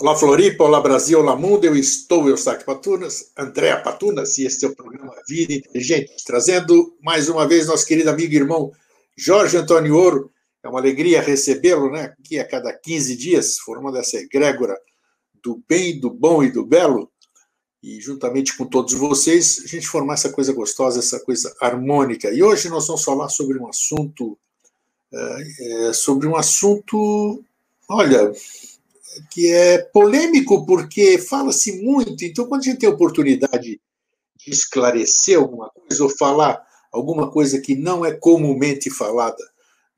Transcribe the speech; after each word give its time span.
Olá 0.00 0.16
Floripa, 0.16 0.62
olá 0.62 0.80
Brasil, 0.80 1.18
olá 1.18 1.34
mundo, 1.34 1.64
eu 1.64 1.74
estou 1.74 2.28
Eustáquio 2.28 2.64
Patunas, 2.64 3.32
Andréa 3.36 3.82
Patunas, 3.82 4.38
e 4.38 4.46
este 4.46 4.64
é 4.64 4.68
o 4.68 4.76
programa 4.76 5.12
Vida 5.28 5.52
Inteligente, 5.52 6.14
trazendo 6.24 6.96
mais 7.02 7.28
uma 7.28 7.48
vez 7.48 7.66
nosso 7.66 7.84
querido 7.84 8.08
amigo 8.08 8.32
e 8.32 8.36
irmão 8.36 8.70
Jorge 9.16 9.56
Antônio 9.56 9.96
Ouro, 9.96 10.30
é 10.62 10.68
uma 10.68 10.78
alegria 10.78 11.20
recebê-lo, 11.20 11.90
né, 11.90 12.14
aqui 12.16 12.38
a 12.38 12.46
cada 12.46 12.72
15 12.72 13.16
dias, 13.16 13.58
formando 13.58 13.98
essa 13.98 14.18
egrégora 14.18 14.80
do 15.42 15.60
bem, 15.68 15.98
do 15.98 16.10
bom 16.10 16.44
e 16.44 16.52
do 16.52 16.64
belo, 16.64 17.10
e 17.82 18.00
juntamente 18.00 18.56
com 18.56 18.66
todos 18.66 18.94
vocês, 18.94 19.62
a 19.64 19.66
gente 19.66 19.88
formar 19.88 20.14
essa 20.14 20.30
coisa 20.30 20.52
gostosa, 20.52 21.00
essa 21.00 21.18
coisa 21.18 21.52
harmônica. 21.60 22.30
E 22.30 22.40
hoje 22.40 22.68
nós 22.68 22.86
vamos 22.86 23.02
falar 23.02 23.28
sobre 23.30 23.58
um 23.58 23.66
assunto, 23.66 24.38
é, 25.12 25.92
sobre 25.92 26.28
um 26.28 26.36
assunto, 26.36 27.42
olha, 27.88 28.32
que 29.30 29.52
é 29.52 29.78
polêmico 29.78 30.64
porque 30.66 31.18
fala-se 31.18 31.82
muito. 31.82 32.24
Então, 32.24 32.46
quando 32.46 32.62
a 32.62 32.64
gente 32.64 32.78
tem 32.78 32.88
a 32.88 32.92
oportunidade 32.92 33.80
de 34.36 34.50
esclarecer 34.50 35.38
alguma 35.38 35.70
coisa 35.70 36.04
ou 36.04 36.10
falar 36.10 36.66
alguma 36.92 37.30
coisa 37.30 37.60
que 37.60 37.74
não 37.74 38.04
é 38.04 38.12
comumente 38.12 38.90
falada 38.90 39.42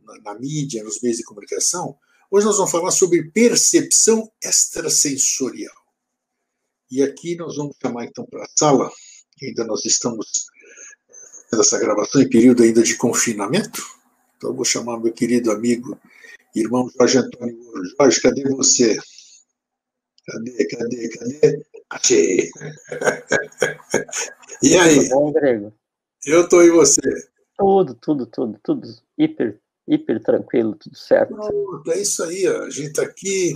na, 0.01 0.33
na 0.33 0.39
mídia, 0.39 0.83
nos 0.83 1.01
meios 1.01 1.19
de 1.19 1.25
comunicação, 1.25 1.97
hoje 2.31 2.47
nós 2.47 2.57
vamos 2.57 2.71
falar 2.71 2.91
sobre 2.91 3.31
percepção 3.31 4.31
extrasensorial. 4.43 5.75
E 6.91 7.03
aqui 7.03 7.37
nós 7.37 7.57
vamos 7.57 7.77
chamar 7.81 8.05
então 8.05 8.27
para 8.27 8.43
a 8.45 8.48
sala, 8.57 8.91
ainda 9.43 9.65
nós 9.65 9.85
estamos 9.85 10.27
nessa 11.53 11.79
gravação 11.79 12.21
em 12.21 12.29
período 12.29 12.63
ainda 12.63 12.83
de 12.83 12.97
confinamento. 12.97 13.83
Então, 14.37 14.51
eu 14.51 14.57
vou 14.57 14.65
chamar 14.65 14.98
meu 14.98 15.13
querido 15.13 15.51
amigo 15.51 15.98
Irmão 16.55 16.91
Jorge 16.97 17.19
Antônio 17.19 17.59
Jorge, 17.98 18.20
cadê 18.20 18.43
você? 18.45 18.98
Cadê, 20.27 20.69
cadê, 20.69 21.09
cadê? 21.09 21.67
Achei. 21.91 22.51
e 24.62 24.77
aí? 24.77 24.97
Tudo 24.97 25.09
bom, 25.11 25.33
Grego? 25.33 25.73
Eu 26.27 26.42
estou 26.42 26.62
e 26.62 26.70
você? 26.70 27.01
Tudo, 27.57 27.95
tudo, 27.95 28.27
tudo, 28.27 28.59
tudo 28.62 28.89
hiper, 29.19 29.59
hiper 29.89 30.23
tranquilo, 30.23 30.77
tudo 30.77 30.97
certo. 30.97 31.34
Pronto, 31.34 31.91
é 31.91 32.01
isso 32.01 32.23
aí, 32.23 32.47
ó. 32.47 32.62
a 32.64 32.70
gente 32.70 32.89
está 32.89 33.03
aqui 33.03 33.55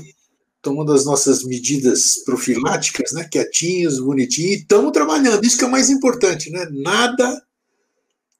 tomando 0.60 0.92
as 0.92 1.04
nossas 1.04 1.44
medidas 1.44 2.24
profiláticas, 2.24 3.12
né? 3.12 3.28
Quietinhos, 3.30 4.00
bonitinhos, 4.00 4.52
e 4.52 4.58
estamos 4.60 4.92
trabalhando. 4.92 5.44
Isso 5.44 5.58
que 5.58 5.64
é 5.64 5.68
o 5.68 5.70
mais 5.70 5.90
importante, 5.90 6.50
né? 6.50 6.66
Nada 6.70 7.42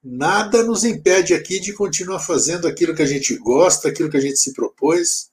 nada 0.05 0.63
nos 0.63 0.83
impede 0.83 1.33
aqui 1.33 1.59
de 1.59 1.73
continuar 1.73 2.19
fazendo 2.19 2.67
aquilo 2.67 2.95
que 2.95 3.01
a 3.01 3.07
gente 3.07 3.35
gosta, 3.37 3.89
aquilo 3.89 4.09
que 4.09 4.17
a 4.17 4.21
gente 4.21 4.37
se 4.37 4.53
propôs. 4.53 5.31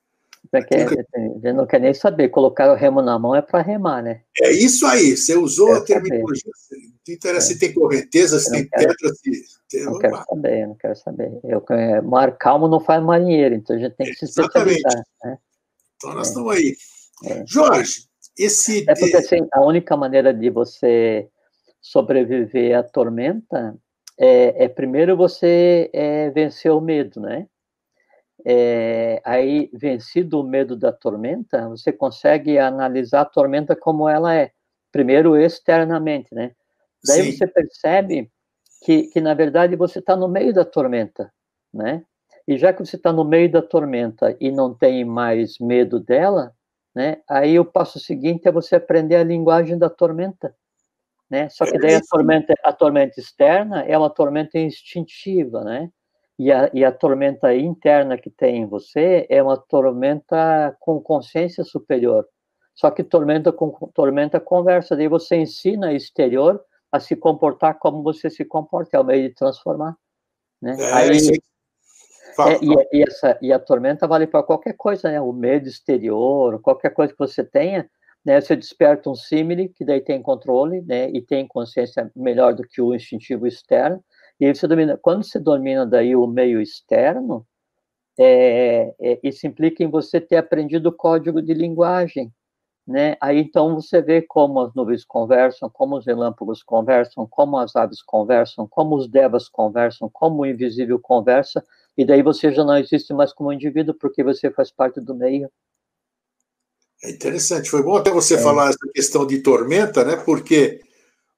Porque 0.51 0.75
que... 0.75 1.01
a 1.15 1.21
gente 1.21 1.53
não 1.53 1.67
quer 1.67 1.81
nem 1.81 1.93
saber, 1.93 2.31
colocar 2.31 2.73
o 2.73 2.75
remo 2.75 3.03
na 3.03 3.19
mão 3.19 3.37
é 3.37 3.43
para 3.43 3.63
remar, 3.63 4.03
né? 4.03 4.23
É 4.41 4.51
isso 4.51 4.87
aí, 4.87 5.17
você 5.17 5.37
usou 5.37 5.75
a 5.75 5.85
terminologia. 5.85 6.51
Não 7.07 7.15
interessa 7.15 7.53
é. 7.53 7.55
se 7.55 7.59
tem 7.59 7.73
correnteza, 7.73 8.39
se 8.39 8.51
tem 8.51 8.67
quero, 8.67 8.95
pedra, 8.97 9.15
se. 9.15 9.85
Não 9.85 9.99
quero 9.99 10.25
saber, 10.25 10.67
não 10.67 10.75
quero 10.75 10.97
saber. 10.97 11.41
Eu, 11.45 11.65
é, 11.71 12.01
mar 12.01 12.37
calmo 12.37 12.69
não 12.69 12.81
faz 12.81 13.03
marinheiro, 13.03 13.55
então 13.55 13.77
a 13.77 13.79
gente 13.79 13.95
tem 13.95 14.07
que 14.07 14.15
se 14.15 14.25
especializar. 14.25 15.05
Né? 15.25 15.39
Então 15.97 16.15
nós 16.15 16.29
é. 16.29 16.31
estamos 16.31 16.53
aí. 16.53 16.77
É. 17.25 17.45
Jorge, 17.47 18.07
esse. 18.39 18.85
É 18.89 18.95
porque 18.95 19.17
assim, 19.17 19.47
a 19.53 19.65
única 19.65 19.97
maneira 19.97 20.35
de 20.35 20.51
você 20.51 21.29
sobreviver 21.81 22.77
à 22.77 22.83
tormenta 22.83 23.77
é, 24.25 24.67
é 24.67 24.69
primeiro 24.69 25.17
você 25.17 25.91
é, 25.93 26.31
vencer 26.31 26.71
o 26.71 26.81
medo, 26.81 27.21
né? 27.21 27.49
É, 28.45 29.21
aí, 29.25 29.69
vencido 29.73 30.41
o 30.41 30.45
medo 30.45 30.77
da 30.77 30.93
tormenta, 30.93 31.69
você 31.69 31.93
consegue 31.93 32.57
analisar 32.57 33.23
a 33.23 33.25
tormenta 33.25 33.75
como 33.75 34.09
ela 34.09 34.33
é. 34.33 34.53
Primeiro, 34.93 35.37
externamente, 35.37 36.33
né? 36.33 36.53
Daí 37.05 37.25
Sim. 37.25 37.33
você 37.33 37.49
percebe 37.49 38.31
que, 38.85 39.09
que, 39.09 39.21
na 39.21 39.35
verdade, 39.35 39.75
você 39.75 39.99
está 39.99 40.15
no 40.15 40.29
meio 40.29 40.53
da 40.55 40.65
tormenta, 40.65 41.33
né? 41.75 42.05
E 42.47 42.57
já 42.57 42.73
que 42.73 42.85
você 42.85 42.95
está 42.95 43.13
no 43.13 43.25
meio 43.25 43.51
da 43.51 43.63
tormenta 43.63 44.37
e 44.41 44.53
não 44.53 44.73
tem 44.73 45.05
mais 45.05 45.59
medo 45.59 45.99
dela, 45.99 46.55
né? 46.95 47.21
Aí 47.29 47.59
o 47.59 47.65
passo 47.65 47.99
seguinte 47.99 48.47
é 48.47 48.53
você 48.53 48.77
aprender 48.77 49.17
a 49.17 49.25
linguagem 49.25 49.77
da 49.77 49.91
tormenta 49.91 50.55
né? 51.33 51.49
Só 51.49 51.65
que 51.65 51.79
daí 51.79 51.95
a 51.95 52.01
tormenta, 52.03 52.53
a 52.63 52.73
tormenta 52.75 53.19
externa 53.19 53.81
é 53.85 53.97
uma 53.97 54.11
tormenta 54.11 54.59
instintiva, 54.59 55.65
né? 55.65 55.89
E 56.39 56.53
a, 56.53 56.71
e 56.75 56.85
a 56.85 56.93
tormenta 56.93 57.55
interna 57.55 58.19
que 58.19 58.29
tem 58.29 58.59
em 58.59 58.67
você 58.67 59.27
é 59.31 59.43
uma 59.43 59.57
tormenta 59.57 60.77
com 60.79 61.01
consciência 61.01 61.65
superior. 61.65 62.29
Só 62.75 62.91
que 62.91 63.03
tormenta 63.03 63.51
com 63.51 63.71
tormenta 63.95 64.39
conversa, 64.39 64.95
daí 64.95 65.09
você 65.09 65.37
ensina 65.37 65.95
exterior 65.95 66.63
a 66.91 67.01
se 67.01 67.17
comportar 67.17 67.79
como 67.79 68.03
você 68.03 68.29
se 68.29 68.45
comporta, 68.45 68.99
é 68.99 69.01
o 69.01 69.05
meio 69.05 69.27
de 69.27 69.35
transformar. 69.35 69.97
Né? 70.61 70.77
É, 70.79 70.93
Aí, 70.93 71.17
é, 72.41 72.59
e, 72.63 72.99
e, 72.99 73.03
essa, 73.09 73.39
e 73.41 73.53
a 73.55 73.59
tormenta 73.59 74.07
vale 74.07 74.27
para 74.27 74.43
qualquer 74.43 74.75
coisa, 74.75 75.11
né? 75.11 75.19
O 75.19 75.33
medo 75.33 75.67
exterior, 75.67 76.61
qualquer 76.61 76.91
coisa 76.91 77.11
que 77.11 77.19
você 77.19 77.43
tenha, 77.43 77.89
né, 78.25 78.41
você 78.41 78.57
desperta 78.57 79.11
um 79.11 79.15
símile, 79.15 79.69
que 79.69 79.85
daí 79.85 80.01
tem 80.01 80.23
controle, 80.23 80.81
né, 80.83 81.11
e 81.11 81.21
tem 81.23 81.47
consciência 81.47 82.11
melhor 82.17 82.55
do 82.55 82.63
que 82.65 82.81
o 82.81 82.95
instintivo 82.95 83.47
externo, 83.47 84.03
e 84.41 84.47
aí 84.47 84.55
você 84.55 84.67
domina, 84.69 84.99
quando 85.01 85.25
você 85.25 85.39
domina 85.41 85.87
daí 85.87 86.15
o 86.17 86.27
meio 86.27 86.61
externo, 86.61 87.47
é, 88.19 88.95
é, 89.01 89.21
isso 89.25 89.47
implica 89.47 89.83
em 89.85 89.91
você 89.91 90.21
ter 90.21 90.37
aprendido 90.37 90.89
o 90.91 90.93
código 90.93 91.43
de 91.43 91.55
linguagem, 91.55 92.33
né, 92.87 93.17
aí 93.21 93.39
então 93.41 93.77
você 93.77 94.03
vê 94.03 94.23
como 94.23 94.61
as 94.61 94.75
nuvens 94.75 95.05
conversam, 95.05 95.71
como 95.71 95.97
os 95.99 96.07
relâmpagos 96.07 96.63
conversam, 96.63 97.27
como 97.29 97.59
as 97.59 97.77
aves 97.77 98.03
conversam, 98.03 98.67
como 98.69 98.97
os 98.97 99.09
devas 99.09 99.49
conversam, 99.49 100.11
como 100.13 100.43
o 100.43 100.47
invisível 100.47 100.99
conversa, 101.01 101.65
e 101.97 102.05
daí 102.05 102.23
você 102.23 102.53
já 102.53 102.65
não 102.65 102.77
existe 102.79 103.13
mais 103.15 103.33
como 103.33 103.53
indivíduo, 103.53 103.95
porque 104.01 104.25
você 104.25 104.51
faz 104.51 104.71
parte 104.73 105.01
do 105.01 105.15
meio. 105.15 105.51
É 107.05 107.11
interessante, 107.11 107.69
foi 107.69 107.83
bom 107.83 107.97
até 107.97 108.11
você 108.11 108.35
é. 108.35 108.39
falar 108.39 108.69
essa 108.69 108.89
questão 108.95 109.27
de 109.27 109.39
tormenta, 109.39 110.05
né? 110.05 110.17
Porque 110.17 110.81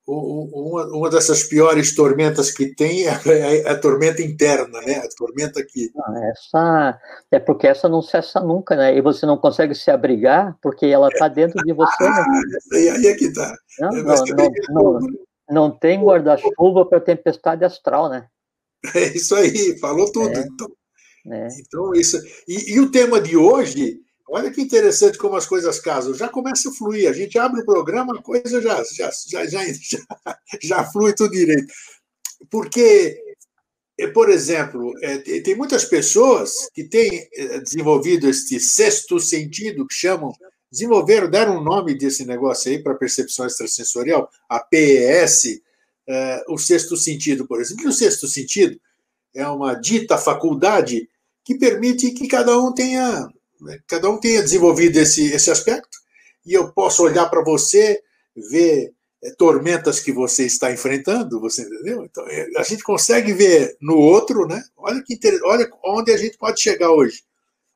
uma, 0.07 0.87
uma 0.89 1.11
dessas 1.11 1.45
piores 1.45 1.95
tormentas 1.95 2.51
que 2.51 2.75
tem 2.75 3.09
é, 3.09 3.21
é, 3.27 3.61
é 3.63 3.71
a 3.71 3.79
tormenta 3.79 4.21
interna, 4.21 4.81
né? 4.83 4.97
A 4.97 5.09
tormenta 5.17 5.65
que. 5.65 5.91
essa 6.31 7.01
é 7.31 7.39
porque 7.39 7.67
essa 7.67 7.89
não 7.89 8.03
cessa 8.03 8.41
nunca, 8.41 8.77
né? 8.77 8.95
E 8.95 9.01
você 9.01 9.25
não 9.25 9.39
consegue 9.39 9.75
se 9.75 9.91
abrigar 9.91 10.55
porque 10.61 10.85
ela 10.87 11.09
está 11.09 11.29
dentro 11.29 11.59
de 11.65 11.73
você. 11.73 12.05
Ah, 12.05 12.27
né? 12.27 12.79
aí 12.97 13.07
é 13.07 13.15
que 13.15 13.33
tá. 13.33 13.57
Não, 13.81 13.89
é, 13.97 14.03
não, 14.03 14.15
não, 14.15 14.51
não, 14.69 15.09
não, 15.49 15.71
tem 15.71 16.03
guarda-chuva 16.03 16.85
para 16.85 17.01
tempestade 17.01 17.65
astral, 17.65 18.11
né? 18.11 18.27
É 18.95 19.17
isso 19.17 19.35
aí, 19.35 19.79
falou 19.79 20.13
tudo. 20.13 20.39
É. 20.39 20.43
Então, 20.43 20.69
é. 21.33 21.49
então 21.59 21.95
isso. 21.95 22.19
E, 22.47 22.75
e 22.75 22.81
o 22.81 22.91
tema 22.91 23.19
de 23.19 23.39
hoje 23.39 24.05
Olha 24.29 24.51
que 24.51 24.63
interessante 24.63 25.19
como 25.19 25.37
as 25.37 25.47
coisas 25.47 25.79
casam. 25.79 26.15
Já 26.15 26.29
começa 26.29 26.69
a 26.69 26.73
fluir. 26.73 27.09
A 27.09 27.13
gente 27.13 27.39
abre 27.39 27.61
o 27.61 27.65
programa, 27.65 28.19
a 28.19 28.23
coisa 28.23 28.61
já, 28.61 28.83
já, 28.85 29.11
já, 29.29 29.47
já, 29.47 29.65
já, 29.65 30.39
já 30.63 30.85
flui 30.85 31.15
tudo 31.15 31.33
direito. 31.33 31.73
Porque, 32.51 33.19
eh, 33.99 34.07
por 34.09 34.31
exemplo, 34.31 34.93
é, 35.03 35.19
tem 35.41 35.55
muitas 35.55 35.85
pessoas 35.85 36.53
que 36.73 36.85
têm 36.85 37.29
eh, 37.35 37.61
desenvolvido 37.61 38.29
este 38.29 38.59
sexto 38.59 39.21
sentido, 39.21 39.87
que 39.87 39.95
chamam, 39.95 40.33
desenvolveram, 40.71 41.31
deram 41.31 41.59
um 41.59 41.65
nome 41.65 41.97
desse 41.97 42.25
negócio 42.25 42.71
aí 42.71 42.83
para 42.83 42.95
percepção 42.95 43.47
extrasensorial, 43.47 44.29
a 44.49 44.59
PES, 44.59 45.61
é, 46.09 46.45
o 46.49 46.59
sexto 46.59 46.97
sentido, 46.97 47.47
por 47.47 47.61
exemplo. 47.61 47.85
E 47.85 47.89
o 47.89 47.93
sexto 47.93 48.27
sentido 48.27 48.81
é 49.35 49.47
uma 49.49 49.75
dita 49.75 50.17
faculdade 50.17 51.09
que 51.45 51.57
permite 51.57 52.11
que 52.13 52.27
cada 52.27 52.59
um 52.59 52.73
tenha 52.73 53.29
né? 53.65 53.81
Cada 53.87 54.09
um 54.09 54.19
tenha 54.19 54.43
desenvolvido 54.43 54.97
esse, 54.99 55.33
esse 55.33 55.51
aspecto 55.51 55.99
e 56.47 56.53
eu 56.53 56.73
posso 56.73 57.03
olhar 57.03 57.29
para 57.29 57.43
você, 57.43 58.01
ver 58.51 58.93
é, 59.23 59.31
tormentas 59.33 60.01
que 60.01 60.13
você 60.13 60.45
está 60.45 60.71
enfrentando, 60.71 61.41
você 61.41 61.63
entendeu? 61.63 62.05
Então, 62.05 62.25
é, 62.29 62.47
a 62.59 62.63
gente 62.63 62.83
consegue 62.83 63.33
ver 63.33 63.77
no 63.81 63.97
outro, 63.97 64.47
né? 64.47 64.63
Olha 64.77 65.03
que 65.03 65.19
olha 65.45 65.69
onde 65.85 66.13
a 66.13 66.17
gente 66.17 66.37
pode 66.37 66.61
chegar 66.61 66.91
hoje. 66.91 67.23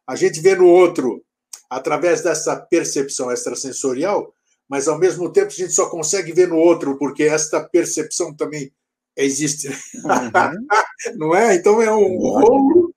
A 0.07 0.15
gente 0.15 0.41
vê 0.41 0.55
no 0.55 0.67
outro 0.67 1.25
através 1.71 2.23
dessa 2.23 2.57
percepção 2.57 3.33
extrasensorial, 3.33 4.33
mas 4.69 4.89
ao 4.89 4.99
mesmo 4.99 5.31
tempo 5.33 5.49
a 5.49 5.51
gente 5.51 5.73
só 5.73 5.89
consegue 5.89 6.33
ver 6.33 6.49
no 6.49 6.57
outro 6.57 6.99
porque 6.99 7.25
esta 7.25 7.61
percepção 7.65 8.35
também 8.35 8.71
existe. 9.17 9.69
Uhum. 9.69 10.67
Não 11.17 11.35
é? 11.35 11.55
Então 11.55 11.81
é 11.81 11.91
um 11.95 12.19
rolo 12.19 12.88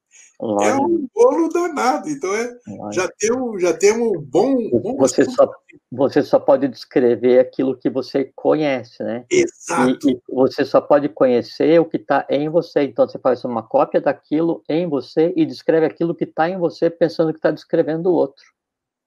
é 0.62 0.76
um 0.76 1.08
bolo 1.14 1.50
danado. 1.50 2.10
Então 2.10 2.34
é, 2.36 2.58
já 2.92 3.08
temos 3.08 3.62
já 3.62 3.74
tem 3.74 3.94
um 3.94 4.20
bom. 4.20 4.70
bom 4.70 4.98
você, 4.98 5.24
só, 5.26 5.52
você 5.92 6.24
só 6.24 6.40
pode 6.40 6.68
descrever 6.68 7.40
aquilo 7.40 7.78
que 7.78 7.90
você 7.90 8.32
conhece, 8.36 9.04
né? 9.04 9.26
Exato. 9.30 10.10
E, 10.10 10.14
e 10.14 10.22
você 10.28 10.66
só 10.66 10.82
pode 10.82 11.10
conhecer 11.10 11.80
o 11.80 11.86
que 11.86 11.98
está 11.98 12.26
em 12.30 12.50
você. 12.50 12.82
Então 12.82 13.08
você 13.08 13.20
faz 13.20 13.44
uma 13.46 13.62
cópia 13.62 14.02
daquilo 14.02 14.64
em 14.68 14.88
você 14.88 15.32
e 15.36 15.46
descreve 15.46 15.86
aquilo 15.86 16.16
que 16.16 16.24
está 16.24 16.50
em 16.50 16.58
você, 16.58 16.90
pensando 16.90 17.32
que 17.32 17.38
está 17.38 17.52
descrevendo 17.52 18.10
o 18.10 18.14
outro. 18.14 18.44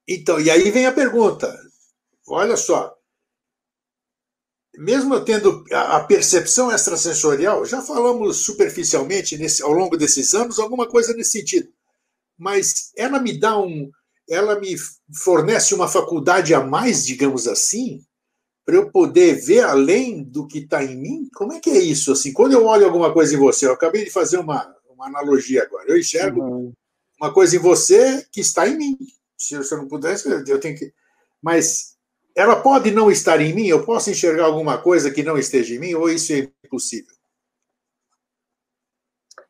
Então, 0.07 0.39
e 0.39 0.51
aí 0.51 0.71
vem 0.71 0.87
a 0.87 0.93
pergunta. 0.93 1.53
Olha 2.29 2.57
só. 2.57 2.94
Mesmo 4.77 5.15
eu 5.15 5.25
tendo 5.25 5.65
a 5.73 6.01
percepção 6.01 6.71
extrasensorial, 6.73 7.65
já 7.65 7.81
falamos 7.81 8.39
superficialmente 8.39 9.39
nesse, 9.39 9.63
ao 9.63 9.73
longo 9.73 9.97
desses 9.97 10.35
anos 10.35 10.59
alguma 10.59 10.89
coisa 10.89 11.15
nesse 11.15 11.39
sentido. 11.39 11.69
Mas 12.37 12.91
ela 12.97 13.21
me 13.21 13.39
dá 13.39 13.59
um. 13.59 13.91
Ela 14.29 14.59
me 14.59 14.75
fornece 15.23 15.75
uma 15.75 15.87
faculdade 15.87 16.55
a 16.55 16.61
mais, 16.61 17.05
digamos 17.05 17.47
assim, 17.47 18.03
para 18.65 18.77
eu 18.77 18.91
poder 18.91 19.35
ver 19.35 19.61
além 19.61 20.23
do 20.23 20.47
que 20.47 20.61
está 20.61 20.83
em 20.83 20.97
mim? 20.97 21.29
Como 21.35 21.53
é 21.53 21.61
que 21.61 21.71
é 21.71 21.79
isso? 21.79 22.11
Assim, 22.13 22.33
quando 22.33 22.53
eu 22.53 22.65
olho 22.65 22.87
alguma 22.87 23.13
coisa 23.13 23.35
em 23.35 23.39
você, 23.39 23.67
eu 23.67 23.73
acabei 23.73 24.05
de 24.05 24.11
fazer 24.11 24.39
uma, 24.39 24.75
uma 24.89 25.07
analogia 25.07 25.63
agora. 25.63 25.89
Eu 25.89 25.99
enxergo 25.99 26.41
uhum. 26.41 26.73
uma 27.21 27.33
coisa 27.33 27.55
em 27.57 27.59
você 27.59 28.27
que 28.33 28.41
está 28.41 28.67
em 28.67 28.77
mim. 28.77 28.99
Se 29.37 29.55
eu, 29.55 29.63
não 29.73 29.87
pudesse, 29.87 30.29
eu 30.29 30.59
tenho 30.59 30.77
que. 30.77 30.93
Mas 31.43 31.94
ela 32.35 32.57
pode 32.57 32.91
não 32.91 33.11
estar 33.11 33.41
em 33.41 33.55
mim? 33.55 33.67
Eu 33.67 33.85
posso 33.85 34.11
enxergar 34.11 34.45
alguma 34.45 34.79
coisa 34.79 35.11
que 35.11 35.23
não 35.23 35.39
esteja 35.39 35.75
em 35.75 35.79
mim? 35.79 35.95
Ou 35.95 36.09
isso 36.09 36.33
é 36.33 36.49
impossível? 36.65 37.15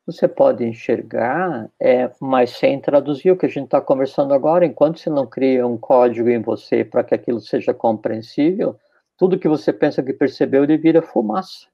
Você 0.07 0.29
pode 0.29 0.65
enxergar, 0.65 1.71
é, 1.81 2.11
mas 2.21 2.51
sem 2.51 2.79
traduzir 2.79 3.31
o 3.31 3.39
que 3.39 3.47
a 3.47 3.49
gente 3.49 3.65
está 3.65 3.81
conversando 3.81 4.35
agora. 4.35 4.67
Enquanto 4.67 4.99
você 4.99 5.09
não 5.09 5.27
cria 5.27 5.67
um 5.67 5.79
código 5.79 6.29
em 6.29 6.43
você 6.43 6.85
para 6.85 7.03
que 7.03 7.15
aquilo 7.15 7.41
seja 7.41 7.73
compreensível, 7.73 8.79
tudo 9.17 9.39
que 9.39 9.49
você 9.49 9.73
pensa 9.73 10.03
que 10.03 10.13
percebeu, 10.13 10.65
ele 10.65 10.77
vira 10.77 11.01
fumaça. 11.01 11.67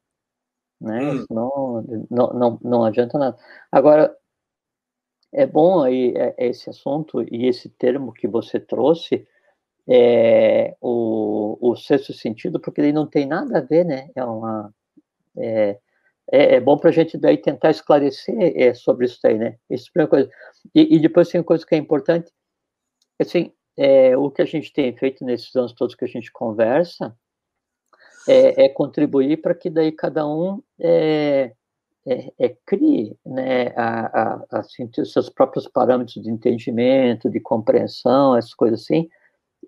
Né? 0.80 1.10
Hum. 1.12 1.24
Não, 1.28 2.06
não, 2.08 2.32
não, 2.32 2.58
não 2.62 2.84
adianta 2.84 3.18
nada. 3.18 3.36
Agora, 3.70 4.16
é 5.32 5.44
bom 5.44 5.82
aí 5.82 6.14
é, 6.16 6.34
é 6.38 6.46
esse 6.48 6.70
assunto 6.70 7.22
e 7.22 7.46
esse 7.46 7.68
termo 7.68 8.12
que 8.12 8.28
você 8.28 8.60
trouxe, 8.60 9.26
é, 9.90 10.76
o, 10.80 11.58
o 11.60 11.76
sexto 11.76 12.12
sentido, 12.12 12.60
porque 12.60 12.80
ele 12.80 12.92
não 12.92 13.06
tem 13.06 13.26
nada 13.26 13.58
a 13.58 13.60
ver, 13.60 13.84
né? 13.84 14.08
É 14.14 14.24
uma. 14.24 14.72
É, 15.36 15.78
é, 16.30 16.54
é 16.56 16.60
bom 16.60 16.78
para 16.78 16.90
a 16.90 16.92
gente 16.92 17.18
daí 17.18 17.36
tentar 17.36 17.70
esclarecer 17.70 18.52
é, 18.56 18.72
sobre 18.72 19.06
isso 19.06 19.18
aí, 19.24 19.36
né? 19.36 19.56
Isso 19.68 19.86
é 19.86 19.88
a 19.88 19.92
primeira 19.92 20.10
coisa. 20.10 20.30
E, 20.74 20.96
e, 20.96 21.00
depois 21.00 21.28
tem 21.28 21.40
uma 21.40 21.46
coisa 21.46 21.66
que 21.66 21.74
é 21.74 21.78
importante, 21.78 22.30
assim, 23.18 23.52
é, 23.76 24.16
o 24.16 24.30
que 24.30 24.42
a 24.42 24.44
gente 24.44 24.72
tem 24.72 24.96
feito 24.96 25.24
nesses 25.24 25.54
anos 25.56 25.72
todos 25.72 25.96
que 25.96 26.04
a 26.04 26.08
gente 26.08 26.30
conversa 26.30 27.16
é, 28.28 28.66
é 28.66 28.68
contribuir 28.68 29.38
para 29.38 29.54
que 29.54 29.68
daí 29.68 29.90
cada 29.90 30.26
um 30.26 30.62
é, 30.78 31.52
é, 32.06 32.32
é, 32.38 32.56
crie 32.64 33.16
né, 33.26 33.68
a, 33.76 34.22
a, 34.22 34.60
assim, 34.60 34.88
seus 35.04 35.28
próprios 35.28 35.66
parâmetros 35.66 36.22
de 36.22 36.30
entendimento, 36.30 37.28
de 37.28 37.40
compreensão, 37.40 38.36
essas 38.36 38.54
coisas 38.54 38.82
assim, 38.82 39.08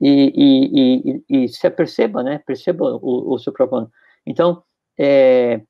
e, 0.02 0.32
e, 0.34 1.24
e, 1.30 1.44
e 1.44 1.48
se 1.48 1.66
aperceba, 1.66 2.22
né, 2.22 2.38
perceba 2.44 2.84
o, 2.96 3.32
o 3.34 3.38
seu 3.38 3.52
próprio... 3.52 3.88
Então, 4.26 4.62
é, 4.98 5.62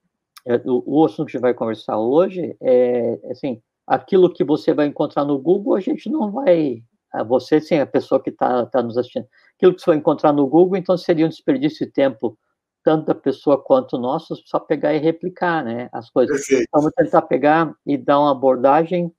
é, 0.47 0.57
o, 0.65 1.01
o 1.01 1.05
assunto 1.05 1.27
que 1.27 1.37
a 1.37 1.39
gente 1.39 1.43
vai 1.43 1.55
conversar 1.55 1.99
hoje 1.99 2.57
é, 2.61 3.21
assim, 3.31 3.61
aquilo 3.87 4.33
que 4.33 4.43
você 4.43 4.73
vai 4.73 4.87
encontrar 4.87 5.25
no 5.25 5.39
Google, 5.39 5.77
a 5.77 5.81
gente 5.81 6.11
não 6.11 6.31
vai... 6.31 6.83
Você, 7.29 7.61
sim, 7.61 7.77
a 7.77 7.85
pessoa 7.87 8.23
que 8.23 8.31
está 8.31 8.65
tá 8.65 8.83
nos 8.83 8.97
assistindo. 8.97 9.27
Aquilo 9.59 9.75
que 9.75 9.83
você 9.83 9.91
vai 9.91 9.99
encontrar 9.99 10.33
no 10.33 10.47
Google, 10.47 10.79
então 10.79 10.97
seria 10.97 11.27
um 11.27 11.29
desperdício 11.29 11.85
de 11.85 11.93
tempo 11.93 12.39
tanto 12.83 13.07
da 13.07 13.15
pessoa 13.15 13.63
quanto 13.63 13.99
nosso, 13.99 14.35
só 14.47 14.59
pegar 14.59 14.95
e 14.95 14.99
replicar, 14.99 15.65
né, 15.65 15.89
as 15.93 16.11
coisas. 16.11 16.39
Perfeito. 16.39 16.69
Vamos 16.73 16.91
tentar 16.93 17.23
pegar 17.23 17.75
e 17.87 17.97
dar 17.97 18.19
uma 18.19 18.33
abordagem 18.33 19.13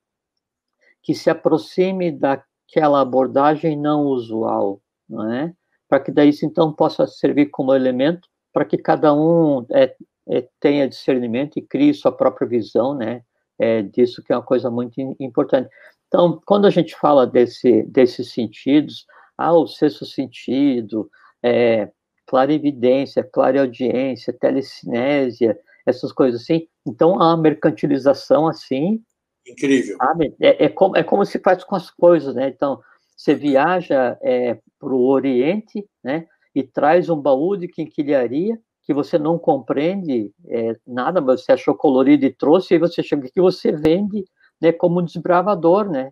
que 1.01 1.13
se 1.13 1.29
aproxime 1.29 2.11
daquela 2.11 3.01
abordagem 3.01 3.77
não 3.77 4.05
usual, 4.05 4.81
não 5.13 5.31
é? 5.31 5.53
Para 5.87 5.99
que 5.99 6.11
daí 6.11 6.29
isso 6.29 6.45
então 6.45 6.73
possa 6.73 7.05
servir 7.07 7.47
como 7.47 7.73
elemento 7.73 8.27
para 8.53 8.65
que 8.65 8.77
cada 8.77 9.13
um 9.13 9.65
é, 9.71 9.95
é, 10.29 10.47
tenha 10.59 10.87
discernimento 10.87 11.57
e 11.57 11.61
crie 11.61 11.93
sua 11.93 12.11
própria 12.11 12.47
visão, 12.47 12.95
né? 12.95 13.23
É, 13.59 13.81
disso 13.81 14.23
que 14.23 14.31
é 14.31 14.35
uma 14.35 14.43
coisa 14.43 14.69
muito 14.69 14.99
importante. 15.19 15.69
Então, 16.07 16.39
quando 16.45 16.65
a 16.65 16.69
gente 16.69 16.95
fala 16.95 17.25
desse, 17.25 17.83
desses 17.83 18.31
sentidos, 18.31 19.05
ah, 19.37 19.53
o 19.53 19.67
sexto 19.67 20.05
sentido, 20.05 21.09
é, 21.41 21.89
clarividência, 22.27 23.23
clareaudiência, 23.23 24.33
telecinésia, 24.33 25.57
essas 25.85 26.11
coisas 26.11 26.41
assim. 26.41 26.67
Então, 26.85 27.21
a 27.21 27.35
mercantilização, 27.35 28.47
assim... 28.47 29.01
Incrível. 29.45 29.97
Sabe? 29.97 30.35
É, 30.39 30.65
é, 30.65 30.69
como, 30.69 30.95
é 30.95 31.03
como 31.03 31.25
se 31.25 31.39
faz 31.39 31.63
com 31.63 31.75
as 31.75 31.89
coisas, 31.89 32.33
né? 32.35 32.47
Então, 32.47 32.79
você 33.23 33.33
viaja 33.33 34.17
é, 34.21 34.59
para 34.77 34.93
o 34.93 35.05
Oriente, 35.05 35.87
né? 36.03 36.27
E 36.53 36.61
traz 36.61 37.09
um 37.09 37.19
baú 37.19 37.55
de 37.55 37.69
quinquilharia 37.69 38.59
que 38.83 38.93
você 38.93 39.17
não 39.17 39.39
compreende 39.39 40.29
é, 40.49 40.75
nada, 40.85 41.21
mas 41.21 41.41
você 41.45 41.53
achou 41.53 41.73
colorido 41.73 42.25
e 42.25 42.33
trouxe, 42.33 42.75
e 42.75 42.79
você 42.79 43.01
chega 43.01 43.25
aqui 43.25 43.39
você 43.39 43.71
vende 43.71 44.25
né, 44.61 44.73
como 44.73 44.99
um 44.99 45.05
desbravador, 45.05 45.89
né? 45.89 46.11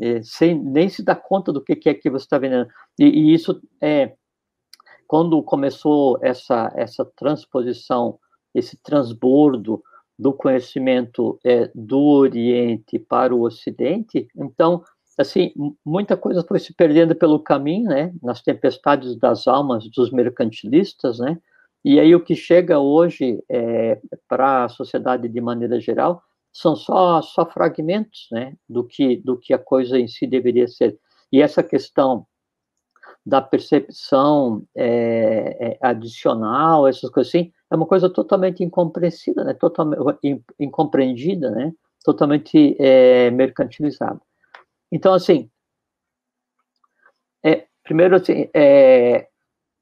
É, 0.00 0.22
sem 0.22 0.58
nem 0.58 0.88
se 0.88 1.02
dar 1.02 1.16
conta 1.16 1.52
do 1.52 1.62
que, 1.62 1.76
que 1.76 1.88
é 1.90 1.94
que 1.94 2.08
você 2.08 2.24
está 2.24 2.38
vendendo. 2.38 2.66
E, 2.98 3.04
e, 3.04 3.34
isso 3.34 3.60
é 3.80 4.14
quando 5.06 5.42
começou 5.42 6.18
essa, 6.22 6.72
essa 6.74 7.04
transposição, 7.14 8.18
esse 8.54 8.76
transbordo 8.82 9.82
do 10.18 10.32
conhecimento 10.32 11.38
é, 11.44 11.70
do 11.74 12.00
Oriente 12.00 12.98
para 12.98 13.34
o 13.34 13.42
Ocidente, 13.42 14.26
então, 14.34 14.82
assim, 15.18 15.52
muita 15.84 16.16
coisa 16.16 16.44
foi 16.46 16.58
se 16.58 16.74
perdendo 16.74 17.14
pelo 17.14 17.40
caminho, 17.40 17.88
né, 17.88 18.12
nas 18.22 18.42
tempestades 18.42 19.16
das 19.16 19.46
almas 19.46 19.88
dos 19.90 20.10
mercantilistas, 20.10 21.18
né, 21.18 21.38
e 21.84 22.00
aí 22.00 22.14
o 22.14 22.24
que 22.24 22.34
chega 22.34 22.78
hoje 22.78 23.42
é, 23.48 24.00
para 24.28 24.64
a 24.64 24.68
sociedade 24.68 25.28
de 25.28 25.40
maneira 25.40 25.78
geral 25.80 26.22
são 26.52 26.74
só, 26.74 27.22
só 27.22 27.46
fragmentos, 27.46 28.28
né, 28.32 28.54
do 28.68 28.82
que, 28.82 29.16
do 29.16 29.38
que 29.38 29.54
a 29.54 29.58
coisa 29.58 29.98
em 29.98 30.08
si 30.08 30.26
deveria 30.26 30.66
ser. 30.66 30.98
E 31.30 31.40
essa 31.40 31.62
questão 31.62 32.26
da 33.24 33.42
percepção 33.42 34.62
é, 34.74 35.56
é, 35.60 35.78
adicional, 35.80 36.86
essas 36.86 37.10
coisas 37.10 37.34
assim, 37.34 37.52
é 37.70 37.76
uma 37.76 37.86
coisa 37.86 38.08
totalmente 38.08 38.62
incompreensida, 38.62 39.42
né? 39.44 39.52
totalmente 39.54 40.44
incompreendida, 40.58 41.50
né? 41.50 41.72
totalmente 42.04 42.76
mercantilizada. 43.32 44.20
Então, 44.90 45.14
assim, 45.14 45.50
é, 47.44 47.66
primeiro, 47.82 48.16
assim, 48.16 48.48
é, 48.54 49.28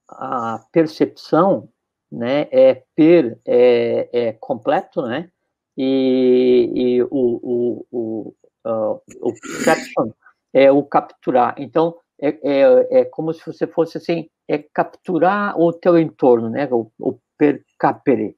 a 0.09 0.65
percepção 0.73 1.69
né, 2.11 2.49
é 2.53 2.85
per 2.95 3.39
é, 3.47 4.09
é 4.13 4.33
completo, 4.35 5.03
né? 5.03 5.31
E, 5.77 6.71
e 6.75 7.03
o, 7.03 7.09
o, 7.11 7.87
o, 7.91 8.35
o 8.65 9.33
perception 9.41 10.13
é 10.53 10.71
o 10.71 10.85
capturar. 10.85 11.55
Então, 11.59 11.97
é, 12.21 12.29
é, 12.43 13.01
é 13.01 13.05
como 13.05 13.33
se 13.33 13.45
você 13.45 13.67
fosse 13.67 13.99
assim, 13.99 14.29
é 14.49 14.59
capturar 14.59 15.59
o 15.59 15.73
teu 15.73 15.99
entorno, 15.99 16.49
né? 16.49 16.69
O, 16.71 16.91
o 16.99 17.19
percapere. 17.37 18.37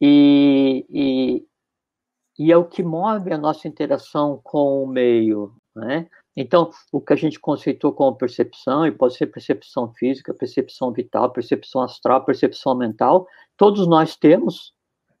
E, 0.00 0.84
e, 0.90 1.46
e 2.38 2.52
é 2.52 2.56
o 2.56 2.64
que 2.64 2.82
move 2.82 3.32
a 3.32 3.38
nossa 3.38 3.66
interação 3.66 4.40
com 4.44 4.84
o 4.84 4.86
meio, 4.86 5.52
né? 5.74 6.08
Então, 6.36 6.70
o 6.92 7.00
que 7.00 7.12
a 7.12 7.16
gente 7.16 7.40
conceitou 7.40 7.92
como 7.92 8.16
percepção, 8.16 8.86
e 8.86 8.92
pode 8.92 9.16
ser 9.16 9.26
percepção 9.26 9.92
física, 9.94 10.32
percepção 10.32 10.92
vital, 10.92 11.30
percepção 11.30 11.82
astral, 11.82 12.24
percepção 12.24 12.76
mental, 12.76 13.26
todos 13.56 13.88
nós 13.88 14.14
temos, 14.14 14.72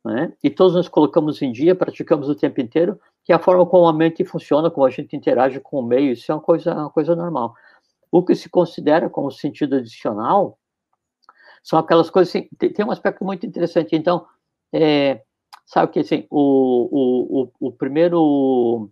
né? 0.04 0.32
E 0.44 0.48
todos 0.48 0.74
nós 0.74 0.86
colocamos 0.86 1.42
em 1.42 1.50
dia, 1.50 1.74
praticamos 1.74 2.28
o 2.28 2.36
tempo 2.36 2.60
inteiro, 2.60 3.00
que 3.24 3.32
é 3.32 3.34
a 3.34 3.40
forma 3.40 3.66
como 3.66 3.88
a 3.88 3.92
mente 3.92 4.24
funciona, 4.24 4.70
como 4.70 4.86
a 4.86 4.90
gente 4.90 5.16
interage 5.16 5.58
com 5.58 5.80
o 5.80 5.82
meio, 5.82 6.12
isso 6.12 6.30
é 6.30 6.34
uma 6.36 6.40
coisa, 6.40 6.72
uma 6.72 6.90
coisa 6.90 7.16
normal. 7.16 7.52
O 8.12 8.24
que 8.24 8.34
se 8.36 8.48
considera 8.48 9.10
como 9.10 9.30
sentido 9.30 9.74
adicional 9.74 10.56
são 11.62 11.78
aquelas 11.78 12.08
coisas 12.10 12.34
assim, 12.34 12.48
tem, 12.56 12.72
tem 12.72 12.84
um 12.86 12.90
aspecto 12.90 13.24
muito 13.24 13.44
interessante. 13.44 13.96
Então, 13.96 14.24
é, 14.72 15.22
sabe 15.68 15.92
que 15.92 16.00
assim, 16.00 16.26
o, 16.30 17.42
o, 17.60 17.68
o, 17.68 17.72
primeiro 17.72 18.90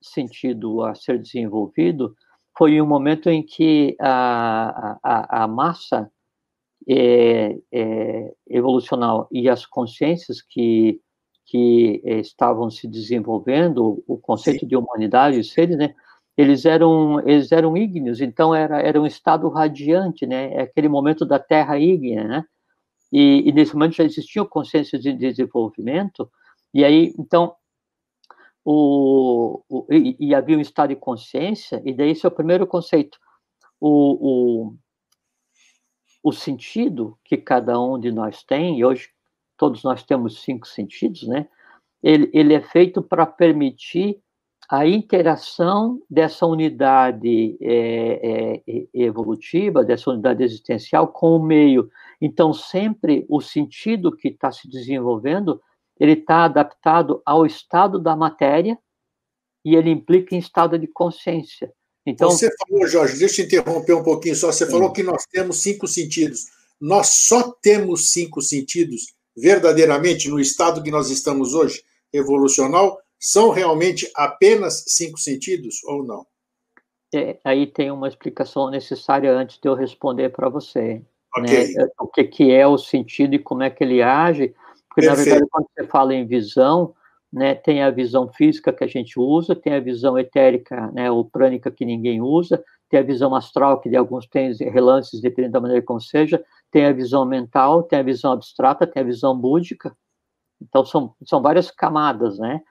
sentido 0.00 0.82
a 0.84 0.94
ser 0.94 1.18
desenvolvido 1.18 2.14
foi 2.56 2.80
um 2.80 2.86
momento 2.86 3.30
em 3.30 3.42
que 3.42 3.96
a, 3.98 4.98
a, 5.02 5.44
a 5.44 5.48
massa 5.48 6.10
é, 6.86 7.56
é, 7.72 8.34
evolucional 8.46 9.26
e 9.32 9.48
as 9.48 9.66
consciências 9.66 10.40
que 10.42 11.00
que 11.50 12.02
eh, 12.04 12.18
estavam 12.20 12.70
se 12.70 12.86
desenvolvendo, 12.86 14.04
o 14.06 14.18
conceito 14.18 14.60
Sim. 14.60 14.66
de 14.66 14.76
humanidade, 14.76 15.38
os 15.38 15.50
seres, 15.50 15.78
né, 15.78 15.94
eles 16.36 16.66
eram 16.66 17.26
eles 17.26 17.50
eram 17.50 17.74
ígneos, 17.74 18.20
então 18.20 18.54
era 18.54 18.82
era 18.82 19.00
um 19.00 19.06
estado 19.06 19.48
radiante, 19.48 20.26
né, 20.26 20.52
é 20.52 20.60
aquele 20.60 20.88
momento 20.88 21.24
da 21.24 21.38
Terra 21.38 21.78
ígnea, 21.78 22.24
né, 22.28 22.44
e, 23.12 23.48
e 23.48 23.52
nesse 23.52 23.74
momento 23.74 23.96
já 23.96 24.04
existia 24.04 24.44
consciência 24.44 24.98
de 24.98 25.12
desenvolvimento, 25.12 26.30
e 26.72 26.84
aí 26.84 27.14
então 27.18 27.54
o, 28.64 29.62
o 29.68 29.86
e, 29.90 30.16
e, 30.20 30.34
havia 30.34 30.56
um 30.56 30.60
estado 30.60 30.90
de 30.90 30.96
consciência, 30.96 31.82
e 31.84 31.94
daí 31.94 32.10
esse 32.10 32.26
é 32.26 32.28
o 32.28 32.32
primeiro 32.32 32.66
conceito. 32.66 33.18
O, 33.80 34.68
o, 34.68 34.76
o 36.22 36.32
sentido 36.32 37.18
que 37.24 37.36
cada 37.36 37.80
um 37.80 37.98
de 37.98 38.12
nós 38.12 38.42
tem, 38.42 38.78
e 38.78 38.84
hoje 38.84 39.08
todos 39.56 39.82
nós 39.82 40.02
temos 40.02 40.42
cinco 40.42 40.66
sentidos, 40.66 41.26
né? 41.26 41.48
Ele, 42.02 42.30
ele 42.32 42.54
é 42.54 42.60
feito 42.60 43.02
para 43.02 43.26
permitir 43.26 44.20
a 44.68 44.86
interação 44.86 46.00
dessa 46.08 46.44
unidade 46.44 47.56
é, 47.60 48.60
é, 48.66 48.88
evolutiva, 48.92 49.82
dessa 49.82 50.10
unidade 50.10 50.44
existencial 50.44 51.08
com 51.08 51.36
o 51.36 51.42
meio. 51.42 51.90
Então, 52.20 52.52
sempre 52.52 53.24
o 53.28 53.40
sentido 53.40 54.14
que 54.14 54.28
está 54.28 54.50
se 54.50 54.68
desenvolvendo, 54.68 55.60
ele 55.98 56.12
está 56.12 56.44
adaptado 56.44 57.22
ao 57.24 57.46
estado 57.46 57.98
da 57.98 58.16
matéria 58.16 58.78
e 59.64 59.74
ele 59.74 59.90
implica 59.90 60.34
em 60.34 60.38
estado 60.38 60.78
de 60.78 60.86
consciência. 60.86 61.72
Então, 62.06 62.30
você 62.30 62.50
falou, 62.56 62.86
Jorge, 62.86 63.18
deixa 63.18 63.42
eu 63.42 63.46
interromper 63.46 63.92
um 63.94 64.02
pouquinho 64.02 64.34
só. 64.34 64.50
Você 64.50 64.64
sim. 64.64 64.72
falou 64.72 64.92
que 64.92 65.02
nós 65.02 65.24
temos 65.26 65.62
cinco 65.62 65.86
sentidos. 65.86 66.46
Nós 66.80 67.26
só 67.26 67.52
temos 67.60 68.12
cinco 68.12 68.40
sentidos 68.40 69.14
verdadeiramente 69.36 70.28
no 70.28 70.40
estado 70.40 70.82
que 70.82 70.90
nós 70.90 71.10
estamos 71.10 71.54
hoje, 71.54 71.84
evolucional, 72.12 73.00
são 73.18 73.50
realmente 73.50 74.10
apenas 74.14 74.84
cinco 74.88 75.18
sentidos 75.18 75.82
ou 75.84 76.04
não? 76.04 76.26
É, 77.14 77.38
aí 77.44 77.66
tem 77.66 77.90
uma 77.90 78.08
explicação 78.08 78.70
necessária 78.70 79.32
antes 79.32 79.58
de 79.58 79.68
eu 79.68 79.74
responder 79.74 80.30
para 80.30 80.48
você. 80.48 81.02
Okay. 81.36 81.74
Né? 81.74 81.88
O 82.00 82.06
que, 82.06 82.24
que 82.24 82.50
é 82.50 82.66
o 82.66 82.78
sentido 82.78 83.34
e 83.34 83.38
como 83.38 83.62
é 83.62 83.70
que 83.70 83.84
ele 83.84 84.02
age. 84.02 84.54
Porque, 84.88 85.06
Perfeito. 85.06 85.18
na 85.18 85.24
verdade, 85.24 85.50
quando 85.50 85.66
você 85.74 85.86
fala 85.86 86.14
em 86.14 86.26
visão, 86.26 86.94
né, 87.32 87.54
tem 87.54 87.82
a 87.82 87.90
visão 87.90 88.28
física 88.32 88.72
que 88.72 88.82
a 88.82 88.86
gente 88.86 89.18
usa, 89.18 89.54
tem 89.54 89.74
a 89.74 89.80
visão 89.80 90.18
etérica, 90.18 90.90
né, 90.92 91.10
ou 91.10 91.24
prânica 91.24 91.70
que 91.70 91.84
ninguém 91.84 92.20
usa, 92.20 92.62
tem 92.88 93.00
a 93.00 93.02
visão 93.02 93.34
astral, 93.34 93.80
que 93.80 93.90
de 93.90 93.96
alguns 93.96 94.26
tem 94.26 94.52
relances, 94.54 95.20
dependendo 95.20 95.52
da 95.52 95.60
maneira 95.60 95.84
como 95.84 96.00
seja, 96.00 96.42
tem 96.70 96.86
a 96.86 96.92
visão 96.92 97.24
mental, 97.24 97.82
tem 97.82 97.98
a 97.98 98.02
visão 98.02 98.32
abstrata, 98.32 98.86
tem 98.86 99.02
a 99.02 99.06
visão 99.06 99.38
búdica. 99.38 99.94
Então, 100.60 100.84
são, 100.84 101.14
são 101.24 101.42
várias 101.42 101.70
camadas, 101.70 102.38
né? 102.38 102.62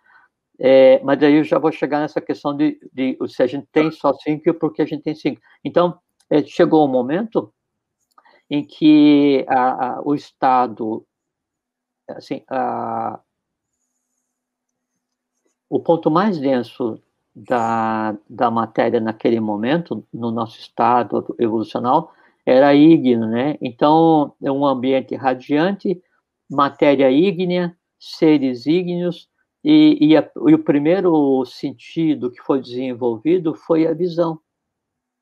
É, 0.59 0.99
mas 1.03 1.21
aí 1.21 1.35
eu 1.35 1.43
já 1.43 1.59
vou 1.59 1.71
chegar 1.71 1.99
nessa 1.99 2.19
questão 2.19 2.55
de, 2.57 2.79
de 2.91 3.15
se 3.27 3.43
a 3.43 3.47
gente 3.47 3.67
tem 3.71 3.91
só 3.91 4.11
cinco 4.13 4.49
e 4.49 4.53
por 4.53 4.73
que 4.73 4.81
a 4.81 4.85
gente 4.85 5.03
tem 5.03 5.13
cinco. 5.13 5.39
Então, 5.63 5.99
é, 6.31 6.43
chegou 6.43 6.81
o 6.81 6.85
um 6.85 6.91
momento 6.91 7.53
em 8.49 8.63
que 8.63 9.45
a, 9.47 9.97
a, 9.97 10.01
o 10.01 10.15
Estado, 10.15 11.05
assim, 12.09 12.43
a, 12.49 13.19
o 15.69 15.79
ponto 15.79 16.09
mais 16.09 16.39
denso 16.39 17.01
da, 17.35 18.17
da 18.29 18.49
matéria 18.49 18.99
naquele 18.99 19.39
momento, 19.39 20.03
no 20.13 20.31
nosso 20.31 20.59
estado 20.59 21.35
evolucional, 21.37 22.11
era 22.45 22.73
ígneo, 22.73 23.27
né? 23.27 23.57
Então, 23.61 24.33
é 24.41 24.51
um 24.51 24.65
ambiente 24.65 25.15
radiante, 25.15 26.01
matéria 26.49 27.11
ígnea, 27.11 27.77
seres 27.99 28.65
ígneos, 28.65 29.29
e, 29.63 29.97
e, 29.99 30.17
a, 30.17 30.21
e, 30.47 30.53
o 30.53 30.63
primeiro 30.63 31.43
sentido 31.45 32.31
que 32.31 32.41
foi 32.41 32.61
desenvolvido 32.61 33.53
foi 33.53 33.85
a 33.85 33.93
visão, 33.93 34.39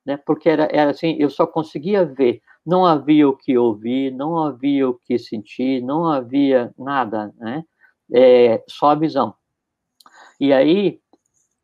né? 0.05 0.17
Porque 0.17 0.47
era, 0.47 0.69
era 0.71 0.91
assim, 0.91 1.15
eu 1.19 1.29
só 1.29 1.47
conseguia 1.47 2.05
ver, 2.05 2.41
não 2.65 2.85
havia 2.85 3.27
o 3.29 3.35
que 3.37 3.57
ouvir, 3.57 4.11
não 4.11 4.39
havia 4.39 4.89
o 4.89 4.95
que 4.95 5.19
sentir, 5.19 5.81
não 5.81 6.09
havia 6.09 6.73
nada, 6.77 7.33
né? 7.37 7.63
É, 8.13 8.63
só 8.67 8.91
a 8.91 8.95
visão. 8.95 9.35
E 10.39 10.51
aí, 10.51 10.99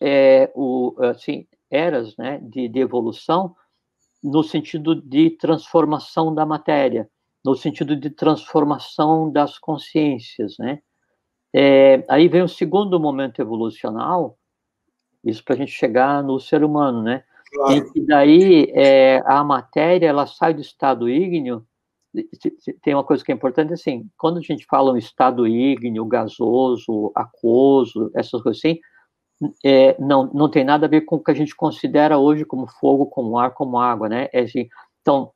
é, 0.01 0.51
o, 0.55 0.95
assim, 0.99 1.47
eras, 1.69 2.15
né, 2.17 2.39
de, 2.39 2.67
de 2.67 2.79
evolução 2.79 3.55
no 4.23 4.43
sentido 4.43 4.95
de 4.95 5.31
transformação 5.31 6.33
da 6.33 6.45
matéria, 6.45 7.09
no 7.43 7.55
sentido 7.55 7.95
de 7.95 8.09
transformação 8.09 9.31
das 9.31 9.57
consciências, 9.57 10.57
né? 10.59 10.81
É, 11.53 12.05
aí 12.07 12.27
vem 12.27 12.43
o 12.43 12.47
segundo 12.47 12.99
momento 12.99 13.41
evolucional, 13.41 14.37
isso 15.23 15.43
para 15.43 15.55
a 15.55 15.57
gente 15.57 15.71
chegar 15.71 16.23
no 16.23 16.39
ser 16.39 16.63
humano, 16.63 17.01
né? 17.01 17.23
Claro. 17.53 17.91
E 17.95 18.05
daí 18.05 18.71
é, 18.73 19.21
a 19.25 19.43
matéria 19.43 20.07
ela 20.07 20.25
sai 20.25 20.53
do 20.53 20.61
estado 20.61 21.09
ígneo. 21.09 21.65
Tem 22.81 22.93
uma 22.93 23.03
coisa 23.03 23.23
que 23.23 23.31
é 23.31 23.35
importante 23.35 23.73
assim, 23.73 24.09
quando 24.17 24.37
a 24.37 24.41
gente 24.41 24.65
fala 24.65 24.91
um 24.91 24.97
estado 24.97 25.47
ígneo, 25.47 26.05
gasoso, 26.05 27.11
aquoso, 27.15 28.11
essas 28.13 28.41
coisas 28.41 28.59
assim, 28.59 28.79
é, 29.63 29.95
não, 29.99 30.29
não 30.33 30.49
tem 30.49 30.63
nada 30.63 30.85
a 30.85 30.89
ver 30.89 31.01
com 31.01 31.15
o 31.17 31.23
que 31.23 31.31
a 31.31 31.33
gente 31.33 31.55
considera 31.55 32.17
hoje 32.17 32.45
como 32.45 32.67
fogo, 32.67 33.05
como 33.05 33.37
ar, 33.37 33.51
como 33.53 33.79
água, 33.79 34.09
né? 34.09 34.27
É 34.33 34.41
assim, 34.41 34.67
então, 35.01 35.31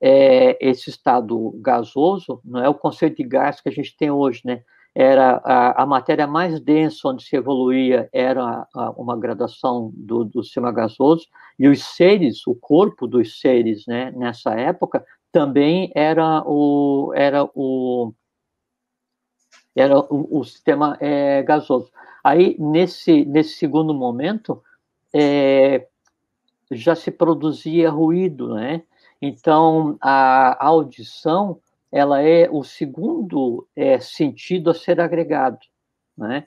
é, 0.00 0.56
esse 0.60 0.90
estado 0.90 1.52
gasoso 1.60 2.40
não 2.44 2.62
é 2.64 2.68
o 2.68 2.74
conceito 2.74 3.16
de 3.16 3.24
gás 3.24 3.60
que 3.60 3.68
a 3.68 3.72
gente 3.72 3.96
tem 3.96 4.10
hoje, 4.10 4.42
né? 4.44 4.62
Era 4.94 5.40
a, 5.44 5.82
a, 5.82 5.86
matéria 5.86 6.26
mais 6.26 6.60
densa 6.60 7.08
onde 7.08 7.24
se 7.24 7.36
evoluía 7.36 8.08
era 8.12 8.66
a, 8.74 8.90
uma 8.92 9.16
graduação 9.16 9.92
do, 9.94 10.24
do 10.24 10.42
sistema 10.42 10.72
gasoso 10.72 11.26
e 11.58 11.68
os 11.68 11.82
seres, 11.82 12.46
o 12.46 12.54
corpo 12.54 13.06
dos 13.06 13.40
seres, 13.40 13.86
né, 13.86 14.10
nessa 14.12 14.52
época 14.54 15.04
também 15.32 15.92
era 15.94 16.42
o 16.44 17.12
era 17.14 17.44
o 17.54 18.12
era 19.76 19.98
o, 19.98 20.40
o 20.40 20.44
sistema 20.44 20.96
é, 21.00 21.42
gasoso. 21.42 21.90
Aí 22.24 22.56
nesse 22.58 23.24
nesse 23.24 23.54
segundo 23.56 23.94
momento 23.94 24.62
é, 25.14 25.86
já 26.70 26.94
se 26.94 27.10
produzia 27.10 27.90
ruído, 27.90 28.54
né? 28.54 28.82
Então 29.22 29.96
a 30.00 30.66
audição 30.66 31.60
ela 31.92 32.22
é 32.22 32.48
o 32.50 32.62
segundo 32.62 33.66
é, 33.74 33.98
sentido 33.98 34.70
a 34.70 34.74
ser 34.74 35.00
agregado, 35.00 35.58
né? 36.16 36.44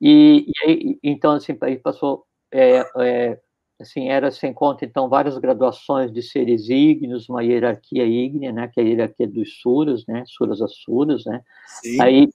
E, 0.00 0.46
e 0.66 0.98
então 1.02 1.32
assim 1.32 1.56
aí 1.62 1.76
passou 1.76 2.24
é, 2.52 2.84
é, 2.98 3.40
assim 3.80 4.08
era 4.08 4.30
sem 4.30 4.52
conta 4.52 4.84
então 4.84 5.08
várias 5.08 5.36
graduações 5.38 6.12
de 6.12 6.22
seres 6.22 6.68
ígneos, 6.68 7.28
uma 7.28 7.42
hierarquia 7.42 8.04
ígnea, 8.04 8.52
né? 8.52 8.68
Que 8.68 8.80
é 8.80 8.84
a 8.84 8.86
hierarquia 8.86 9.26
dos 9.26 9.60
suras, 9.60 10.06
né? 10.06 10.24
Suras 10.26 10.62
asuras, 10.62 11.24
né? 11.24 11.42
Sim. 11.82 12.00
Aí 12.00 12.28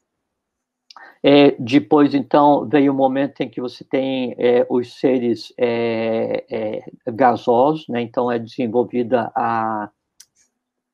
é, 1.25 1.51
depois, 1.57 2.13
então, 2.13 2.67
veio 2.67 2.91
o 2.91 2.95
momento 2.95 3.39
em 3.39 3.49
que 3.49 3.61
você 3.61 3.81
tem 3.85 4.35
é, 4.37 4.67
os 4.69 4.99
seres 4.99 5.53
é, 5.57 6.45
é 6.49 7.11
gasosos, 7.11 7.87
né? 7.87 8.01
Então, 8.01 8.29
é 8.29 8.37
desenvolvida 8.37 9.31
a, 9.33 9.89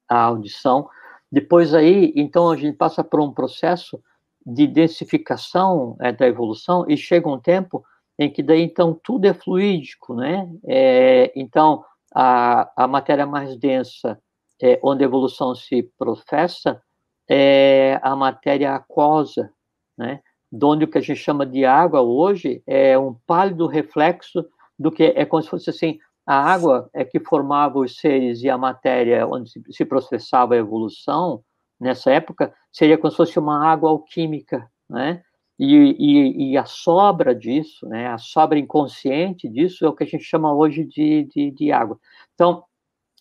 a 0.08 0.22
audição. 0.22 0.88
Depois 1.32 1.74
aí, 1.74 2.12
então, 2.16 2.50
a 2.50 2.56
gente 2.56 2.76
passa 2.76 3.04
por 3.04 3.20
um 3.20 3.32
processo 3.32 4.02
de 4.46 4.66
densificação 4.66 5.96
é, 6.00 6.12
da 6.12 6.28
evolução 6.28 6.86
e 6.88 6.98
chega 6.98 7.30
um 7.30 7.40
tempo 7.40 7.84
em 8.18 8.30
que 8.32 8.44
daí, 8.44 8.62
então, 8.62 9.00
tudo 9.04 9.26
é 9.26 9.34
fluídico, 9.34 10.16
né? 10.16 10.50
É, 10.68 11.32
então, 11.36 11.86
a, 12.14 12.70
a 12.76 12.88
matéria 12.88 13.26
mais 13.26 13.56
densa, 13.58 14.20
é, 14.62 14.80
onde 14.84 15.04
a 15.04 15.08
evolução 15.08 15.56
se 15.56 15.84
professa, 15.98 16.82
é 17.30 18.00
a 18.02 18.16
matéria 18.16 18.76
aquosa, 18.76 19.52
né? 19.98 20.20
Onde 20.64 20.84
o 20.84 20.88
que 20.88 20.98
a 20.98 21.02
gente 21.02 21.20
chama 21.20 21.46
de 21.46 21.64
água 21.64 22.02
hoje 22.02 22.64
é 22.66 22.98
um 22.98 23.14
pálido 23.28 23.68
reflexo 23.68 24.44
do 24.78 24.92
que 24.92 25.04
é 25.04 25.24
como 25.26 25.44
se 25.44 25.50
fosse 25.50 25.70
assim 25.70 26.00
a 26.30 26.36
água 26.36 26.88
é 26.94 27.04
que 27.04 27.20
formava 27.20 27.80
os 27.80 27.98
seres 27.98 28.44
e 28.44 28.50
a 28.52 28.56
matéria 28.56 29.26
onde 29.26 29.50
se 29.72 29.84
processava 29.84 30.54
a 30.54 30.58
evolução, 30.58 31.44
nessa 31.80 32.12
época, 32.12 32.54
seria 32.72 33.00
como 33.00 33.10
se 33.10 33.18
fosse 33.18 33.40
uma 33.40 33.68
água 33.68 33.90
alquímica, 33.90 34.70
né? 34.88 35.24
E, 35.58 35.76
e, 35.76 36.52
e, 36.52 36.58
a 36.58 36.66
sobra 36.66 37.34
disso, 37.34 37.86
né, 37.88 38.08
a 38.08 38.18
sobra 38.20 38.60
inconsciente 38.60 39.50
disso 39.50 39.84
é 39.84 39.90
o 39.90 39.94
que 39.94 40.04
a 40.04 40.08
gente 40.08 40.24
chama 40.24 40.54
hoje 40.54 40.86
de, 40.86 41.24
de, 41.24 41.50
de 41.50 41.72
água. 41.72 42.00
Então, 42.36 42.64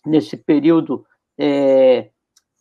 nesse 0.05 0.37
período 0.37 1.03
é, 1.37 2.11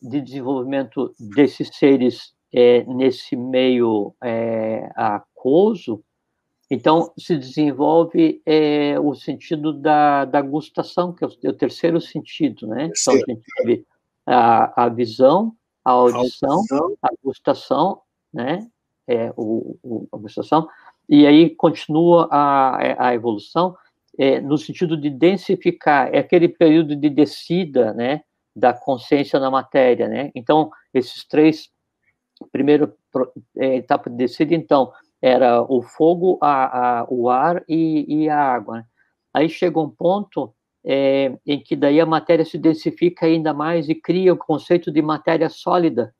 de 0.00 0.20
desenvolvimento 0.22 1.14
desses 1.20 1.68
seres 1.76 2.32
é, 2.52 2.84
nesse 2.84 3.36
meio 3.36 4.14
é, 4.24 4.90
aquoso, 4.96 6.02
então, 6.70 7.12
se 7.18 7.36
desenvolve 7.36 8.42
é, 8.44 8.98
o 9.00 9.14
sentido 9.14 9.72
da, 9.72 10.26
da 10.26 10.42
gustação, 10.42 11.14
que 11.14 11.24
é 11.24 11.26
o, 11.26 11.30
é 11.44 11.48
o 11.48 11.54
terceiro 11.54 12.00
sentido, 12.00 12.66
né? 12.66 12.90
Então, 12.92 13.14
a 13.14 13.16
gente 13.16 13.42
teve 13.56 13.86
a, 14.26 14.84
a 14.84 14.88
visão, 14.90 15.54
a 15.82 15.92
audição, 15.92 16.50
a, 16.50 16.54
audição. 16.54 16.96
a 17.02 17.08
gustação, 17.24 18.02
né? 18.32 18.68
É, 19.06 19.32
o, 19.34 19.78
o, 19.82 20.08
a 20.12 20.18
gustação, 20.18 20.68
e 21.08 21.26
aí 21.26 21.48
continua 21.48 22.28
a, 22.30 23.08
a 23.08 23.14
evolução 23.14 23.74
é, 24.18 24.38
no 24.38 24.58
sentido 24.58 24.94
de 24.94 25.08
densificar, 25.08 26.14
é 26.14 26.18
aquele 26.18 26.48
período 26.48 26.94
de 26.94 27.08
descida, 27.08 27.94
né? 27.94 28.20
Da 28.54 28.74
consciência 28.74 29.40
na 29.40 29.50
matéria, 29.50 30.06
né? 30.06 30.30
Então, 30.34 30.70
esses 30.92 31.24
três, 31.24 31.70
primeiro 32.52 32.94
é, 33.56 33.76
etapa 33.76 34.10
de 34.10 34.16
descida, 34.16 34.54
então, 34.54 34.92
era 35.20 35.62
o 35.62 35.82
fogo, 35.82 36.38
a, 36.40 37.00
a, 37.00 37.06
o 37.08 37.28
ar 37.28 37.64
e, 37.68 38.04
e, 38.08 38.28
a 38.28 38.38
água. 38.38 38.78
Né? 38.78 38.84
Aí 39.34 39.48
chega 39.48 39.80
um 39.80 39.90
ponto 39.90 40.54
é, 40.84 41.36
em 41.44 41.60
que 41.60 41.74
daí 41.74 42.00
a 42.00 42.06
matéria 42.06 42.44
se 42.44 42.56
densifica 42.56 43.26
ainda 43.26 43.52
mais 43.52 43.88
e 43.88 43.94
cria 43.94 44.32
o 44.32 44.36
conceito 44.36 44.90
de 44.90 45.02
matéria 45.02 45.48
sólida, 45.48 46.14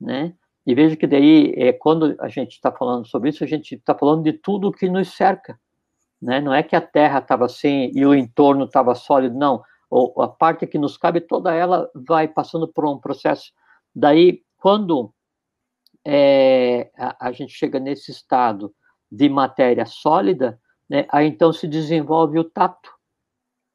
né? 0.00 0.34
E 0.66 0.74
veja 0.74 0.96
que 0.96 1.06
daí, 1.06 1.54
é, 1.56 1.72
quando 1.72 2.14
a 2.20 2.28
gente 2.28 2.52
está 2.52 2.70
falando 2.70 3.06
sobre 3.06 3.30
isso, 3.30 3.42
a 3.42 3.46
gente 3.46 3.76
está 3.76 3.94
falando 3.94 4.22
de 4.24 4.34
tudo 4.34 4.70
que 4.70 4.88
nos 4.88 5.16
cerca, 5.16 5.58
né? 6.20 6.40
Não 6.40 6.52
é 6.52 6.62
que 6.62 6.76
a 6.76 6.80
Terra 6.80 7.20
estava 7.20 7.46
assim 7.46 7.90
e 7.94 8.04
o 8.04 8.14
entorno 8.14 8.64
estava 8.64 8.94
sólido, 8.94 9.34
não. 9.34 9.62
Ou 9.88 10.20
a 10.20 10.28
parte 10.28 10.66
que 10.66 10.76
nos 10.76 10.98
cabe, 10.98 11.22
toda 11.22 11.54
ela 11.54 11.90
vai 11.94 12.28
passando 12.28 12.68
por 12.68 12.84
um 12.84 12.98
processo. 12.98 13.50
Daí, 13.94 14.42
quando 14.58 15.14
é, 16.10 16.90
a, 16.96 17.28
a, 17.28 17.32
gente 17.32 17.52
chega 17.52 17.78
nesse 17.78 18.10
estado 18.10 18.74
de 19.12 19.28
matéria 19.28 19.84
sólida, 19.84 20.58
né, 20.88 21.06
aí 21.10 21.26
então 21.26 21.52
se 21.52 21.68
desenvolve 21.68 22.38
o 22.38 22.44
tato. 22.44 22.90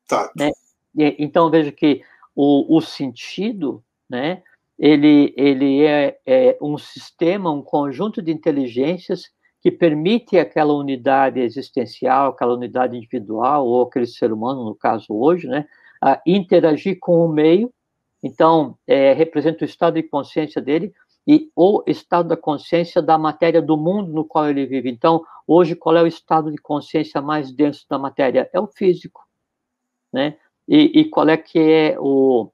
Tato. 0.08 0.34
Né? 0.36 0.52
E, 0.96 1.16
então, 1.20 1.52
veja 1.52 1.72
que 1.72 2.02
o, 2.36 2.76
o 2.76 2.82
sentido, 2.82 3.84
né, 4.10 4.42
ele, 4.80 5.32
ele 5.38 5.84
é, 5.86 6.18
é 6.26 6.58
um 6.60 6.76
sistema, 6.76 7.52
um 7.52 7.62
conjunto 7.62 8.20
de 8.20 8.32
inteligências 8.32 9.30
que 9.62 9.70
permite 9.70 10.36
aquela 10.40 10.74
unidade 10.74 11.40
existencial, 11.40 12.32
aquela 12.32 12.56
unidade 12.56 12.98
individual, 12.98 13.68
ou 13.68 13.84
aquele 13.84 14.08
ser 14.08 14.34
humano, 14.34 14.66
no 14.66 14.74
caso 14.74 15.14
hoje, 15.14 15.48
né, 15.48 15.68
a 16.02 16.20
interagir 16.26 16.98
com 17.00 17.24
o 17.24 17.32
meio, 17.32 17.72
então, 18.24 18.76
é, 18.88 19.14
representa 19.14 19.64
o 19.64 19.68
estado 19.68 19.96
de 19.96 20.04
consciência 20.04 20.60
dele 20.60 20.92
e 21.28 21.50
o 21.56 21.84
estado 21.88 22.30
da 22.30 22.38
consciência 22.38 23.02
da 23.02 23.18
matéria 23.18 23.62
do 23.62 23.78
mundo 23.78 24.12
no 24.12 24.26
qual 24.26 24.50
ele 24.50 24.66
vive. 24.66 24.90
Então, 24.90 25.24
hoje, 25.48 25.76
qual 25.76 25.96
é 25.96 26.04
o 26.04 26.08
estado 26.08 26.52
de 26.52 26.58
consciência 26.58 27.22
mais 27.22 27.52
denso 27.52 27.86
da 27.90 27.98
matéria? 27.98 28.50
É 28.54 28.60
o 28.60 28.68
físico, 28.68 29.22
né? 30.12 30.38
E, 30.68 31.02
e 31.02 31.06
qual 31.06 31.28
é 31.30 31.38
que 31.38 31.60
é 31.60 31.98
o, 32.00 32.52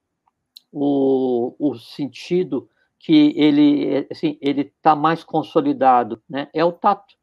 o, 0.71 1.55
o 1.59 1.75
sentido 1.75 2.69
que 2.99 3.33
ele 3.37 4.07
assim 4.11 4.37
ele 4.41 4.61
está 4.61 4.95
mais 4.95 5.23
consolidado, 5.23 6.21
né? 6.29 6.49
É 6.53 6.63
o 6.63 6.71
tato, 6.71 7.15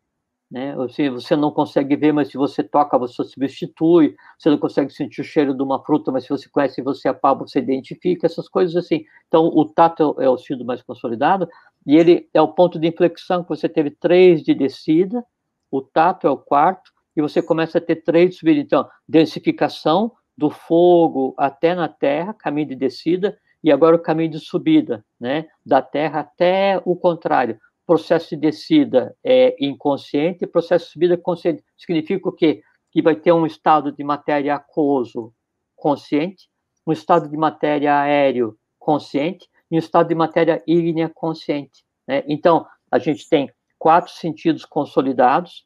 né? 0.51 0.75
Você 1.11 1.35
não 1.37 1.51
consegue 1.51 1.97
ver, 1.97 2.13
mas 2.13 2.29
se 2.29 2.37
você 2.37 2.63
toca, 2.63 2.99
você 2.99 3.25
substitui. 3.25 4.15
Você 4.39 4.49
não 4.51 4.59
consegue 4.59 4.93
sentir 4.93 5.21
o 5.21 5.25
cheiro 5.25 5.55
de 5.55 5.63
uma 5.63 5.83
fruta, 5.85 6.13
mas 6.13 6.25
se 6.25 6.31
você 6.31 6.49
conhece, 6.49 6.83
você 6.83 7.09
apalpa, 7.09 7.47
você 7.47 7.59
identifica 7.59 8.27
essas 8.27 8.49
coisas 8.49 8.77
assim. 8.77 9.05
Então, 9.27 9.47
o 9.47 9.65
tato 9.65 10.15
é 10.19 10.29
o 10.29 10.37
sentido 10.39 10.65
mais 10.65 10.83
consolidado 10.83 11.49
e 11.87 11.97
ele 11.97 12.29
é 12.33 12.41
o 12.41 12.49
ponto 12.49 12.79
de 12.79 12.89
inflexão 12.89 13.43
que 13.43 13.49
você 13.49 13.69
teve 13.69 13.91
três 13.91 14.43
de 14.43 14.55
descida. 14.55 15.25
O 15.71 15.83
tato 15.83 16.27
é 16.27 16.31
o 16.31 16.37
quarto 16.37 16.93
e 17.17 17.23
você 17.23 17.43
começa 17.43 17.79
a 17.79 17.81
ter 17.81 17.97
três 17.97 18.31
de 18.31 18.37
subida. 18.37 18.61
Então, 18.61 18.89
densificação 19.09 20.13
do 20.39 20.51
fogo 20.51 21.35
até 21.37 21.75
na 21.75 21.89
terra, 21.89 22.35
caminho 22.35 22.69
de 22.69 22.77
descida 22.77 23.37
e 23.65 23.73
agora 23.73 23.97
o 23.97 23.99
caminho 23.99 24.31
de 24.31 24.39
subida, 24.39 25.05
né? 25.19 25.47
Da 25.65 25.83
Terra 25.83 26.21
até 26.21 26.81
o 26.85 26.95
contrário. 26.95 27.59
Processo 27.87 28.31
de 28.31 28.37
descida 28.37 29.17
é 29.23 29.57
inconsciente, 29.65 30.47
processo 30.47 30.87
de 30.87 30.93
subida 30.93 31.15
é 31.15 31.17
consciente. 31.17 31.65
Significa 31.77 32.29
o 32.29 32.33
quê? 32.33 32.63
Que 32.91 33.01
vai 33.01 33.15
ter 33.15 33.33
um 33.33 33.47
estado 33.47 33.93
de 33.93 34.03
matéria 34.03 34.57
aquoso 34.57 35.33
consciente, 35.77 36.49
um 36.87 36.93
estado 36.93 37.29
de 37.29 37.37
matéria 37.37 38.01
aéreo 38.01 38.59
consciente 38.79 39.49
e 39.71 39.77
um 39.77 39.79
estado 39.79 40.09
de 40.09 40.15
matéria 40.15 40.63
ígnea 40.67 41.09
consciente. 41.09 41.85
Né? 42.07 42.25
Então, 42.27 42.67
a 42.91 42.99
gente 42.99 43.29
tem 43.29 43.51
quatro 43.79 44.13
sentidos 44.13 44.65
consolidados, 44.65 45.65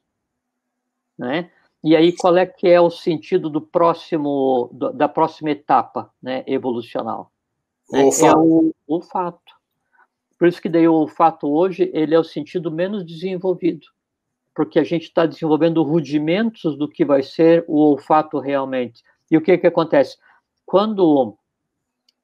né? 1.17 1.51
E 1.83 1.95
aí, 1.95 2.15
qual 2.15 2.37
é 2.37 2.45
que 2.45 2.67
é 2.67 2.79
o 2.79 2.91
sentido 2.91 3.49
do 3.49 3.59
próximo, 3.59 4.69
da 4.93 5.09
próxima 5.09 5.49
etapa 5.49 6.13
né, 6.21 6.43
evolucional? 6.45 7.31
Né? 7.91 8.01
É 8.01 8.35
o 8.35 8.71
olfato. 8.87 9.60
Por 10.41 10.47
isso 10.47 10.59
que 10.59 10.69
daí 10.69 10.87
o 10.87 10.95
olfato 10.95 11.47
hoje 11.47 11.91
ele 11.93 12.15
é 12.15 12.19
o 12.19 12.23
sentido 12.23 12.71
menos 12.71 13.05
desenvolvido, 13.05 13.85
porque 14.55 14.79
a 14.79 14.83
gente 14.83 15.03
está 15.03 15.27
desenvolvendo 15.27 15.83
rudimentos 15.83 16.75
do 16.75 16.89
que 16.89 17.05
vai 17.05 17.21
ser 17.21 17.63
o 17.67 17.77
olfato 17.77 18.39
realmente. 18.39 19.03
E 19.29 19.37
o 19.37 19.41
que 19.41 19.55
que 19.55 19.67
acontece? 19.67 20.17
Quando 20.65 21.37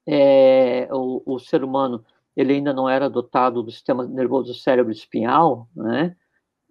é, 0.08 0.90
o, 0.92 1.22
o, 1.28 1.38
ser 1.38 1.64
humano 1.64 2.04
ele 2.36 2.54
ainda 2.54 2.74
não 2.74 2.90
era 2.90 3.08
dotado 3.08 3.62
do 3.62 3.70
sistema 3.70 4.04
nervoso 4.08 4.52
cérebro 4.56 4.92
espinhal, 4.92 5.68
né? 5.76 6.16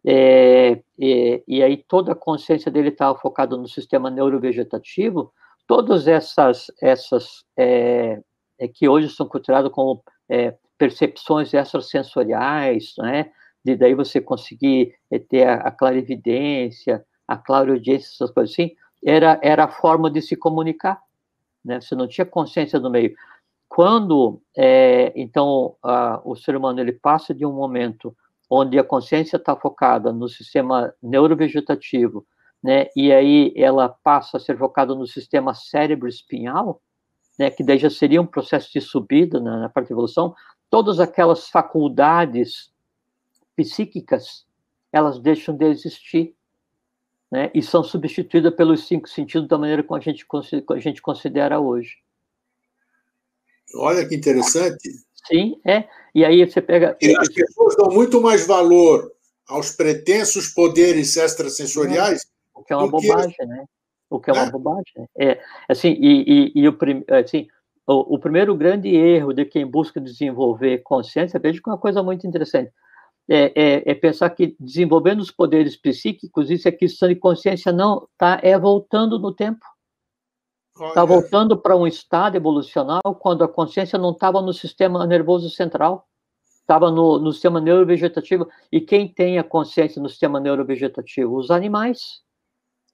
É, 0.04 0.82
e, 0.98 1.44
e, 1.46 1.62
aí 1.62 1.76
toda 1.76 2.10
a 2.10 2.16
consciência 2.16 2.72
dele 2.72 2.88
estava 2.88 3.16
focada 3.16 3.56
no 3.56 3.68
sistema 3.68 4.10
neurovegetativo, 4.10 5.32
todas 5.64 6.08
essas, 6.08 6.72
essas 6.82 7.44
é, 7.56 8.20
é, 8.58 8.66
que 8.66 8.88
hoje 8.88 9.08
são 9.10 9.28
consideradas 9.28 9.70
como 9.70 10.02
é, 10.28 10.56
percepções 10.78 11.52
extrasensoriais, 11.54 12.94
né? 12.98 13.30
de 13.64 13.74
daí 13.74 13.94
você 13.94 14.20
conseguir 14.20 14.94
é, 15.10 15.18
ter 15.18 15.48
a, 15.48 15.54
a 15.54 15.70
clarividência, 15.72 17.04
a 17.26 17.36
clareaudiência, 17.36 18.06
essas 18.14 18.30
coisas 18.30 18.52
assim, 18.52 18.70
era, 19.04 19.40
era 19.42 19.64
a 19.64 19.68
forma 19.68 20.08
de 20.08 20.22
se 20.22 20.36
comunicar, 20.36 21.00
né? 21.64 21.80
Você 21.80 21.96
não 21.96 22.06
tinha 22.06 22.24
consciência 22.24 22.78
do 22.78 22.88
meio. 22.88 23.14
Quando, 23.68 24.40
é, 24.56 25.12
então, 25.16 25.76
a, 25.82 26.20
o 26.24 26.36
ser 26.36 26.56
humano 26.56 26.80
ele 26.80 26.92
passa 26.92 27.34
de 27.34 27.44
um 27.44 27.52
momento 27.52 28.16
onde 28.48 28.78
a 28.78 28.84
consciência 28.84 29.36
está 29.36 29.56
focada 29.56 30.12
no 30.12 30.28
sistema 30.28 30.94
neurovegetativo, 31.02 32.24
né, 32.62 32.86
e 32.96 33.12
aí 33.12 33.52
ela 33.56 33.88
passa 33.88 34.36
a 34.36 34.40
ser 34.40 34.56
focada 34.56 34.94
no 34.94 35.06
sistema 35.06 35.52
cérebro-espinhal, 35.52 36.80
né, 37.38 37.50
que 37.50 37.64
daí 37.64 37.78
já 37.78 37.90
seria 37.90 38.22
um 38.22 38.26
processo 38.26 38.72
de 38.72 38.80
subida 38.80 39.40
na, 39.40 39.58
na 39.58 39.68
parte 39.68 39.88
de 39.88 39.92
evolução, 39.92 40.34
todas 40.70 41.00
aquelas 41.00 41.48
faculdades 41.48 42.70
psíquicas, 43.54 44.46
elas 44.92 45.18
deixam 45.18 45.56
de 45.56 45.66
existir, 45.66 46.34
né, 47.30 47.50
e 47.54 47.62
são 47.62 47.82
substituídas 47.82 48.54
pelos 48.54 48.86
cinco 48.86 49.08
sentidos 49.08 49.48
da 49.48 49.58
maneira 49.58 49.82
como 49.82 49.98
a 49.98 50.02
gente, 50.02 50.24
a 50.70 50.78
gente 50.78 51.02
considera 51.02 51.58
hoje. 51.58 51.96
Olha 53.74 54.06
que 54.06 54.14
interessante. 54.14 54.88
Sim, 55.26 55.60
é. 55.64 55.88
E 56.14 56.24
aí 56.24 56.44
você 56.44 56.62
pega. 56.62 56.96
E 57.00 57.16
as 57.16 57.28
pessoas 57.28 57.76
dão 57.76 57.90
muito 57.90 58.20
mais 58.20 58.46
valor 58.46 59.12
aos 59.48 59.72
pretensos 59.72 60.48
poderes 60.48 61.16
extrasensoriais. 61.16 62.24
O 62.54 62.62
que 62.62 62.72
é 62.72 62.76
uma 62.76 62.88
bobagem, 62.88 63.34
que... 63.36 63.44
né? 63.44 63.64
o 64.08 64.20
que 64.20 64.30
é 64.30 64.32
uma 64.32 64.46
é. 64.46 64.50
bobagem. 64.50 64.92
Né? 64.96 65.06
É, 65.18 65.40
assim, 65.68 65.96
e, 66.00 66.52
e, 66.56 66.62
e 66.62 66.68
o, 66.68 66.78
assim, 67.12 67.48
o, 67.86 68.14
o, 68.14 68.18
primeiro 68.18 68.54
grande 68.54 68.88
erro 68.88 69.32
de 69.32 69.44
quem 69.44 69.66
busca 69.66 70.00
desenvolver 70.00 70.78
consciência, 70.78 71.38
veja 71.38 71.60
que 71.62 71.68
é 71.68 71.72
uma 71.72 71.78
coisa 71.78 72.02
muito 72.02 72.26
interessante, 72.26 72.72
é, 73.28 73.52
é, 73.54 73.90
é, 73.90 73.94
pensar 73.94 74.30
que 74.30 74.56
desenvolvendo 74.58 75.20
os 75.20 75.30
poderes 75.30 75.76
psíquicos, 75.76 76.50
isso 76.50 76.68
é 76.68 76.72
questão 76.72 77.08
de 77.08 77.16
consciência, 77.16 77.72
não, 77.72 78.08
tá, 78.16 78.40
é 78.42 78.58
voltando 78.58 79.18
no 79.18 79.32
tempo. 79.32 79.64
Está 80.88 81.04
voltando 81.04 81.56
para 81.56 81.74
um 81.74 81.86
estado 81.86 82.36
evolucional 82.36 83.00
quando 83.18 83.42
a 83.42 83.48
consciência 83.48 83.98
não 83.98 84.10
estava 84.10 84.42
no 84.42 84.52
sistema 84.52 85.06
nervoso 85.06 85.48
central, 85.48 86.06
estava 86.60 86.90
no, 86.90 87.18
no 87.18 87.32
sistema 87.32 87.60
neurovegetativo. 87.60 88.46
E 88.70 88.80
quem 88.80 89.08
tem 89.08 89.38
a 89.38 89.44
consciência 89.44 90.02
no 90.02 90.08
sistema 90.08 90.38
neurovegetativo? 90.38 91.34
Os 91.34 91.50
animais. 91.50 92.20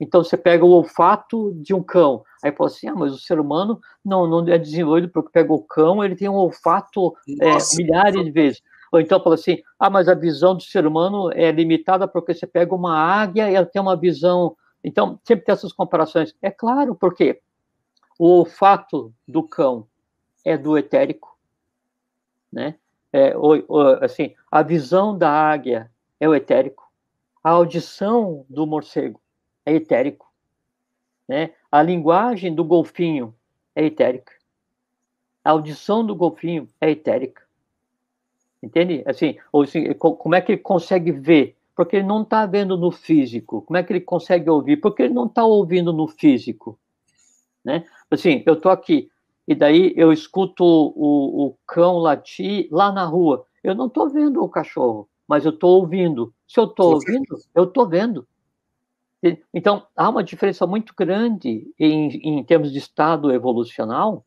Então 0.02 0.24
você 0.24 0.36
pega 0.36 0.64
o 0.64 0.70
olfato 0.70 1.54
de 1.54 1.72
um 1.72 1.80
cão, 1.80 2.24
aí 2.42 2.50
fala 2.50 2.68
assim, 2.68 2.88
ah, 2.88 2.94
mas 2.94 3.14
o 3.14 3.18
ser 3.18 3.38
humano 3.38 3.80
não, 4.04 4.26
não 4.26 4.44
é 4.48 4.58
desenvolvido 4.58 5.08
porque 5.08 5.30
pega 5.30 5.52
o 5.52 5.62
cão, 5.62 6.02
ele 6.02 6.16
tem 6.16 6.28
um 6.28 6.34
olfato 6.34 7.16
é, 7.40 7.56
milhares 7.76 8.24
de 8.24 8.30
vezes. 8.32 8.60
Ou 8.90 9.00
então 9.00 9.22
fala 9.22 9.36
assim, 9.36 9.62
ah, 9.78 9.88
mas 9.88 10.08
a 10.08 10.14
visão 10.14 10.56
do 10.56 10.62
ser 10.64 10.88
humano 10.88 11.30
é 11.32 11.52
limitada 11.52 12.08
porque 12.08 12.34
você 12.34 12.48
pega 12.48 12.74
uma 12.74 12.98
águia 12.98 13.48
e 13.48 13.54
ela 13.54 13.64
tem 13.64 13.80
uma 13.80 13.96
visão. 13.96 14.56
Então 14.82 15.20
sempre 15.22 15.44
tem 15.44 15.52
essas 15.52 15.72
comparações. 15.72 16.34
É 16.42 16.50
claro, 16.50 16.96
porque 16.96 17.40
o 18.18 18.26
olfato 18.26 19.14
do 19.26 19.44
cão 19.44 19.86
é 20.44 20.58
do 20.58 20.76
etérico, 20.76 21.38
né? 22.52 22.74
É, 23.12 23.36
ou, 23.36 23.62
ou, 23.68 23.86
assim, 24.02 24.34
a 24.50 24.62
visão 24.62 25.16
da 25.16 25.30
águia 25.30 25.92
é 26.18 26.28
o 26.28 26.34
etérico, 26.34 26.90
a 27.44 27.50
audição 27.50 28.44
do 28.48 28.66
morcego 28.66 29.21
é 29.64 29.74
etérico. 29.74 30.32
Né? 31.28 31.52
A 31.70 31.82
linguagem 31.82 32.54
do 32.54 32.64
golfinho 32.64 33.34
é 33.74 33.84
etérica. 33.84 34.32
A 35.44 35.50
audição 35.50 36.04
do 36.04 36.14
golfinho 36.14 36.68
é 36.80 36.90
etérica. 36.90 37.42
Entende? 38.62 39.02
Assim, 39.06 39.36
ou 39.50 39.62
assim, 39.62 39.92
como 39.94 40.34
é 40.34 40.40
que 40.40 40.52
ele 40.52 40.60
consegue 40.60 41.10
ver? 41.10 41.56
Porque 41.74 41.96
ele 41.96 42.06
não 42.06 42.22
está 42.22 42.46
vendo 42.46 42.76
no 42.76 42.90
físico. 42.90 43.62
Como 43.62 43.76
é 43.76 43.82
que 43.82 43.92
ele 43.92 44.00
consegue 44.00 44.48
ouvir? 44.48 44.76
Porque 44.76 45.02
ele 45.02 45.14
não 45.14 45.26
está 45.26 45.44
ouvindo 45.44 45.92
no 45.92 46.06
físico. 46.06 46.78
Né? 47.64 47.84
Assim, 48.10 48.42
eu 48.46 48.54
estou 48.54 48.70
aqui, 48.70 49.10
e 49.46 49.54
daí 49.54 49.92
eu 49.96 50.12
escuto 50.12 50.64
o, 50.64 51.46
o 51.46 51.56
cão 51.66 51.98
latir 51.98 52.68
lá 52.70 52.92
na 52.92 53.04
rua. 53.04 53.46
Eu 53.62 53.74
não 53.74 53.86
estou 53.86 54.08
vendo 54.08 54.42
o 54.42 54.48
cachorro, 54.48 55.08
mas 55.26 55.44
eu 55.44 55.52
estou 55.52 55.80
ouvindo. 55.80 56.32
Se 56.46 56.60
eu 56.60 56.64
estou 56.64 56.94
ouvindo, 56.94 57.38
eu 57.54 57.64
estou 57.64 57.88
vendo. 57.88 58.26
Então, 59.54 59.86
há 59.96 60.08
uma 60.08 60.24
diferença 60.24 60.66
muito 60.66 60.92
grande 60.96 61.72
em, 61.78 62.38
em 62.38 62.44
termos 62.44 62.72
de 62.72 62.78
estado 62.78 63.32
evolucional, 63.32 64.24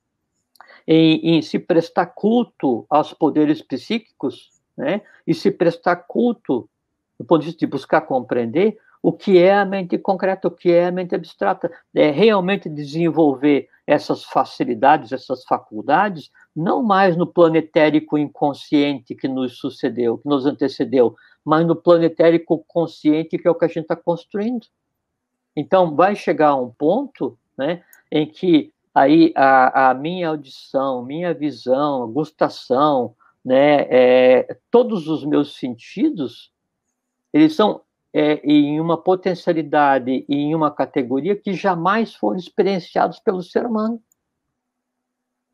em, 0.88 1.36
em, 1.36 1.42
se 1.42 1.60
prestar 1.60 2.08
culto 2.08 2.86
aos 2.90 3.14
poderes 3.14 3.62
psíquicos, 3.62 4.52
né? 4.78 5.02
e 5.28 5.34
se 5.34 5.52
prestar 5.52 5.98
culto, 5.98 6.70
do 7.20 7.26
ponto 7.26 7.42
de 7.42 7.48
vista 7.48 7.60
de 7.60 7.68
buscar 7.68 8.02
compreender, 8.02 8.78
o 9.02 9.12
que 9.12 9.38
é 9.38 9.54
a 9.54 9.66
mente 9.66 9.98
concreta, 9.98 10.48
o 10.48 10.52
que 10.52 10.72
é 10.72 10.88
a 10.88 10.92
mente 10.92 11.14
abstrata. 11.14 11.72
É 11.94 12.10
realmente 12.10 12.70
desenvolver 12.70 13.68
essas 13.86 14.24
facilidades, 14.24 15.12
essas 15.12 15.44
faculdades, 15.44 16.32
não 16.56 16.82
mais 16.82 17.16
no 17.16 17.28
planetérico 17.28 18.18
inconsciente 18.18 19.14
que 19.14 19.28
nos 19.28 19.60
sucedeu, 19.60 20.18
que 20.18 20.28
nos 20.28 20.46
antecedeu, 20.46 21.16
mas 21.44 21.68
no 21.68 21.76
planetérico 21.76 22.66
consciente 22.68 23.38
que 23.38 23.48
é 23.48 23.52
o 23.52 23.56
que 23.56 23.66
a 23.66 23.68
gente 23.68 23.82
está 23.82 23.96
construindo. 23.96 24.66
Então, 25.56 25.96
vai 25.96 26.16
chegar 26.16 26.56
um 26.56 26.70
ponto 26.70 27.38
né, 27.58 27.84
em 28.12 28.26
que 28.26 28.74
aí 28.94 29.34
a, 29.36 29.90
a 29.90 29.94
minha 29.94 30.30
audição, 30.30 31.04
minha 31.04 31.34
visão, 31.34 32.12
gustação, 32.12 33.16
né, 33.44 33.82
é, 33.90 34.58
todos 34.72 35.08
os 35.08 35.24
meus 35.24 35.58
sentidos, 35.58 36.52
eles 37.32 37.56
são 37.56 37.82
é, 38.14 38.36
em 38.44 38.80
uma 38.80 38.98
potencialidade 38.98 40.26
e 40.28 40.36
em 40.36 40.56
uma 40.56 40.72
categoria 40.72 41.36
que 41.36 41.54
jamais 41.54 42.16
foram 42.16 42.40
experienciados 42.40 43.20
pelo 43.20 43.44
ser 43.44 43.66
humano. 43.66 44.02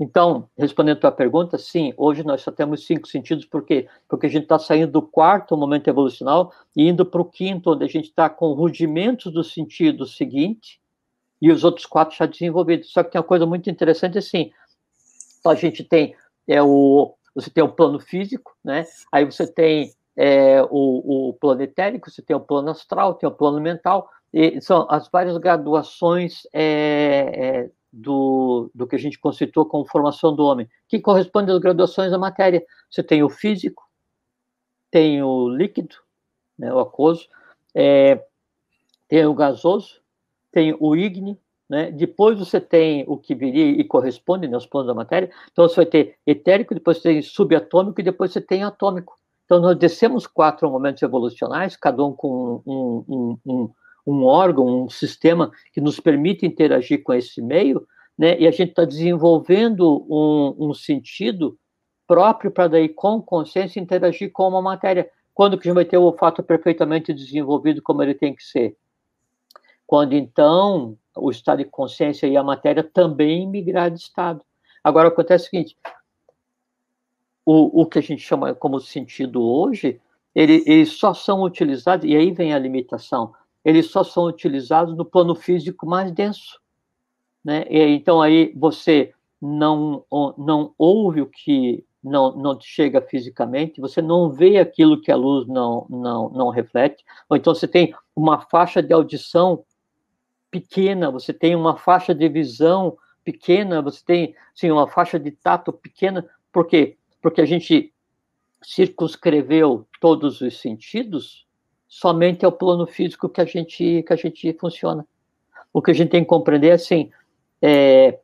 Então, 0.01 0.49
respondendo 0.57 0.97
a 0.97 1.01
tua 1.01 1.11
pergunta, 1.11 1.59
sim, 1.59 1.93
hoje 1.95 2.23
nós 2.23 2.41
só 2.41 2.51
temos 2.51 2.87
cinco 2.87 3.07
sentidos, 3.07 3.45
por 3.45 3.63
quê? 3.63 3.87
Porque 4.09 4.25
a 4.25 4.29
gente 4.29 4.43
está 4.43 4.57
saindo 4.57 4.93
do 4.93 5.01
quarto 5.03 5.55
momento 5.55 5.87
evolucional 5.87 6.51
e 6.75 6.89
indo 6.89 7.05
para 7.05 7.21
o 7.21 7.25
quinto, 7.25 7.69
onde 7.69 7.83
a 7.83 7.87
gente 7.87 8.05
está 8.05 8.27
com 8.27 8.51
rudimentos 8.53 9.31
do 9.31 9.43
sentido 9.43 10.07
seguinte 10.07 10.81
e 11.39 11.51
os 11.51 11.63
outros 11.63 11.85
quatro 11.85 12.17
já 12.17 12.25
desenvolvidos. 12.25 12.91
Só 12.91 13.03
que 13.03 13.11
tem 13.11 13.21
uma 13.21 13.27
coisa 13.27 13.45
muito 13.45 13.69
interessante 13.69 14.17
assim, 14.17 14.51
a 15.45 15.53
gente 15.53 15.83
tem 15.83 16.15
é 16.47 16.63
o 16.63 17.13
você 17.35 17.51
tem 17.51 17.63
o 17.63 17.71
plano 17.71 17.99
físico, 17.99 18.57
né? 18.63 18.87
Aí 19.11 19.23
você 19.23 19.45
tem 19.45 19.93
é, 20.17 20.63
o, 20.63 21.29
o 21.29 21.33
plano 21.33 21.61
etérico, 21.61 22.09
você 22.09 22.23
tem 22.23 22.35
o 22.35 22.41
plano 22.41 22.71
astral, 22.71 23.13
tem 23.13 23.29
o 23.29 23.31
plano 23.31 23.61
mental, 23.61 24.09
e 24.33 24.59
são 24.61 24.87
as 24.89 25.07
várias 25.07 25.37
graduações 25.37 26.41
é, 26.51 27.29
é, 27.33 27.69
do, 27.91 28.71
do 28.73 28.87
que 28.87 28.95
a 28.95 28.99
gente 28.99 29.19
conceitou 29.19 29.65
como 29.65 29.85
formação 29.85 30.35
do 30.35 30.43
homem, 30.43 30.69
que 30.87 30.99
corresponde 30.99 31.51
às 31.51 31.59
graduações 31.59 32.11
da 32.11 32.17
matéria. 32.17 32.63
Você 32.89 33.03
tem 33.03 33.23
o 33.23 33.29
físico, 33.29 33.83
tem 34.89 35.21
o 35.21 35.49
líquido, 35.49 35.95
né, 36.57 36.73
o 36.73 36.79
aquoso, 36.79 37.27
é, 37.73 38.23
tem 39.07 39.25
o 39.25 39.33
gasoso, 39.33 40.01
tem 40.51 40.75
o 40.79 40.95
ígneo, 40.95 41.37
né? 41.69 41.89
depois 41.89 42.37
você 42.37 42.59
tem 42.59 43.05
o 43.07 43.17
que 43.17 43.33
viria 43.33 43.65
e 43.65 43.83
corresponde 43.83 44.47
né, 44.47 44.55
aos 44.55 44.65
planos 44.65 44.87
da 44.87 44.93
matéria, 44.93 45.31
então 45.51 45.67
você 45.67 45.77
vai 45.77 45.85
ter 45.85 46.17
etérico, 46.27 46.73
depois 46.73 46.97
você 46.97 47.03
tem 47.03 47.21
subatômico 47.21 48.01
e 48.01 48.03
depois 48.03 48.31
você 48.31 48.41
tem 48.41 48.63
atômico. 48.63 49.17
Então 49.45 49.59
nós 49.59 49.77
descemos 49.77 50.27
quatro 50.27 50.69
momentos 50.69 51.01
evolucionais, 51.01 51.75
cada 51.75 52.03
um 52.05 52.13
com 52.13 52.61
um, 52.65 53.05
um, 53.07 53.37
um, 53.45 53.69
um 54.05 54.23
órgão, 54.23 54.85
um 54.85 54.89
sistema 54.89 55.51
que 55.73 55.81
nos 55.81 55.99
permite 55.99 56.45
interagir 56.45 57.03
com 57.03 57.13
esse 57.13 57.41
meio, 57.41 57.87
né? 58.17 58.39
E 58.39 58.47
a 58.47 58.51
gente 58.51 58.69
está 58.69 58.85
desenvolvendo 58.85 60.05
um, 60.09 60.69
um, 60.69 60.73
sentido 60.73 61.57
próprio 62.05 62.51
para 62.51 62.67
daí, 62.67 62.89
com 62.89 63.21
consciência, 63.21 63.79
interagir 63.79 64.31
com 64.31 64.47
uma 64.47 64.61
matéria. 64.61 65.09
Quando 65.33 65.57
que 65.57 65.67
a 65.67 65.69
gente 65.69 65.75
vai 65.75 65.85
ter 65.85 65.97
o 65.97 66.03
olfato 66.03 66.43
perfeitamente 66.43 67.13
desenvolvido 67.13 67.81
como 67.81 68.03
ele 68.03 68.13
tem 68.13 68.35
que 68.35 68.43
ser? 68.43 68.75
Quando, 69.87 70.13
então, 70.13 70.97
o 71.15 71.31
estado 71.31 71.59
de 71.59 71.65
consciência 71.65 72.27
e 72.27 72.37
a 72.37 72.43
matéria 72.43 72.83
também 72.83 73.47
migrar 73.47 73.89
de 73.89 73.99
estado. 73.99 74.43
Agora, 74.83 75.07
acontece 75.07 75.47
o 75.47 75.49
seguinte, 75.49 75.77
o, 77.45 77.81
o 77.81 77.85
que 77.85 77.99
a 77.99 78.01
gente 78.01 78.21
chama 78.21 78.53
como 78.53 78.79
sentido 78.79 79.41
hoje, 79.41 79.99
ele, 80.33 80.63
eles 80.65 80.93
só 80.93 81.13
são 81.13 81.41
utilizados, 81.41 82.05
e 82.05 82.15
aí 82.15 82.31
vem 82.31 82.53
a 82.53 82.59
limitação, 82.59 83.33
eles 83.63 83.89
só 83.91 84.03
são 84.03 84.25
utilizados 84.25 84.95
no 84.95 85.05
plano 85.05 85.35
físico 85.35 85.85
mais 85.85 86.11
denso. 86.11 86.59
Né? 87.43 87.65
E, 87.69 87.95
então, 87.95 88.21
aí 88.21 88.53
você 88.55 89.13
não, 89.41 90.05
não 90.37 90.73
ouve 90.77 91.21
o 91.21 91.27
que 91.27 91.85
não, 92.03 92.35
não 92.35 92.59
chega 92.59 93.01
fisicamente, 93.01 93.79
você 93.79 94.01
não 94.01 94.31
vê 94.31 94.57
aquilo 94.57 94.99
que 94.99 95.11
a 95.11 95.15
luz 95.15 95.47
não, 95.47 95.85
não, 95.89 96.29
não 96.29 96.49
reflete, 96.49 97.03
ou 97.29 97.37
então 97.37 97.53
você 97.53 97.67
tem 97.67 97.93
uma 98.15 98.41
faixa 98.41 98.81
de 98.81 98.91
audição 98.91 99.63
pequena, 100.49 101.11
você 101.11 101.31
tem 101.31 101.55
uma 101.55 101.77
faixa 101.77 102.13
de 102.13 102.27
visão 102.27 102.97
pequena, 103.23 103.81
você 103.81 104.03
tem 104.03 104.35
assim, 104.55 104.71
uma 104.71 104.87
faixa 104.87 105.19
de 105.19 105.31
tato 105.31 105.71
pequena, 105.71 106.27
por 106.51 106.65
quê? 106.65 106.97
Porque 107.21 107.39
a 107.39 107.45
gente 107.45 107.93
circunscreveu 108.63 109.87
todos 109.99 110.41
os 110.41 110.59
sentidos 110.59 111.47
somente 111.91 112.45
é 112.45 112.47
o 112.47 112.53
plano 112.53 112.87
físico 112.87 113.27
que 113.27 113.41
a 113.41 113.45
gente 113.45 114.01
que 114.03 114.13
a 114.13 114.15
gente 114.15 114.53
funciona. 114.53 115.05
O 115.73 115.81
que 115.81 115.91
a 115.91 115.93
gente 115.93 116.09
tem 116.09 116.23
que 116.23 116.29
compreender 116.29 116.69
é 116.69 116.73
assim, 116.73 117.11
é, 117.61 118.17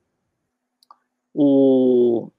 o 1.34 2.32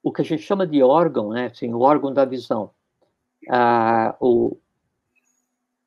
o 0.00 0.12
que 0.12 0.22
a 0.22 0.24
gente 0.24 0.42
chama 0.42 0.64
de 0.64 0.80
órgão, 0.80 1.30
né? 1.30 1.46
Assim, 1.46 1.74
o 1.74 1.80
órgão 1.80 2.12
da 2.14 2.24
visão, 2.24 2.70
ah, 3.50 4.14
o 4.20 4.56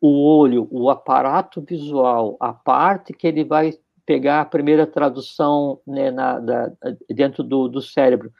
o 0.02 0.38
olho, 0.38 0.67
o 0.71 0.89
aparato 0.89 1.62
visual, 1.62 2.38
a 2.39 2.54
parte 2.54 3.13
que 3.13 3.28
ele 3.28 3.43
vai 3.43 3.73
pegar 4.06 4.41
a 4.41 4.45
primeira 4.45 4.88
tradução 4.88 5.82
né, 5.86 6.10
na, 6.10 6.39
da, 6.39 6.71
dentro 7.10 7.43
do, 7.43 7.67
do 7.67 7.82
cérebro. 7.82 8.32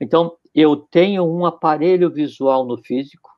Então, 0.00 0.36
eu 0.54 0.76
tenho 0.76 1.24
um 1.24 1.44
aparelho 1.44 2.08
visual 2.08 2.64
no 2.64 2.78
físico, 2.78 3.37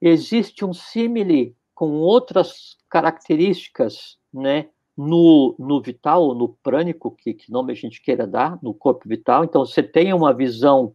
existe 0.00 0.64
um 0.64 0.72
símile 0.72 1.56
com 1.74 1.92
outras 1.92 2.76
características, 2.88 4.18
né, 4.32 4.68
no, 4.96 5.54
no 5.58 5.80
vital, 5.80 6.34
no 6.34 6.48
prânico, 6.62 7.10
que, 7.10 7.32
que 7.32 7.50
nome 7.50 7.72
a 7.72 7.76
gente 7.76 8.02
queira 8.02 8.26
dar, 8.26 8.58
no 8.62 8.74
corpo 8.74 9.08
vital. 9.08 9.44
Então, 9.44 9.64
você 9.64 9.82
tem 9.82 10.12
uma 10.12 10.34
visão 10.34 10.94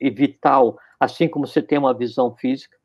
vital, 0.00 0.78
assim 0.98 1.28
como 1.28 1.46
você 1.46 1.60
tem 1.60 1.78
uma 1.78 1.92
visão 1.92 2.34
física. 2.34 2.76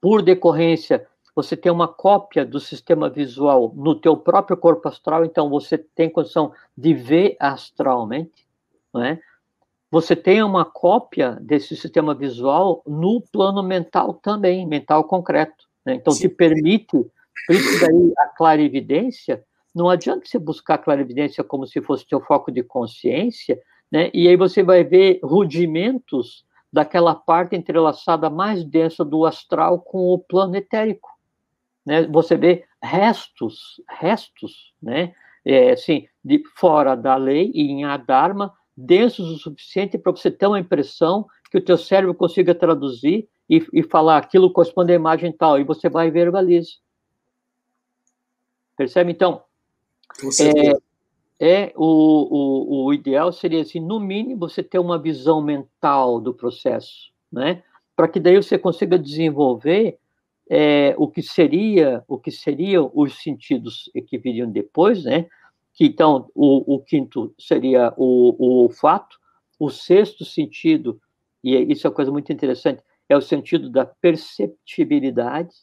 Por 0.00 0.22
decorrência, 0.22 1.06
você 1.34 1.56
tem 1.56 1.70
uma 1.70 1.86
cópia 1.86 2.44
do 2.44 2.58
sistema 2.58 3.08
visual 3.08 3.72
no 3.76 3.94
teu 3.94 4.16
próprio 4.16 4.56
corpo 4.56 4.88
astral, 4.88 5.24
então 5.24 5.48
você 5.50 5.76
tem 5.76 6.08
condição 6.08 6.52
de 6.76 6.94
ver 6.94 7.36
astralmente, 7.38 8.46
não 8.92 9.04
é? 9.04 9.20
Você 9.90 10.14
tem 10.14 10.42
uma 10.42 10.64
cópia 10.64 11.36
desse 11.40 11.74
sistema 11.76 12.14
visual 12.14 12.82
no 12.86 13.20
plano 13.32 13.62
mental 13.62 14.14
também, 14.14 14.66
mental 14.66 15.04
concreto. 15.04 15.64
Né? 15.84 15.94
Então, 15.94 16.12
Sim. 16.12 16.20
te 16.20 16.28
permite, 16.28 16.96
por 17.46 17.56
isso 17.56 17.80
daí 17.80 18.12
a 18.18 18.28
clarividência, 18.28 19.42
não 19.74 19.88
adianta 19.88 20.26
você 20.26 20.38
buscar 20.38 20.74
a 20.74 20.78
clarividência 20.78 21.42
como 21.42 21.66
se 21.66 21.80
fosse 21.80 22.06
teu 22.06 22.20
foco 22.20 22.52
de 22.52 22.62
consciência, 22.62 23.60
né? 23.90 24.10
e 24.14 24.28
aí 24.28 24.36
você 24.36 24.62
vai 24.62 24.84
ver 24.84 25.18
rudimentos 25.22 26.44
daquela 26.72 27.14
parte 27.14 27.56
entrelaçada 27.56 28.30
mais 28.30 28.62
densa 28.62 29.04
do 29.04 29.26
astral 29.26 29.80
com 29.80 30.12
o 30.12 30.18
plano 30.18 30.54
etérico. 30.54 31.10
Né? 31.84 32.06
Você 32.06 32.36
vê 32.36 32.64
restos, 32.80 33.82
restos, 33.88 34.72
né? 34.80 35.12
É, 35.42 35.70
assim, 35.70 36.06
de 36.22 36.42
fora 36.54 36.94
da 36.94 37.16
lei 37.16 37.50
e 37.54 37.62
em 37.62 37.84
Adharma, 37.84 38.52
densos 38.76 39.28
o 39.30 39.38
suficiente 39.38 39.98
para 39.98 40.12
você 40.12 40.30
ter 40.30 40.46
uma 40.46 40.60
impressão 40.60 41.26
que 41.50 41.58
o 41.58 41.64
teu 41.64 41.76
cérebro 41.76 42.14
consiga 42.14 42.54
traduzir 42.54 43.28
e, 43.48 43.66
e 43.72 43.82
falar 43.82 44.18
aquilo 44.18 44.52
corresponde 44.52 44.92
à 44.92 44.94
imagem 44.94 45.32
tal, 45.32 45.58
e 45.58 45.64
você 45.64 45.88
vai 45.88 46.08
e 46.08 46.10
verbaliza. 46.10 46.70
Percebe? 48.76 49.10
Então, 49.10 49.42
é, 50.40 51.64
é 51.64 51.72
o, 51.76 51.84
o, 51.84 52.84
o 52.86 52.94
ideal 52.94 53.32
seria, 53.32 53.62
assim, 53.62 53.80
no 53.80 53.98
mínimo, 53.98 54.48
você 54.48 54.62
ter 54.62 54.78
uma 54.78 54.98
visão 54.98 55.42
mental 55.42 56.20
do 56.20 56.32
processo, 56.32 57.12
né? 57.30 57.62
Para 57.96 58.08
que 58.08 58.20
daí 58.20 58.36
você 58.36 58.56
consiga 58.56 58.98
desenvolver 58.98 59.98
é, 60.48 60.94
o 60.96 61.08
que 61.08 61.22
seria, 61.22 62.02
o 62.08 62.18
que 62.18 62.30
seriam 62.30 62.90
os 62.94 63.22
sentidos 63.22 63.90
que 64.06 64.16
viriam 64.16 64.50
depois, 64.50 65.04
né? 65.04 65.26
Que 65.80 65.86
então 65.86 66.30
o, 66.34 66.74
o 66.74 66.78
quinto 66.78 67.34
seria 67.38 67.94
o, 67.96 68.36
o 68.38 68.64
olfato, 68.64 69.16
o 69.58 69.70
sexto 69.70 70.26
sentido, 70.26 71.00
e 71.42 71.56
isso 71.72 71.86
é 71.86 71.88
uma 71.88 71.96
coisa 71.96 72.12
muito 72.12 72.30
interessante, 72.30 72.82
é 73.08 73.16
o 73.16 73.22
sentido 73.22 73.70
da 73.70 73.86
perceptibilidade, 73.86 75.54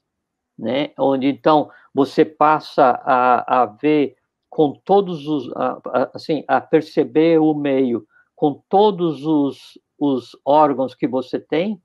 né? 0.57 0.89
onde 0.97 1.27
então 1.27 1.69
você 1.93 2.25
passa 2.25 2.99
a, 3.05 3.61
a 3.61 3.65
ver 3.67 4.15
com 4.49 4.73
todos 4.73 5.27
os, 5.27 5.51
a, 5.55 5.79
a, 5.85 6.11
assim, 6.15 6.43
a 6.47 6.59
perceber 6.59 7.39
o 7.39 7.53
meio 7.53 8.07
com 8.35 8.59
todos 8.67 9.23
os, 9.23 9.77
os 9.99 10.35
órgãos 10.43 10.95
que 10.95 11.07
você 11.07 11.39
tem, 11.39 11.79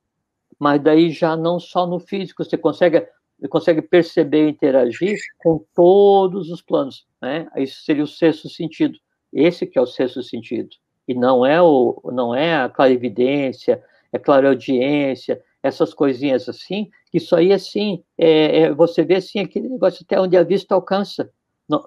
mas 0.58 0.82
daí 0.82 1.10
já 1.10 1.36
não 1.36 1.60
só 1.60 1.86
no 1.86 1.98
físico, 1.98 2.42
você 2.42 2.56
consegue, 2.56 3.06
consegue 3.48 3.83
perceber 3.83 4.46
e 4.46 4.50
interagir 4.50 5.18
com 5.38 5.64
todos 5.74 6.50
os 6.50 6.62
planos, 6.62 7.07
né? 7.20 7.48
Isso 7.57 7.83
seria 7.85 8.05
o 8.05 8.07
sexto 8.07 8.48
sentido. 8.48 8.98
Esse 9.33 9.66
que 9.66 9.78
é 9.78 9.83
o 9.83 9.87
sexto 9.87 10.22
sentido. 10.22 10.70
E 11.09 11.14
não 11.14 11.44
é 11.44 11.61
o 11.61 12.00
não 12.12 12.35
é 12.35 12.55
a 12.55 12.68
clarividência, 12.68 13.83
é 14.12 14.18
clareaudiência, 14.18 15.42
essas 15.62 15.94
coisinhas 15.94 16.48
assim, 16.48 16.90
isso 17.12 17.37
aí 17.37 17.52
assim, 17.52 18.02
é, 18.18 18.61
é, 18.61 18.72
você 18.72 19.05
vê 19.05 19.16
assim 19.16 19.38
aquele 19.38 19.68
negócio 19.68 20.05
até 20.05 20.20
onde 20.20 20.37
a 20.37 20.42
vista 20.42 20.74
alcança. 20.74 21.31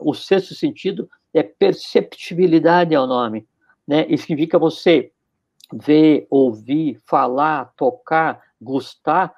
O 0.01 0.13
sexto 0.13 0.55
sentido 0.55 1.09
é 1.33 1.43
perceptibilidade 1.43 2.95
é 2.95 2.99
o 2.99 3.05
nome, 3.05 3.45
né? 3.87 4.05
E 4.07 4.17
significa 4.17 4.57
você 4.57 5.11
ver, 5.73 6.25
ouvir, 6.29 6.99
falar, 7.05 7.73
tocar, 7.75 8.41
gostar, 8.61 9.33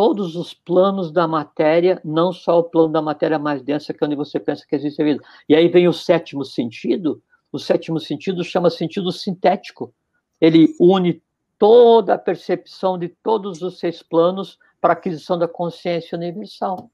todos 0.00 0.34
os 0.34 0.54
planos 0.54 1.12
da 1.12 1.28
matéria, 1.28 2.00
não 2.02 2.32
só 2.32 2.60
o 2.60 2.64
plano 2.64 2.90
da 2.90 3.02
matéria 3.02 3.38
mais 3.38 3.60
densa, 3.60 3.92
que 3.92 4.02
é 4.02 4.06
onde 4.06 4.16
você 4.16 4.40
pensa 4.40 4.64
que 4.66 4.74
existe 4.74 5.02
a 5.02 5.04
vida. 5.04 5.22
E 5.46 5.54
aí 5.54 5.68
vem 5.68 5.86
o 5.86 5.92
sétimo 5.92 6.42
sentido, 6.42 7.22
o 7.52 7.58
sétimo 7.58 8.00
sentido 8.00 8.42
chama 8.42 8.70
sentido 8.70 9.12
sintético. 9.12 9.92
Ele 10.40 10.74
une 10.80 11.22
toda 11.58 12.14
a 12.14 12.18
percepção 12.18 12.98
de 12.98 13.10
todos 13.22 13.60
os 13.60 13.78
seis 13.78 14.02
planos 14.02 14.58
para 14.80 14.94
a 14.94 14.96
aquisição 14.96 15.38
da 15.38 15.46
consciência 15.46 16.16
universal. 16.16 16.90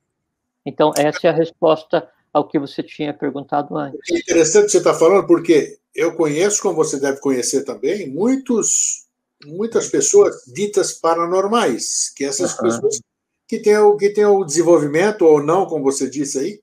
Então, 0.67 0.91
essa 0.97 1.29
é 1.29 1.31
a 1.31 1.33
resposta 1.33 2.11
ao 2.33 2.49
que 2.49 2.59
você 2.59 2.83
tinha 2.83 3.15
perguntado 3.15 3.79
antes. 3.79 4.01
É 4.11 4.19
interessante 4.19 4.73
você 4.73 4.79
estar 4.79 4.95
falando, 4.95 5.29
porque 5.29 5.79
eu 5.95 6.17
conheço, 6.17 6.61
como 6.61 6.75
você 6.75 6.99
deve 6.99 7.21
conhecer 7.21 7.63
também, 7.65 8.11
muitos, 8.11 9.06
muitas 9.45 9.89
pessoas 9.89 10.45
ditas 10.47 10.93
paranormais, 10.93 12.13
que 12.15 12.25
essas 12.25 12.57
uhum. 12.57 12.63
pessoas 12.63 13.01
que 13.47 13.59
têm, 13.59 13.79
o, 13.79 13.97
que 13.97 14.11
têm 14.11 14.25
o 14.25 14.45
desenvolvimento 14.45 15.23
ou 15.23 15.43
não, 15.43 15.67
como 15.67 15.85
você 15.85 16.09
disse 16.09 16.39
aí, 16.39 16.61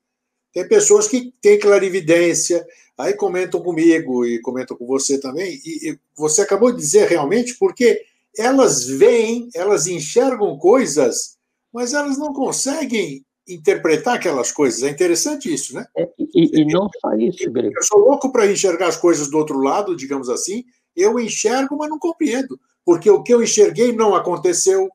tem 0.53 0.67
pessoas 0.67 1.07
que 1.07 1.33
têm 1.41 1.59
clarividência, 1.59 2.65
aí 2.97 3.13
comentam 3.13 3.61
comigo 3.61 4.25
e 4.25 4.39
comentam 4.41 4.77
com 4.77 4.85
você 4.85 5.19
também, 5.19 5.59
e, 5.65 5.89
e 5.91 5.99
você 6.15 6.41
acabou 6.41 6.71
de 6.71 6.77
dizer 6.77 7.07
realmente 7.07 7.55
porque 7.57 8.01
elas 8.37 8.85
veem, 8.85 9.49
elas 9.55 9.87
enxergam 9.87 10.57
coisas, 10.57 11.37
mas 11.71 11.93
elas 11.93 12.17
não 12.17 12.33
conseguem 12.33 13.23
interpretar 13.47 14.15
aquelas 14.15 14.51
coisas. 14.51 14.83
É 14.83 14.89
interessante 14.89 15.53
isso, 15.53 15.75
né? 15.75 15.85
É, 15.97 16.07
e, 16.17 16.61
e, 16.61 16.65
não 16.65 16.89
só 16.99 17.13
isso, 17.15 17.51
Grego. 17.51 17.73
Eu 17.75 17.83
sou 17.83 17.99
louco 17.99 18.31
para 18.31 18.49
enxergar 18.49 18.87
as 18.87 18.97
coisas 18.97 19.29
do 19.29 19.37
outro 19.37 19.59
lado, 19.59 19.95
digamos 19.95 20.29
assim. 20.29 20.63
Eu 20.95 21.19
enxergo, 21.19 21.77
mas 21.77 21.89
não 21.89 21.99
compreendo. 21.99 22.59
Porque 22.85 23.09
o 23.09 23.23
que 23.23 23.33
eu 23.33 23.41
enxerguei 23.41 23.95
não 23.95 24.15
aconteceu. 24.15 24.89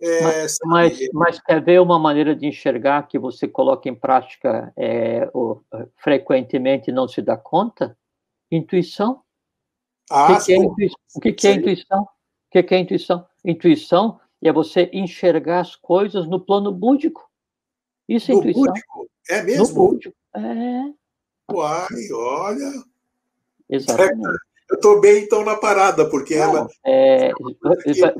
É, 0.00 0.22
mas, 0.22 0.58
mas, 0.64 0.98
mas, 1.12 1.40
quer 1.40 1.62
ver 1.62 1.80
uma 1.80 1.98
maneira 1.98 2.34
de 2.34 2.46
enxergar 2.46 3.06
que 3.06 3.18
você 3.18 3.46
coloca 3.46 3.88
em 3.88 3.94
prática 3.94 4.72
é, 4.76 5.30
o, 5.32 5.60
frequentemente 5.96 6.90
e 6.90 6.92
não 6.92 7.06
se 7.06 7.22
dá 7.22 7.36
conta? 7.36 7.96
Intuição. 8.50 9.22
Ah, 10.10 10.32
o 10.32 10.38
que, 10.38 10.44
que, 10.44 10.52
é, 10.52 10.56
intuição? 10.56 10.98
O 11.14 11.20
que, 11.20 11.32
que 11.32 11.46
é 11.46 11.52
intuição? 11.52 12.02
O 12.02 12.08
que, 12.50 12.62
que 12.62 12.74
é 12.74 12.78
intuição? 12.78 13.26
Intuição 13.44 14.20
é 14.42 14.52
você 14.52 14.90
enxergar 14.92 15.60
as 15.60 15.76
coisas 15.76 16.26
no 16.26 16.40
plano 16.40 16.72
búdico. 16.72 17.30
Isso 18.08 18.30
é 18.30 18.34
no 18.34 18.40
intuição. 18.40 18.64
Búdico? 18.64 19.10
É 19.30 19.42
mesmo? 19.42 19.68
No 19.68 19.74
búdico. 19.74 20.16
É. 20.34 21.52
Uai, 21.52 22.12
olha. 22.12 22.72
Exatamente. 23.68 24.38
Eu 24.70 24.76
estou 24.76 25.00
bem, 25.00 25.22
então, 25.24 25.44
na 25.44 25.56
parada, 25.56 26.08
porque 26.08 26.36
Não, 26.36 26.42
ela. 26.42 26.68
É, 26.86 27.30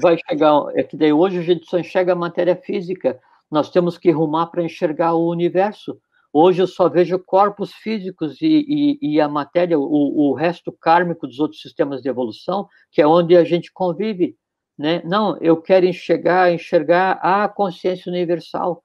vai 0.00 0.18
chegar. 0.28 0.66
É 0.74 0.82
que 0.82 0.96
daí 0.96 1.12
hoje 1.12 1.38
a 1.38 1.42
gente 1.42 1.68
só 1.68 1.78
enxerga 1.78 2.12
a 2.12 2.16
matéria 2.16 2.56
física. 2.56 3.18
Nós 3.50 3.70
temos 3.70 3.96
que 3.96 4.10
rumar 4.10 4.50
para 4.50 4.62
enxergar 4.62 5.14
o 5.14 5.28
universo. 5.28 5.98
Hoje 6.32 6.60
eu 6.60 6.66
só 6.66 6.88
vejo 6.88 7.18
corpos 7.18 7.72
físicos 7.72 8.42
e, 8.42 8.98
e, 9.00 9.14
e 9.14 9.20
a 9.20 9.28
matéria, 9.28 9.78
o, 9.78 10.30
o, 10.30 10.34
resto 10.34 10.72
kármico 10.72 11.28
dos 11.28 11.38
outros 11.38 11.60
sistemas 11.60 12.02
de 12.02 12.08
evolução, 12.08 12.68
que 12.90 13.00
é 13.00 13.06
onde 13.06 13.36
a 13.36 13.44
gente 13.44 13.72
convive. 13.72 14.36
Né? 14.76 15.00
Não, 15.04 15.38
eu 15.40 15.56
quero 15.56 15.86
enxergar, 15.86 16.52
enxergar 16.52 17.12
a 17.22 17.48
consciência 17.48 18.10
universal 18.10 18.82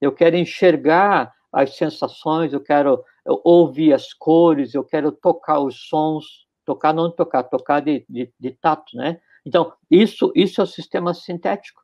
eu 0.00 0.12
quero 0.12 0.36
enxergar 0.36 1.32
as 1.52 1.76
sensações, 1.76 2.52
eu 2.52 2.60
quero 2.60 3.04
ouvir 3.44 3.92
as 3.92 4.12
cores, 4.14 4.74
eu 4.74 4.82
quero 4.82 5.12
tocar 5.12 5.60
os 5.60 5.88
sons, 5.88 6.46
tocar 6.70 6.94
não 6.94 7.10
tocar, 7.10 7.42
tocar 7.42 7.80
de, 7.80 8.06
de, 8.08 8.32
de 8.38 8.50
tato, 8.52 8.96
né? 8.96 9.20
Então 9.44 9.72
isso 9.90 10.30
isso 10.36 10.60
é 10.60 10.64
o 10.64 10.66
sistema 10.66 11.12
sintético, 11.12 11.82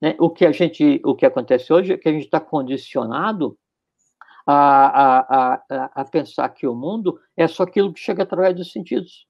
né? 0.00 0.16
O 0.18 0.30
que 0.30 0.46
a 0.46 0.52
gente, 0.52 1.02
o 1.04 1.14
que 1.14 1.26
acontece 1.26 1.70
hoje 1.70 1.92
é 1.92 1.98
que 1.98 2.08
a 2.08 2.12
gente 2.12 2.24
está 2.24 2.40
condicionado 2.40 3.58
a, 4.46 4.54
a, 4.54 5.54
a, 5.54 5.84
a, 6.00 6.04
pensar 6.06 6.48
que 6.48 6.66
o 6.66 6.74
mundo 6.74 7.20
é 7.36 7.46
só 7.46 7.64
aquilo 7.64 7.92
que 7.92 8.00
chega 8.00 8.22
através 8.22 8.56
dos 8.56 8.72
sentidos, 8.72 9.26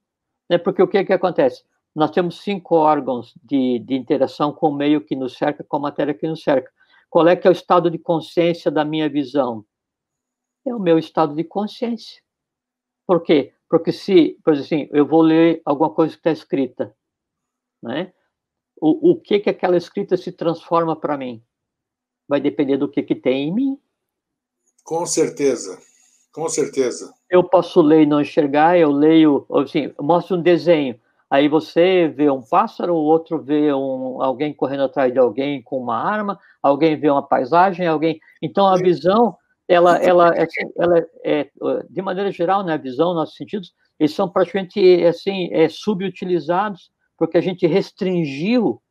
né? 0.49 0.57
Porque 0.57 0.81
o 0.81 0.87
que 0.87 1.03
que 1.03 1.13
acontece? 1.13 1.65
Nós 1.93 2.11
temos 2.11 2.39
cinco 2.39 2.75
órgãos 2.75 3.33
de, 3.43 3.79
de 3.79 3.95
interação 3.95 4.53
com 4.53 4.69
o 4.69 4.75
meio 4.75 5.01
que 5.01 5.17
nos 5.17 5.35
cerca, 5.35 5.65
com 5.65 5.77
a 5.77 5.81
matéria 5.81 6.13
que 6.13 6.27
nos 6.27 6.43
cerca. 6.43 6.71
Qual 7.09 7.27
é 7.27 7.35
que 7.35 7.45
é 7.45 7.49
o 7.49 7.51
estado 7.51 7.91
de 7.91 7.97
consciência 7.97 8.71
da 8.71 8.85
minha 8.85 9.09
visão? 9.09 9.65
É 10.65 10.73
o 10.73 10.79
meu 10.79 10.97
estado 10.97 11.35
de 11.35 11.43
consciência. 11.43 12.21
Por 13.05 13.23
quê? 13.23 13.53
Porque 13.69 13.91
se, 13.91 14.37
por 14.43 14.53
exemplo, 14.53 14.75
assim, 14.75 14.89
eu 14.91 15.05
vou 15.05 15.21
ler 15.21 15.61
alguma 15.65 15.89
coisa 15.89 16.13
que 16.13 16.19
está 16.19 16.31
escrita, 16.31 16.95
né? 17.81 18.13
O, 18.79 19.11
o 19.11 19.21
que 19.21 19.39
que 19.39 19.49
aquela 19.49 19.75
escrita 19.75 20.15
se 20.15 20.31
transforma 20.31 20.95
para 20.95 21.17
mim? 21.17 21.43
Vai 22.27 22.39
depender 22.39 22.77
do 22.77 22.89
que 22.89 23.03
que 23.03 23.15
tem 23.15 23.49
em 23.49 23.53
mim. 23.53 23.79
Com 24.83 25.05
certeza, 25.05 25.79
com 26.31 26.47
certeza. 26.47 27.13
Eu 27.29 27.43
posso 27.43 27.81
ler 27.81 28.03
e 28.03 28.05
não 28.05 28.21
enxergar, 28.21 28.77
eu 28.77 28.91
leio, 28.91 29.45
assim, 29.49 29.93
mostro 29.99 30.37
um 30.37 30.41
desenho, 30.41 30.99
Aí 31.29 31.49
você 31.49 32.07
vê 32.07 32.29
um 32.29 32.41
pássaro, 32.41 32.95
o 32.95 33.03
outro 33.03 33.41
vê 33.41 33.73
um, 33.73 34.21
alguém 34.21 34.53
correndo 34.53 34.83
atrás 34.83 35.11
de 35.11 35.19
alguém 35.19 35.61
com 35.61 35.77
uma 35.77 35.97
arma, 35.97 36.39
alguém 36.63 36.97
vê 36.97 37.09
uma 37.09 37.21
paisagem, 37.21 37.85
alguém. 37.85 38.19
Então 38.41 38.65
a 38.65 38.77
visão, 38.77 39.35
ela, 39.67 39.97
ela, 39.97 40.33
é, 40.35 40.47
ela 40.77 41.05
é, 41.23 41.49
de 41.89 42.01
maneira 42.01 42.31
geral, 42.31 42.63
né, 42.63 42.73
a 42.73 42.77
visão, 42.77 43.13
nossos 43.13 43.35
sentidos, 43.35 43.73
eles 43.99 44.13
são 44.13 44.29
praticamente 44.29 45.03
assim 45.05 45.49
é, 45.51 45.67
subutilizados 45.67 46.91
porque 47.17 47.37
a 47.37 47.41
gente 47.41 47.65
restringiu 47.65 48.81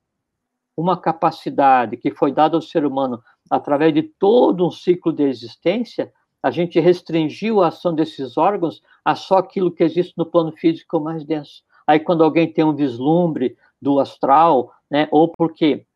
uma 0.77 1.01
capacidade 1.01 1.97
que 1.97 2.11
foi 2.11 2.33
dada 2.33 2.57
ao 2.57 2.63
ser 2.63 2.85
humano 2.85 3.23
através 3.49 3.95
de 3.95 4.03
todo 4.03 4.67
um 4.67 4.71
ciclo 4.71 5.13
de 5.13 5.23
existência, 5.23 6.13
a 6.43 6.51
gente 6.51 6.79
restringiu 6.81 7.63
a 7.63 7.69
ação 7.69 7.95
desses 7.95 8.37
órgãos 8.37 8.83
a 9.05 9.15
só 9.15 9.39
aquilo 9.39 9.73
que 9.73 9.85
existe 9.85 10.13
no 10.17 10.27
plano 10.27 10.53
físico 10.53 11.01
mais 11.01 11.25
denso. 11.25 11.63
Aí, 11.87 12.01
quando 12.01 12.25
alguém 12.25 12.53
tem 12.53 12.65
um 12.65 12.75
vislumbre 12.75 13.57
do 13.81 14.01
astral, 14.01 14.73
né, 14.91 15.09
ou 15.11 15.29
porque 15.29 15.87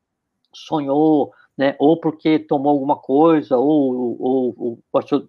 sonhou, 0.54 1.32
né, 1.56 1.76
ou 1.78 1.98
porque 1.98 2.38
tomou 2.38 2.72
alguma 2.72 2.96
coisa, 2.96 3.58
ou, 3.58 4.16
ou, 4.20 4.54
ou 4.56 4.78
passou 4.90 5.26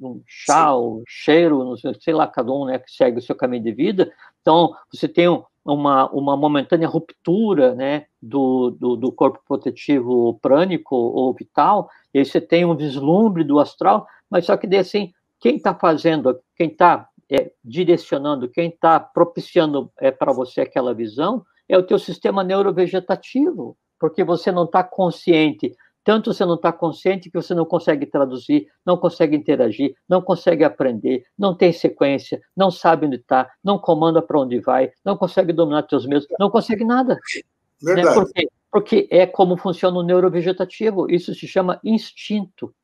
um 0.00 0.22
chá, 0.26 0.74
ou 0.74 1.02
cheiro, 1.06 1.76
sei, 1.78 1.94
sei 2.00 2.14
lá, 2.14 2.26
cada 2.26 2.52
um 2.52 2.66
né, 2.66 2.78
que 2.78 2.90
segue 2.90 3.18
o 3.18 3.22
seu 3.22 3.34
caminho 3.34 3.62
de 3.62 3.72
vida. 3.72 4.12
Então, 4.40 4.74
você 4.92 5.08
tem 5.08 5.26
uma, 5.64 6.10
uma 6.10 6.36
momentânea 6.36 6.88
ruptura 6.88 7.74
né, 7.74 8.06
do, 8.20 8.70
do, 8.70 8.96
do 8.96 9.12
corpo 9.12 9.40
protetivo 9.46 10.38
prânico 10.40 10.94
ou 10.94 11.32
vital, 11.32 11.88
e 12.12 12.18
aí 12.18 12.24
você 12.24 12.40
tem 12.40 12.64
um 12.64 12.76
vislumbre 12.76 13.42
do 13.44 13.58
astral, 13.58 14.06
mas 14.30 14.46
só 14.46 14.56
que 14.56 14.66
daí, 14.66 14.80
assim, 14.80 15.12
quem 15.40 15.56
está 15.56 15.74
fazendo, 15.74 16.38
quem 16.56 16.68
está 16.68 17.08
é, 17.30 17.50
direcionando, 17.64 18.48
quem 18.48 18.68
está 18.68 19.00
propiciando 19.00 19.90
é, 19.98 20.10
para 20.10 20.32
você 20.32 20.60
aquela 20.60 20.94
visão 20.94 21.44
é 21.68 21.78
o 21.78 21.82
teu 21.82 21.98
sistema 21.98 22.44
neurovegetativo, 22.44 23.76
porque 23.98 24.24
você 24.24 24.50
não 24.52 24.64
está 24.64 24.82
consciente. 24.82 25.74
Tanto 26.04 26.34
você 26.34 26.44
não 26.44 26.56
está 26.56 26.70
consciente 26.70 27.30
que 27.30 27.40
você 27.40 27.54
não 27.54 27.64
consegue 27.64 28.04
traduzir, 28.04 28.66
não 28.84 28.96
consegue 28.96 29.34
interagir, 29.34 29.94
não 30.06 30.20
consegue 30.20 30.62
aprender, 30.62 31.24
não 31.38 31.56
tem 31.56 31.72
sequência, 31.72 32.42
não 32.54 32.70
sabe 32.70 33.06
onde 33.06 33.16
está, 33.16 33.50
não 33.64 33.78
comanda 33.78 34.20
para 34.20 34.38
onde 34.38 34.60
vai, 34.60 34.92
não 35.02 35.16
consegue 35.16 35.50
dominar 35.52 35.86
seus 35.88 36.06
medos, 36.06 36.26
não 36.38 36.50
consegue 36.50 36.84
nada. 36.84 37.14
Né? 37.14 37.94
Verdade. 37.94 38.08
Né? 38.08 38.14
Por 38.14 38.32
quê? 38.32 38.48
Porque 38.70 39.08
é 39.10 39.26
como 39.26 39.56
funciona 39.56 39.98
o 39.98 40.02
neurovegetativo, 40.02 41.10
isso 41.10 41.34
se 41.34 41.46
chama 41.46 41.80
instinto. 41.82 42.74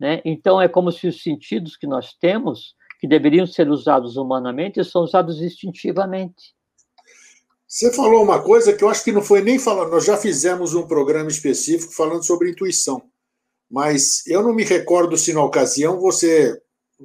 Né? 0.00 0.22
Então, 0.24 0.60
é 0.60 0.68
como 0.68 0.90
se 0.90 1.08
os 1.08 1.22
sentidos 1.22 1.76
que 1.76 1.86
nós 1.86 2.14
temos 2.14 2.74
que 2.98 3.06
deveriam 3.06 3.46
ser 3.46 3.68
usados 3.68 4.16
humanamente 4.16 4.82
são 4.84 5.02
usados 5.02 5.42
instintivamente. 5.42 6.54
Você 7.66 7.92
falou 7.92 8.22
uma 8.22 8.40
coisa 8.40 8.72
que 8.72 8.84
eu 8.84 8.88
acho 8.88 9.02
que 9.02 9.12
não 9.12 9.22
foi 9.22 9.42
nem 9.42 9.58
falando. 9.58 9.90
Nós 9.90 10.04
já 10.04 10.16
fizemos 10.16 10.74
um 10.74 10.86
programa 10.86 11.28
específico 11.28 11.92
falando 11.92 12.24
sobre 12.24 12.50
intuição, 12.50 13.02
mas 13.68 14.24
eu 14.26 14.42
não 14.42 14.54
me 14.54 14.64
recordo 14.64 15.16
se 15.16 15.32
na 15.32 15.42
ocasião 15.42 15.98
você 16.00 16.60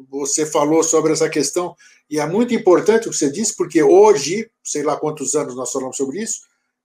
você 0.10 0.45
falou 0.45 0.84
sobre 0.84 1.12
essa 1.12 1.30
questão 1.30 1.76
e 2.10 2.17
é 2.17 2.26
muito 2.26 2.54
importante 2.54 3.08
o 3.08 3.12
que 3.12 3.17
você 3.17 3.30
disse 3.30 3.54
porque 3.58 3.84
hoje, 3.84 4.50
sei 4.63 4.84
lá 4.84 4.95
quantos 4.95 5.36
anos 5.36 5.54
nós 5.54 5.69
falamos 5.69 5.97
sobre 5.97 6.21
isso, 6.21 6.39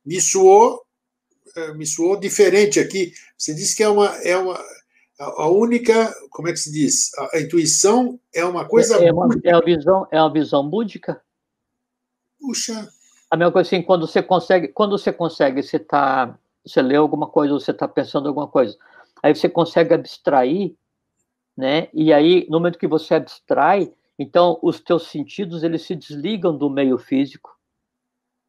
me 0.05 0.21
soou 0.21 0.83
é, 1.57 1.73
me 1.75 1.87
soou 1.87 2.17
diferente 2.17 2.81
aqui. 2.81 3.12
Você 3.39 3.55
disse 3.55 3.77
que 3.77 3.83
é 3.83 3.89
uma, 3.89 4.09
é 4.25 4.37
uma 4.37 4.59
a 5.19 5.49
única, 5.49 6.15
como 6.31 6.49
é 6.49 6.53
que 6.53 6.59
se 6.59 6.71
diz? 6.71 7.12
A, 7.15 7.37
a 7.37 7.41
intuição 7.41 8.21
é 8.35 8.45
uma 8.45 8.67
coisa. 8.67 8.97
É, 8.97 9.12
uma, 9.12 9.29
é, 9.45 9.55
uma 9.55 9.65
visão, 9.65 10.07
é 10.11 10.21
uma 10.21 10.33
visão 10.33 10.69
búdica. 10.69 11.21
Puxa. 12.39 12.89
A 13.31 13.37
mesma 13.37 13.53
coisa 13.53 13.69
assim, 13.69 13.83
quando 13.83 14.07
você 14.07 14.23
consegue, 14.23 14.69
quando 14.69 14.97
você 14.97 15.12
consegue, 15.12 15.62
você 15.62 15.79
tá, 15.79 16.39
você 16.65 16.81
lê 16.81 16.97
alguma 16.97 17.27
coisa, 17.27 17.55
você 17.55 17.73
está 17.73 17.89
pensando 17.89 18.29
alguma 18.29 18.47
coisa, 18.47 18.77
aí 19.23 19.35
você 19.35 19.49
consegue 19.49 19.95
abstrair, 19.95 20.75
né? 21.57 21.89
E 21.93 22.12
aí, 22.12 22.47
no 22.49 22.59
momento 22.59 22.79
que 22.79 22.87
você 22.87 23.15
abstrai, 23.15 23.93
então 24.19 24.59
os 24.62 24.81
teus 24.81 25.09
sentidos 25.09 25.62
eles 25.62 25.83
se 25.83 25.95
desligam 25.95 26.57
do 26.57 26.71
meio 26.71 26.99
físico, 26.99 27.57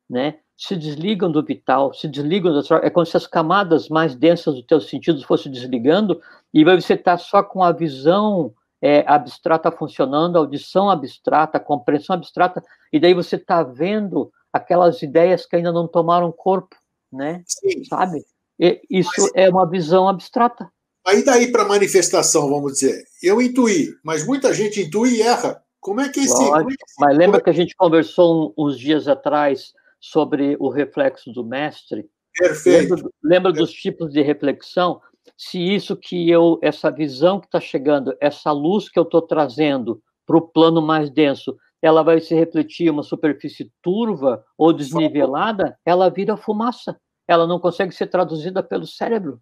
né? 0.09 0.39
Se 0.55 0.75
desligam 0.75 1.31
do 1.31 1.43
vital, 1.43 1.93
se 1.93 2.07
desligam 2.07 2.53
da 2.53 2.61
é 2.83 2.89
como 2.89 3.05
se 3.05 3.17
as 3.17 3.27
camadas 3.27 3.89
mais 3.89 4.15
densas 4.15 4.55
dos 4.55 4.63
teus 4.63 4.89
sentidos 4.89 5.23
fossem 5.23 5.51
desligando 5.51 6.19
e 6.53 6.63
você 6.63 6.93
está 6.93 7.17
só 7.17 7.43
com 7.43 7.63
a 7.63 7.71
visão 7.71 8.53
é, 8.81 9.03
abstrata 9.07 9.71
funcionando, 9.71 10.37
audição 10.37 10.89
abstrata, 10.89 11.59
compreensão 11.59 12.15
abstrata, 12.15 12.63
e 12.91 12.99
daí 12.99 13.13
você 13.13 13.35
está 13.35 13.63
vendo 13.63 14.31
aquelas 14.51 15.01
ideias 15.01 15.45
que 15.45 15.55
ainda 15.55 15.71
não 15.71 15.87
tomaram 15.87 16.31
corpo, 16.31 16.75
né? 17.11 17.43
Sim. 17.45 17.83
Sabe? 17.85 18.23
E 18.59 18.81
isso 18.89 19.11
mas, 19.17 19.31
é 19.35 19.49
uma 19.49 19.69
visão 19.69 20.07
abstrata. 20.07 20.69
Aí 21.05 21.23
daí 21.23 21.51
para 21.51 21.65
manifestação, 21.65 22.49
vamos 22.49 22.73
dizer, 22.73 23.03
eu 23.21 23.41
intuí, 23.41 23.93
mas 24.03 24.25
muita 24.25 24.53
gente 24.53 24.81
intui 24.81 25.15
e 25.15 25.21
erra. 25.21 25.63
Como 25.79 26.01
é 26.01 26.09
que 26.09 26.19
é 26.19 26.23
esse? 26.23 26.43
É 26.43 26.45
esse 26.45 26.99
mas 26.99 27.17
lembra 27.17 27.41
que 27.41 27.49
a 27.49 27.53
gente 27.53 27.75
conversou 27.75 28.53
uns 28.57 28.77
dias 28.77 29.07
atrás 29.07 29.73
sobre 29.99 30.57
o 30.59 30.69
reflexo 30.69 31.31
do 31.31 31.45
mestre? 31.45 32.09
Perfeito. 32.37 32.95
Lembra, 32.95 33.11
lembra 33.23 33.53
dos 33.53 33.71
tipos 33.71 34.11
de 34.11 34.21
reflexão? 34.21 35.01
Se 35.37 35.59
isso 35.59 35.95
que 35.95 36.29
eu, 36.29 36.59
essa 36.61 36.91
visão 36.91 37.39
que 37.39 37.47
está 37.47 37.59
chegando, 37.59 38.15
essa 38.19 38.51
luz 38.51 38.89
que 38.89 38.97
eu 38.97 39.03
estou 39.03 39.21
trazendo 39.21 40.01
para 40.25 40.37
o 40.37 40.41
plano 40.41 40.81
mais 40.81 41.09
denso, 41.09 41.57
ela 41.81 42.03
vai 42.03 42.19
se 42.19 42.33
refletir 42.33 42.87
em 42.87 42.89
uma 42.89 43.03
superfície 43.03 43.71
turva 43.81 44.43
ou 44.57 44.73
desnivelada, 44.73 45.77
ela 45.85 46.09
vira 46.09 46.37
fumaça. 46.37 46.99
Ela 47.27 47.45
não 47.45 47.59
consegue 47.59 47.93
ser 47.93 48.07
traduzida 48.07 48.63
pelo 48.63 48.87
cérebro. 48.87 49.41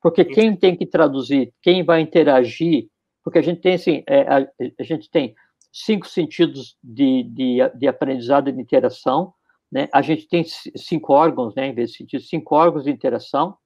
Porque 0.00 0.24
quem 0.24 0.56
tem 0.56 0.76
que 0.76 0.86
traduzir, 0.86 1.52
quem 1.60 1.84
vai 1.84 2.00
interagir, 2.00 2.88
porque 3.22 3.38
a 3.38 3.42
gente 3.42 3.60
tem 3.60 3.74
assim, 3.74 4.02
é, 4.06 4.22
a, 4.22 4.48
a, 4.78 4.82
gente 4.82 5.10
tem 5.10 5.34
cinco 5.72 6.08
sentidos 6.08 6.76
de, 6.82 7.22
de, 7.24 7.58
de 7.76 7.88
aprendizado 7.88 8.48
e 8.48 8.52
de 8.52 8.60
interação, 8.60 9.34
né? 9.70 9.88
A 9.92 10.02
gente 10.02 10.26
tem 10.26 10.44
cinco 10.44 11.12
órgãos, 11.12 11.54
né? 11.54 11.68
Em 11.68 11.74
vez 11.74 11.90
de 11.90 11.98
sentido, 11.98 12.22
cinco 12.22 12.56
órgãos 12.56 12.84
de 12.84 12.90
interação. 12.90 13.56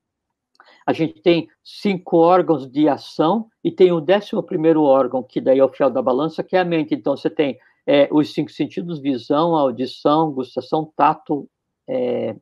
A 0.86 0.92
gente 0.92 1.22
tem 1.22 1.48
cinco 1.62 2.18
órgãos 2.18 2.70
de 2.70 2.88
ação 2.88 3.48
e 3.62 3.70
tem 3.70 3.90
o 3.92 4.00
décimo 4.00 4.42
primeiro 4.42 4.82
órgão, 4.82 5.22
que 5.22 5.40
daí 5.40 5.58
é 5.58 5.64
o 5.64 5.72
fiel 5.72 5.88
da 5.88 6.02
balança, 6.02 6.42
que 6.42 6.56
é 6.56 6.60
a 6.60 6.64
mente. 6.64 6.94
Então, 6.94 7.16
você 7.16 7.30
tem 7.30 7.58
é, 7.86 8.08
os 8.10 8.32
cinco 8.32 8.50
sentidos, 8.50 9.00
visão, 9.00 9.54
audição, 9.54 10.32
gustação, 10.32 10.90
tato, 10.96 11.48
é, 11.88 12.36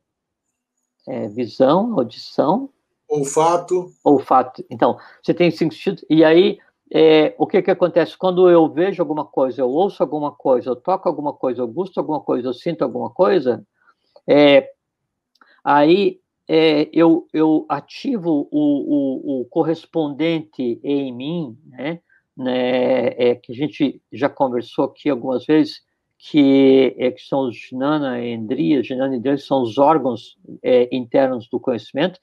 é, 1.08 1.28
visão, 1.28 1.94
audição... 1.98 2.70
Olfato. 3.08 3.92
Olfato. 4.02 4.64
Então, 4.70 4.96
você 5.22 5.34
tem 5.34 5.50
cinco 5.50 5.74
sentidos, 5.74 6.04
e 6.08 6.24
aí, 6.24 6.58
é, 6.90 7.34
o 7.36 7.46
que 7.46 7.60
que 7.60 7.70
acontece? 7.70 8.16
Quando 8.16 8.48
eu 8.48 8.68
vejo 8.70 9.02
alguma 9.02 9.24
coisa, 9.24 9.60
eu 9.60 9.68
ouço 9.68 10.02
alguma 10.02 10.32
coisa, 10.32 10.70
eu 10.70 10.76
toco 10.76 11.08
alguma 11.08 11.32
coisa, 11.32 11.60
eu 11.60 11.68
gusto 11.68 11.98
alguma 11.98 12.20
coisa, 12.20 12.48
eu 12.48 12.54
sinto 12.54 12.82
alguma 12.82 13.10
coisa, 13.10 13.66
é, 14.26 14.70
aí 15.62 16.20
é, 16.48 16.88
eu, 16.92 17.26
eu 17.32 17.66
ativo 17.68 18.48
o, 18.50 19.40
o, 19.40 19.40
o 19.40 19.44
correspondente 19.46 20.80
em 20.82 21.12
mim, 21.12 21.58
né? 21.66 22.00
Né, 22.36 23.08
é, 23.08 23.34
que 23.34 23.52
a 23.52 23.54
gente 23.54 24.00
já 24.12 24.28
conversou 24.28 24.86
aqui 24.86 25.10
algumas 25.10 25.44
vezes, 25.44 25.82
que, 26.18 26.94
é, 26.98 27.10
que 27.10 27.22
são 27.22 27.48
os 27.48 27.56
Jnana 27.56 28.20
e 28.20 28.32
Endriya, 28.32 28.82
Jnana 28.82 29.14
e 29.14 29.18
Endriya 29.18 29.38
são 29.38 29.62
os 29.62 29.76
órgãos 29.78 30.38
é, 30.62 30.88
internos 30.94 31.48
do 31.48 31.58
conhecimento, 31.58 32.18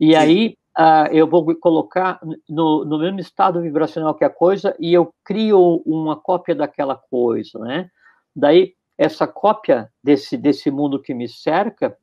e 0.00 0.12
Sim. 0.12 0.14
aí 0.16 0.58
ah, 0.74 1.08
eu 1.12 1.26
vou 1.26 1.54
colocar 1.56 2.18
no, 2.48 2.84
no 2.84 2.98
mesmo 2.98 3.20
estado 3.20 3.60
vibracional 3.60 4.14
que 4.14 4.24
a 4.24 4.30
coisa, 4.30 4.74
e 4.80 4.92
eu 4.92 5.12
crio 5.22 5.82
uma 5.84 6.16
cópia 6.16 6.54
daquela 6.54 6.96
coisa, 6.96 7.58
né? 7.58 7.90
Daí, 8.34 8.74
essa 8.96 9.26
cópia 9.26 9.90
desse, 10.02 10.36
desse 10.36 10.70
mundo 10.70 11.00
que 11.00 11.12
me 11.12 11.28
cerca, 11.28 11.96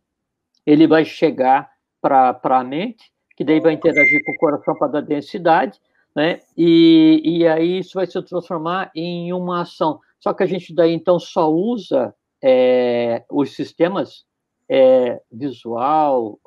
ele 0.65 0.85
vai 0.85 1.03
chegar 1.03 1.71
para 1.99 2.39
a 2.43 2.63
mente, 2.63 3.11
que 3.35 3.43
daí 3.43 3.59
vai 3.59 3.73
interagir 3.73 4.23
com 4.23 4.31
o 4.33 4.37
coração 4.37 4.75
para 4.75 4.87
dar 4.87 5.01
densidade, 5.01 5.79
né? 6.15 6.41
E, 6.57 7.21
e 7.23 7.47
aí 7.47 7.79
isso 7.79 7.93
vai 7.95 8.07
se 8.07 8.21
transformar 8.21 8.91
em 8.95 9.31
uma 9.33 9.61
ação. 9.61 9.99
Só 10.19 10.33
que 10.33 10.43
a 10.43 10.45
gente 10.45 10.73
daí 10.73 10.93
então 10.93 11.19
só 11.19 11.51
usa 11.51 12.13
é, 12.41 13.23
os 13.29 13.55
sistemas 13.55 14.25
é, 14.67 15.21
visual, 15.31 16.39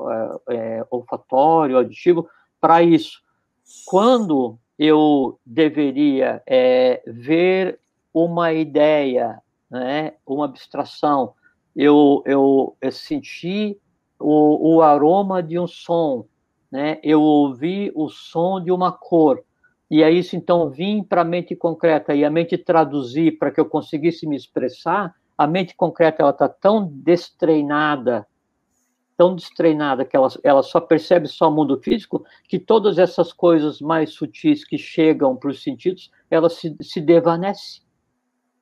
é, 0.48 0.54
é 0.54 0.86
olfatório, 0.90 1.76
auditivo 1.76 2.28
para 2.60 2.82
isso. 2.82 3.20
Quando 3.86 4.58
eu 4.78 5.38
deveria 5.44 6.42
é, 6.46 7.02
ver 7.06 7.78
uma 8.12 8.52
ideia, 8.52 9.40
né, 9.70 10.14
uma 10.26 10.44
abstração, 10.44 11.34
eu, 11.74 12.22
eu, 12.26 12.76
eu 12.80 12.92
senti 12.92 13.78
o, 14.18 14.76
o 14.76 14.82
aroma 14.82 15.42
de 15.42 15.58
um 15.58 15.66
som, 15.66 16.26
né, 16.70 17.00
eu 17.02 17.22
ouvi 17.22 17.90
o 17.94 18.08
som 18.08 18.62
de 18.62 18.70
uma 18.70 18.92
cor, 18.92 19.42
e 19.92 20.02
aí 20.02 20.20
isso 20.20 20.34
então 20.34 20.70
vir 20.70 21.04
para 21.04 21.20
a 21.20 21.24
mente 21.24 21.54
concreta 21.54 22.14
e 22.14 22.24
a 22.24 22.30
mente 22.30 22.56
traduzir 22.56 23.32
para 23.32 23.50
que 23.50 23.60
eu 23.60 23.66
conseguisse 23.66 24.26
me 24.26 24.34
expressar, 24.34 25.14
a 25.36 25.46
mente 25.46 25.76
concreta 25.76 26.22
ela 26.22 26.30
está 26.30 26.48
tão 26.48 26.86
destreinada, 26.90 28.26
tão 29.18 29.36
destreinada 29.36 30.02
que 30.02 30.16
ela, 30.16 30.28
ela 30.42 30.62
só 30.62 30.80
percebe 30.80 31.28
só 31.28 31.50
o 31.50 31.52
mundo 31.52 31.78
físico, 31.78 32.24
que 32.48 32.58
todas 32.58 32.98
essas 32.98 33.34
coisas 33.34 33.82
mais 33.82 34.14
sutis 34.14 34.64
que 34.64 34.78
chegam 34.78 35.36
para 35.36 35.50
os 35.50 35.62
sentidos, 35.62 36.10
ela 36.30 36.48
se, 36.48 36.74
se 36.80 36.98
desvanece. 36.98 37.82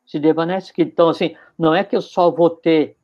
Se 0.04 0.18
desvanece. 0.18 0.72
Então, 0.78 1.08
assim, 1.08 1.36
não 1.56 1.72
é 1.72 1.84
que 1.84 1.94
eu 1.94 2.02
só 2.02 2.28
vou 2.28 2.50
ter 2.50 2.96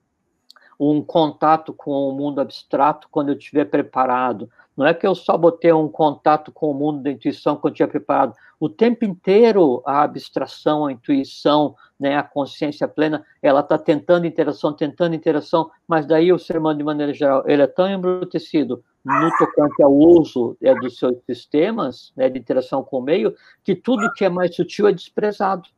um 0.79 1.03
contato 1.03 1.73
com 1.73 2.09
o 2.09 2.13
mundo 2.13 2.41
abstrato 2.41 3.09
quando 3.11 3.31
eu 3.31 3.37
estiver 3.37 3.65
preparado. 3.65 4.51
Não 4.77 4.87
é 4.87 4.93
que 4.93 5.07
eu 5.07 5.15
só 5.15 5.39
botei 5.39 5.73
um 5.73 5.89
contato 5.89 6.53
com 6.53 6.71
o 6.71 6.75
mundo 6.75 7.03
da 7.03 7.11
intuição 7.11 7.57
quando 7.57 7.73
eu 7.73 7.77
tinha 7.77 7.89
preparado. 7.89 8.35
O 8.61 8.69
tempo 8.69 9.05
inteiro 9.05 9.83
a 9.87 10.03
abstração, 10.03 10.87
a 10.87 10.93
intuição, 10.93 11.75
né, 11.99 12.17
a 12.17 12.23
consciência 12.23 12.87
plena, 12.87 13.25
ela 13.43 13.61
está 13.61 13.79
tentando 13.79 14.27
interação, 14.27 14.73
tentando 14.73 15.15
interação, 15.15 15.71
mas 15.89 16.07
daí 16.07 16.31
o 16.33 16.39
ser 16.39 16.59
humano, 16.59 16.79
de 16.79 16.85
maneira 16.85 17.15
geral, 17.15 17.43
ele 17.47 17.63
é 17.63 17.67
tão 17.67 17.89
embrutecido 17.89 18.85
no 19.03 19.31
tocante 19.39 19.83
ao 19.83 19.93
uso 19.93 20.57
é, 20.61 20.75
dos 20.75 20.99
seus 20.99 21.17
sistemas 21.25 22.13
né, 22.17 22.29
de 22.29 22.39
interação 22.39 22.83
com 22.83 22.99
o 22.99 23.03
meio, 23.03 23.35
que 23.63 23.75
tudo 23.75 24.13
que 24.13 24.25
é 24.25 24.29
mais 24.29 24.55
sutil 24.55 24.89
é 24.89 24.93
desprezado. 24.93 25.69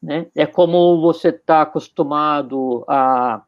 Né? 0.00 0.26
É 0.36 0.46
como 0.46 1.00
você 1.00 1.28
está 1.28 1.62
acostumado 1.62 2.84
a 2.86 3.42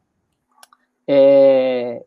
é, 1.07 2.03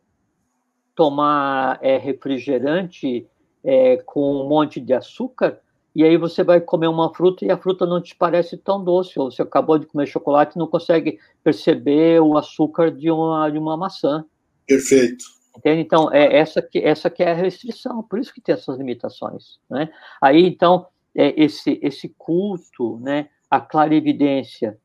tomar 0.95 1.79
é, 1.81 1.97
refrigerante 1.97 3.27
é, 3.63 3.97
com 3.97 4.41
um 4.41 4.47
monte 4.47 4.79
de 4.79 4.93
açúcar, 4.93 5.59
e 5.95 6.03
aí 6.03 6.17
você 6.17 6.43
vai 6.43 6.59
comer 6.59 6.87
uma 6.87 7.13
fruta 7.13 7.45
e 7.45 7.51
a 7.51 7.57
fruta 7.57 7.85
não 7.85 8.01
te 8.01 8.15
parece 8.15 8.57
tão 8.57 8.83
doce, 8.83 9.17
ou 9.17 9.31
você 9.31 9.41
acabou 9.41 9.77
de 9.77 9.85
comer 9.85 10.05
chocolate 10.07 10.55
e 10.55 10.59
não 10.59 10.67
consegue 10.67 11.19
perceber 11.43 12.21
o 12.21 12.37
açúcar 12.37 12.91
de 12.91 13.09
uma, 13.09 13.49
de 13.49 13.57
uma 13.57 13.77
maçã. 13.77 14.25
Perfeito. 14.67 15.23
Entende? 15.57 15.81
Então, 15.81 16.11
é 16.11 16.37
essa 16.37 16.61
que, 16.61 16.79
essa 16.79 17.09
que 17.09 17.23
é 17.23 17.31
a 17.31 17.35
restrição, 17.35 18.03
por 18.03 18.19
isso 18.19 18.33
que 18.33 18.41
tem 18.41 18.53
essas 18.53 18.77
limitações. 18.77 19.57
Né? 19.69 19.89
Aí, 20.21 20.45
então, 20.45 20.87
é 21.15 21.33
esse, 21.41 21.79
esse 21.81 22.13
culto, 22.17 22.99
né, 22.99 23.29
a 23.49 23.61
clarividência, 23.61 24.77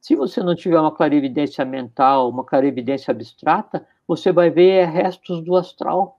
se 0.00 0.16
você 0.16 0.42
não 0.42 0.54
tiver 0.54 0.80
uma 0.80 0.92
clarividência 0.92 1.64
mental, 1.64 2.30
uma 2.30 2.44
clarividência 2.44 3.12
abstrata, 3.12 3.86
você 4.08 4.32
vai 4.32 4.50
ver 4.50 4.88
restos 4.88 5.42
do 5.44 5.54
astral, 5.54 6.18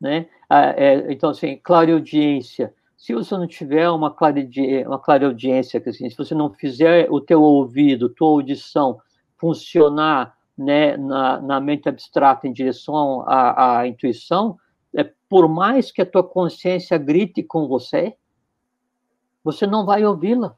né? 0.00 0.28
Ah, 0.48 0.74
é, 0.76 1.10
então, 1.10 1.30
assim, 1.30 1.56
clareaudiência. 1.56 2.72
Se 2.96 3.14
você 3.14 3.36
não 3.36 3.46
tiver 3.46 3.88
uma, 3.90 4.10
claridi 4.10 4.84
uma 4.86 4.98
clareaudiência, 4.98 5.82
assim, 5.86 6.08
se 6.10 6.16
você 6.16 6.34
não 6.34 6.52
fizer 6.52 7.10
o 7.10 7.20
teu 7.20 7.42
ouvido, 7.42 8.10
tua 8.10 8.28
audição 8.28 9.00
funcionar 9.36 10.36
né, 10.56 10.96
na, 10.96 11.40
na 11.40 11.60
mente 11.60 11.88
abstrata 11.88 12.46
em 12.46 12.52
direção 12.52 13.22
à, 13.26 13.80
à 13.80 13.88
intuição, 13.88 14.58
é, 14.94 15.04
por 15.28 15.48
mais 15.48 15.90
que 15.90 16.02
a 16.02 16.06
tua 16.06 16.22
consciência 16.22 16.96
grite 16.98 17.42
com 17.42 17.66
você, 17.66 18.16
você 19.42 19.66
não 19.66 19.84
vai 19.84 20.04
ouvi-la. 20.04 20.56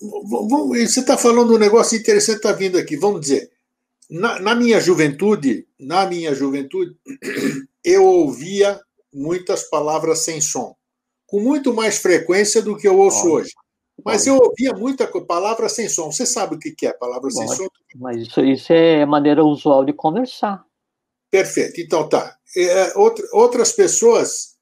Você 0.00 1.00
está 1.00 1.16
falando 1.16 1.54
um 1.54 1.58
negócio 1.58 1.98
interessante, 1.98 2.36
está 2.36 2.52
vindo 2.52 2.78
aqui. 2.78 2.96
Vamos 2.96 3.20
dizer, 3.20 3.50
na, 4.08 4.40
na 4.40 4.54
minha 4.54 4.80
juventude, 4.80 5.66
na 5.78 6.06
minha 6.06 6.34
juventude, 6.34 6.96
eu 7.84 8.04
ouvia 8.04 8.80
muitas 9.12 9.64
palavras 9.64 10.20
sem 10.20 10.40
som, 10.40 10.74
com 11.26 11.40
muito 11.40 11.72
mais 11.74 11.98
frequência 11.98 12.62
do 12.62 12.76
que 12.76 12.88
eu 12.88 12.98
ouço 12.98 13.24
Olha. 13.26 13.34
hoje. 13.34 13.52
Mas 14.04 14.26
eu 14.26 14.36
ouvia 14.36 14.72
muita 14.72 15.06
palavra 15.22 15.68
sem 15.68 15.88
som. 15.88 16.10
Você 16.10 16.24
sabe 16.24 16.56
o 16.56 16.58
que 16.58 16.86
é 16.86 16.92
palavra 16.92 17.30
sem 17.30 17.46
som? 17.48 17.68
Mas 17.96 18.22
isso, 18.22 18.40
isso 18.40 18.72
é 18.72 19.04
maneira 19.04 19.44
usual 19.44 19.84
de 19.84 19.92
conversar. 19.92 20.64
Perfeito. 21.30 21.80
Então 21.80 22.08
tá. 22.08 22.36
É, 22.56 22.98
outra, 22.98 23.24
outras 23.32 23.72
pessoas, 23.72 24.56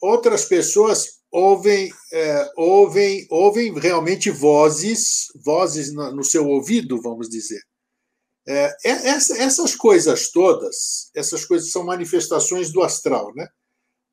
outras 0.00 0.44
pessoas 0.44 1.19
ouvem, 1.30 1.92
é, 2.12 2.50
ouvem, 2.56 3.26
ouvem 3.30 3.72
realmente 3.78 4.30
vozes, 4.30 5.28
vozes 5.44 5.92
no, 5.92 6.24
seu 6.24 6.46
ouvido, 6.46 7.00
vamos 7.00 7.28
dizer. 7.28 7.62
É, 8.46 8.76
é 8.84 8.90
essa, 9.08 9.36
essas 9.38 9.76
coisas 9.76 10.30
todas, 10.30 11.10
essas 11.14 11.44
coisas 11.44 11.70
são 11.70 11.84
manifestações 11.84 12.72
do 12.72 12.82
astral, 12.82 13.32
né? 13.34 13.48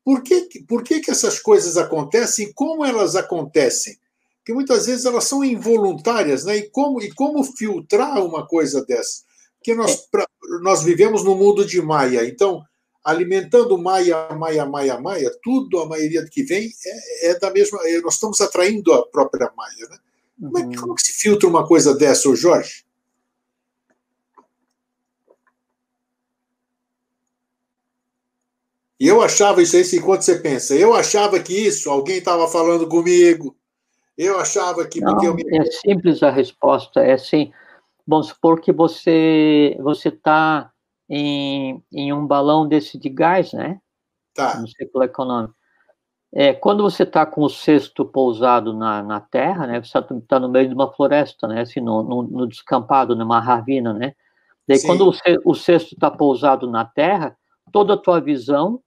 Por 0.04 0.22
que, 0.22 0.48
por 0.66 0.82
que, 0.82 1.00
que 1.00 1.10
essas 1.10 1.38
coisas 1.38 1.76
acontecem 1.76 2.52
como 2.52 2.84
elas 2.84 3.16
acontecem? 3.16 3.98
Porque 4.38 4.54
muitas 4.54 4.86
vezes 4.86 5.04
elas 5.04 5.24
são 5.24 5.44
involuntárias, 5.44 6.44
né? 6.44 6.56
E 6.56 6.70
como, 6.70 7.02
e 7.02 7.12
como 7.12 7.42
filtrar 7.44 8.24
uma 8.24 8.46
coisa 8.46 8.84
dessa? 8.84 9.22
Porque 9.58 9.74
nós, 9.74 9.96
pra, 10.10 10.26
nós 10.62 10.82
vivemos 10.82 11.24
no 11.24 11.34
mundo 11.34 11.66
de 11.66 11.82
Maia, 11.82 12.24
então 12.26 12.62
alimentando 13.08 13.78
Maia, 13.78 14.28
Maia, 14.34 14.66
Maia, 14.66 15.00
Maia, 15.00 15.30
tudo, 15.42 15.80
a 15.80 15.86
maioria 15.86 16.22
que 16.26 16.42
vem 16.42 16.70
é, 17.22 17.30
é 17.30 17.38
da 17.38 17.50
mesma. 17.50 17.78
É, 17.84 18.00
nós 18.02 18.14
estamos 18.14 18.38
atraindo 18.40 18.92
a 18.92 19.06
própria 19.06 19.50
Maia, 19.56 19.88
né? 19.88 19.98
Uhum. 20.38 20.50
Como, 20.50 20.72
é, 20.72 20.76
como 20.76 20.94
que 20.94 21.02
se 21.02 21.12
filtra 21.12 21.48
uma 21.48 21.66
coisa 21.66 21.96
dessa, 21.96 22.34
Jorge? 22.36 22.84
E 29.00 29.06
eu 29.06 29.22
achava 29.22 29.62
isso 29.62 29.76
aí, 29.76 29.84
enquanto 29.94 30.22
você 30.22 30.38
pensa, 30.40 30.74
eu 30.74 30.92
achava 30.92 31.38
que 31.40 31.54
isso, 31.54 31.88
alguém 31.88 32.18
estava 32.18 32.46
falando 32.48 32.86
comigo, 32.88 33.56
eu 34.18 34.38
achava 34.38 34.86
que. 34.86 35.00
Não, 35.00 35.16
me... 35.34 35.44
É 35.56 35.64
simples 35.70 36.22
a 36.22 36.30
resposta, 36.30 37.00
é 37.00 37.12
assim. 37.12 37.52
Vamos 38.06 38.28
supor 38.28 38.60
que 38.60 38.72
você 38.72 39.76
você 39.80 40.08
está 40.08 40.72
em, 41.08 41.82
em 41.92 42.12
um 42.12 42.26
balão 42.26 42.66
desse 42.66 42.98
de 42.98 43.08
gás, 43.08 43.52
né? 43.52 43.80
Tá. 44.34 44.60
No 44.60 44.68
ciclo 44.68 45.02
econômico. 45.02 45.54
É, 46.32 46.52
quando 46.52 46.82
você 46.82 47.04
está 47.04 47.24
com 47.24 47.42
o 47.42 47.48
cesto 47.48 48.04
pousado 48.04 48.74
na, 48.74 49.02
na 49.02 49.20
terra, 49.20 49.66
né? 49.66 49.82
Você 49.82 49.98
está 49.98 50.02
tá 50.28 50.38
no 50.38 50.48
meio 50.48 50.68
de 50.68 50.74
uma 50.74 50.92
floresta, 50.92 51.48
né? 51.48 51.62
Assim, 51.62 51.80
no, 51.80 52.02
no, 52.02 52.22
no 52.22 52.46
descampado, 52.46 53.16
numa 53.16 53.40
ravina, 53.40 53.92
né? 53.92 54.14
Daí, 54.66 54.78
Sim. 54.78 54.86
quando 54.86 55.08
o, 55.08 55.12
o 55.50 55.54
cesto 55.54 55.94
está 55.94 56.10
pousado 56.10 56.70
na 56.70 56.84
terra, 56.84 57.36
toda 57.72 57.94
a 57.94 57.96
tua 57.96 58.20
visão 58.20 58.82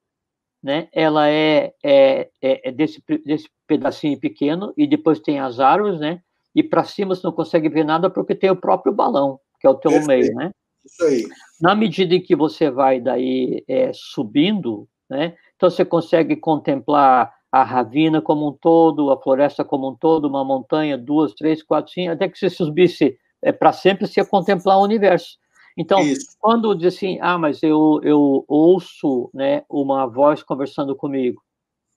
né, 0.63 0.87
ela 0.93 1.27
é, 1.27 1.73
é, 1.83 2.29
é, 2.41 2.69
é 2.69 2.71
desse, 2.71 3.03
desse 3.25 3.49
pedacinho 3.65 4.19
pequeno 4.19 4.73
e 4.77 4.85
depois 4.85 5.19
tem 5.19 5.39
as 5.39 5.59
árvores, 5.59 5.99
né, 5.99 6.21
e 6.53 6.61
para 6.61 6.83
cima 6.83 7.15
você 7.15 7.25
não 7.25 7.33
consegue 7.33 7.69
ver 7.69 7.83
nada 7.83 8.09
porque 8.09 8.35
tem 8.35 8.49
o 8.49 8.55
próprio 8.55 8.93
balão, 8.93 9.39
que 9.59 9.65
é 9.65 9.69
o 9.69 9.75
teu 9.75 9.91
Perfeito. 9.91 10.07
meio, 10.07 10.35
né? 10.35 10.51
Isso 10.85 11.03
aí. 11.03 11.27
Na 11.59 11.75
medida 11.75 12.15
em 12.15 12.21
que 12.21 12.35
você 12.35 12.69
vai 12.69 12.99
daí 12.99 13.63
é, 13.67 13.91
subindo, 13.93 14.87
né, 15.09 15.35
então 15.55 15.69
você 15.69 15.85
consegue 15.85 16.35
contemplar 16.35 17.33
a 17.51 17.63
ravina 17.63 18.21
como 18.21 18.47
um 18.47 18.53
todo, 18.53 19.11
a 19.11 19.21
floresta 19.21 19.63
como 19.63 19.89
um 19.89 19.95
todo, 19.95 20.25
uma 20.25 20.43
montanha, 20.43 20.97
duas, 20.97 21.33
três, 21.33 21.61
quatro, 21.61 21.91
cinco, 21.91 22.11
até 22.11 22.29
que 22.29 22.37
você 22.37 22.49
subisse 22.49 23.17
é, 23.41 23.51
para 23.51 23.73
sempre, 23.73 24.07
você 24.07 24.21
ia 24.21 24.25
contemplar 24.25 24.77
o 24.77 24.83
universo. 24.83 25.37
Então, 25.77 26.01
Isso. 26.01 26.35
quando 26.39 26.75
diz 26.75 26.95
assim, 26.95 27.17
ah, 27.21 27.37
mas 27.37 27.61
eu, 27.63 27.99
eu 28.03 28.45
ouço 28.47 29.29
né, 29.33 29.63
uma 29.69 30.05
voz 30.05 30.43
conversando 30.43 30.95
comigo, 30.95 31.41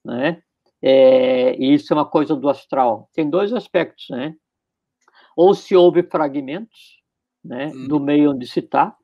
né? 0.03 0.41
É, 0.81 1.55
e 1.57 1.73
isso 1.73 1.91
é 1.91 1.95
uma 1.95 2.05
coisa 2.05 2.35
do 2.35 2.47
astral. 2.47 3.09
Tem 3.13 3.29
dois 3.29 3.51
aspectos, 3.53 4.05
né? 4.09 4.35
Ou 5.35 5.53
se 5.53 5.75
houve 5.75 6.03
fragmentos, 6.03 7.01
né, 7.45 7.71
hum. 7.73 7.87
do 7.87 7.99
meio 7.99 8.31
onde 8.31 8.47
se 8.47 8.59
está, 8.59 8.95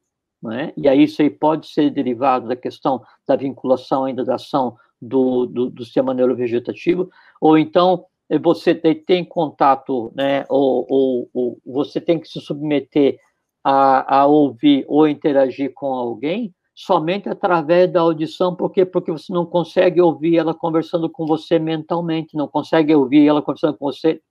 né? 0.41 0.73
E 0.75 0.89
aí 0.89 1.03
isso 1.03 1.21
aí 1.21 1.29
pode 1.29 1.67
ser 1.67 1.91
derivado 1.91 2.47
da 2.47 2.55
questão 2.55 3.01
da 3.27 3.35
vinculação 3.35 4.05
ainda 4.05 4.25
da 4.25 4.35
ação 4.35 4.75
do, 5.01 5.45
do, 5.45 5.69
do 5.69 5.83
sistema 5.83 6.13
neurovegetativo, 6.13 7.09
ou 7.39 7.57
então 7.57 8.05
eh, 8.29 8.39
você 8.39 8.73
tem, 8.73 8.95
tem 8.95 9.25
contato, 9.25 10.11
né, 10.15 10.45
ou, 10.49 10.85
ou, 10.89 11.29
ou 11.33 11.57
você 11.65 12.01
tem 12.01 12.19
que 12.19 12.27
se 12.27 12.39
submeter 12.41 13.19
a, 13.63 14.21
a 14.21 14.25
ouvir 14.25 14.85
ou 14.87 15.07
interagir 15.07 15.71
com 15.73 15.93
alguém 15.93 16.53
somente 16.73 17.29
através 17.29 17.91
da 17.91 18.01
audição, 18.01 18.55
porque 18.55 18.85
porque 18.85 19.11
você 19.11 19.31
não 19.31 19.45
consegue 19.45 20.01
ouvir 20.01 20.37
ela 20.37 20.53
conversando 20.53 21.09
com 21.09 21.25
você 21.25 21.59
mentalmente, 21.59 22.35
não 22.35 22.47
consegue 22.47 22.95
ouvir 22.95 23.27
ela 23.27 23.41
conversando 23.41 23.77
com 23.77 23.85
você. 23.85 24.21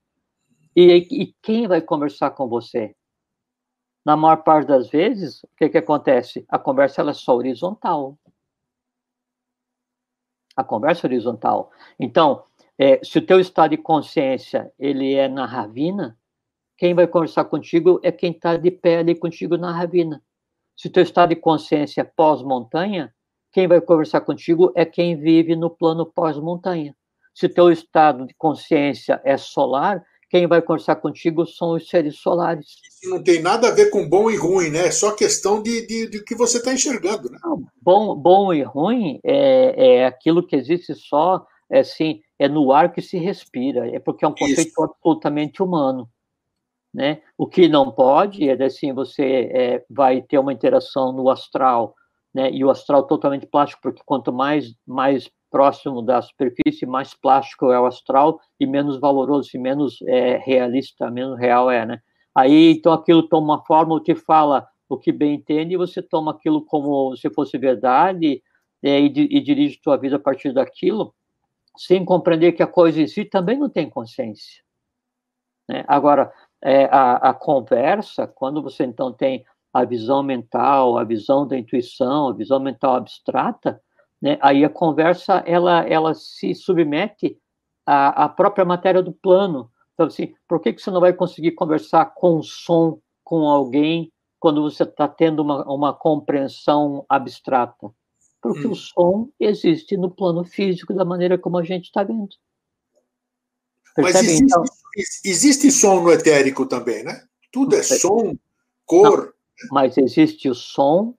E, 0.75 1.07
e 1.11 1.35
quem 1.43 1.69
vai 1.69 1.81
conversar 1.81 2.31
com 2.31 2.49
você? 2.49 2.95
Na 4.11 4.17
maior 4.17 4.39
parte 4.39 4.67
das 4.67 4.91
vezes, 4.91 5.41
o 5.45 5.49
que, 5.57 5.69
que 5.69 5.79
acontece? 5.79 6.45
A 6.49 6.59
conversa 6.59 7.01
ela 7.01 7.13
é 7.13 7.15
só 7.15 7.33
horizontal. 7.37 8.19
A 10.57 10.65
conversa 10.65 11.07
é 11.07 11.09
horizontal. 11.09 11.71
Então, 11.97 12.43
é, 12.77 12.99
se 13.05 13.19
o 13.19 13.25
teu 13.25 13.39
estado 13.39 13.71
de 13.71 13.77
consciência 13.77 14.73
ele 14.77 15.15
é 15.15 15.29
na 15.29 15.47
ravina, 15.47 16.19
quem 16.77 16.93
vai 16.93 17.07
conversar 17.07 17.45
contigo 17.45 18.01
é 18.03 18.11
quem 18.11 18.33
está 18.33 18.57
de 18.57 18.73
pé 18.73 18.99
ali 18.99 19.15
contigo 19.15 19.57
na 19.57 19.71
ravina. 19.71 20.21
Se 20.77 20.89
o 20.89 20.93
teu 20.93 21.05
estado 21.05 21.29
de 21.29 21.37
consciência 21.37 22.01
é 22.01 22.05
pós-montanha, 22.05 23.15
quem 23.53 23.69
vai 23.69 23.81
conversar 23.81 24.23
contigo 24.23 24.73
é 24.75 24.85
quem 24.85 25.21
vive 25.21 25.55
no 25.55 25.71
plano 25.71 26.05
pós-montanha. 26.05 26.97
Se 27.33 27.47
o 27.47 27.55
teu 27.55 27.71
estado 27.71 28.27
de 28.27 28.35
consciência 28.35 29.21
é 29.25 29.37
solar, 29.37 30.05
quem 30.31 30.47
vai 30.47 30.63
conversar 30.63 30.97
contigo 30.97 31.45
são 31.45 31.73
os 31.73 31.89
seres 31.89 32.17
solares. 32.19 32.77
Isso 32.89 33.11
não 33.11 33.21
tem 33.21 33.43
nada 33.43 33.67
a 33.67 33.73
ver 33.73 33.91
com 33.91 34.09
bom 34.09 34.31
e 34.31 34.37
ruim, 34.37 34.71
né? 34.71 34.87
É 34.87 34.91
só 34.93 35.11
questão 35.11 35.61
de, 35.61 35.85
de, 35.85 36.09
de 36.09 36.25
que 36.25 36.37
você 36.37 36.59
está 36.59 36.73
enxergando, 36.73 37.29
né? 37.29 37.39
Não, 37.43 37.61
bom, 37.83 38.15
bom 38.15 38.55
e 38.55 38.63
ruim 38.63 39.19
é, 39.25 39.97
é 39.97 40.07
aquilo 40.07 40.47
que 40.47 40.55
existe 40.55 40.95
só, 40.95 41.45
é, 41.69 41.81
assim, 41.81 42.21
é 42.39 42.49
no 42.49 42.71
ar 42.71 42.93
que 42.93 43.03
se 43.03 43.19
respira. 43.19 43.89
É 43.89 43.99
porque 43.99 44.25
é 44.25 44.29
um 44.29 44.35
conceito 44.35 44.69
Isso. 44.69 44.83
absolutamente 44.83 45.61
humano. 45.61 46.09
Né? 46.95 47.23
O 47.37 47.47
que 47.47 47.69
não 47.69 47.91
pode 47.91 48.49
é 48.49 48.65
assim, 48.65 48.93
você 48.93 49.51
é, 49.53 49.85
vai 49.91 50.23
ter 50.23 50.39
uma 50.39 50.53
interação 50.53 51.13
no 51.13 51.29
astral, 51.29 51.95
né? 52.35 52.51
E 52.51 52.65
o 52.65 52.71
astral 52.71 53.05
totalmente 53.05 53.47
plástico, 53.47 53.81
porque 53.83 54.03
quanto 54.05 54.33
mais 54.33 54.75
mais 54.85 55.31
próximo 55.51 56.01
da 56.01 56.23
superfície, 56.23 56.87
mais 56.87 57.13
plástico 57.15 57.73
é 57.73 57.81
o 57.81 57.87
astral 57.87 58.41
e 58.59 58.67
menos 58.67 58.99
valoroso 58.99 59.51
e 59.55 59.59
menos 59.59 59.99
é, 60.03 60.39
realista, 60.39 61.11
menos 61.11 61.39
real 61.39 61.71
é, 61.71 61.85
né? 61.85 62.01
Aí 62.35 62.73
então 62.73 62.93
aquilo 62.93 63.25
toma 63.25 63.55
uma 63.55 63.65
forma, 63.65 64.03
que 64.03 64.15
fala 64.15 64.67
o 64.89 64.97
que 64.97 65.13
bem 65.13 65.35
entende, 65.35 65.75
e 65.75 65.79
você 65.79 66.01
toma 66.01 66.33
aquilo 66.33 66.65
como 66.65 67.17
se 67.17 67.29
fosse 67.31 67.59
verdade 67.59 68.43
é, 68.83 69.01
e, 69.01 69.07
e 69.07 69.41
dirige 69.41 69.81
sua 69.83 69.97
vida 69.97 70.17
a 70.17 70.21
partir 70.21 70.53
daquilo, 70.53 71.15
sem 71.77 72.05
compreender 72.05 72.53
que 72.53 72.63
a 72.63 72.67
coisa 72.67 73.01
em 73.01 73.07
si 73.07 73.25
também 73.25 73.59
não 73.59 73.69
tem 73.69 73.89
consciência. 73.89 74.63
Né? 75.69 75.85
Agora, 75.87 76.33
é, 76.63 76.85
a, 76.87 77.31
a 77.31 77.35
conversa, 77.35 78.27
quando 78.27 78.63
você 78.63 78.85
então 78.85 79.13
tem 79.13 79.45
a 79.73 79.85
visão 79.85 80.23
mental, 80.23 80.99
a 80.99 81.05
visão 81.05 81.47
da 81.47 81.57
intuição, 81.57 82.29
a 82.29 82.33
visão 82.33 82.59
mental 82.59 82.97
abstrata, 82.97 83.81
né, 84.21 84.39
aí 84.41 84.65
a 84.65 84.69
conversa 84.69 85.43
ela, 85.47 85.83
ela 85.87 86.15
se 86.15 86.55
submete 86.55 87.39
à, 87.87 88.25
à 88.25 88.29
própria 88.29 88.65
matéria 88.65 89.03
do 89.03 89.13
plano. 89.13 89.71
Então, 89.95 90.07
assim, 90.07 90.35
por 90.49 90.61
que, 90.61 90.73
que 90.73 90.83
você 90.83 90.91
não 90.91 91.01
vai 91.01 91.13
conseguir 91.13 91.53
conversar 91.53 92.07
com 92.15 92.43
som 92.43 93.01
com 93.25 93.49
alguém 93.49 94.13
quando 94.39 94.63
você 94.63 94.83
está 94.83 95.07
tendo 95.07 95.43
uma, 95.43 95.65
uma 95.65 95.95
compreensão 95.95 97.05
abstrata? 97.09 97.91
Porque 98.43 98.67
hum. 98.67 98.73
o 98.73 98.75
som 98.77 99.29
existe 99.39 99.97
no 99.97 100.11
plano 100.11 100.45
físico 100.45 100.95
da 100.95 101.05
maneira 101.05 101.39
como 101.39 101.59
a 101.59 101.65
gente 101.65 101.87
está 101.87 102.03
vendo. 102.03 102.37
Mas 103.99 104.17
existe, 104.17 104.45
então? 104.45 104.65
existe 105.25 105.71
som 105.71 106.03
no 106.03 106.13
etérico 106.13 106.65
também, 106.67 107.03
né? 107.03 107.25
Tudo 107.53 107.75
é 107.75 107.83
som, 107.83 108.35
cor. 108.87 109.35
Não, 109.63 109.69
mas 109.73 109.99
existe 109.99 110.49
o 110.49 110.55
som 110.55 111.15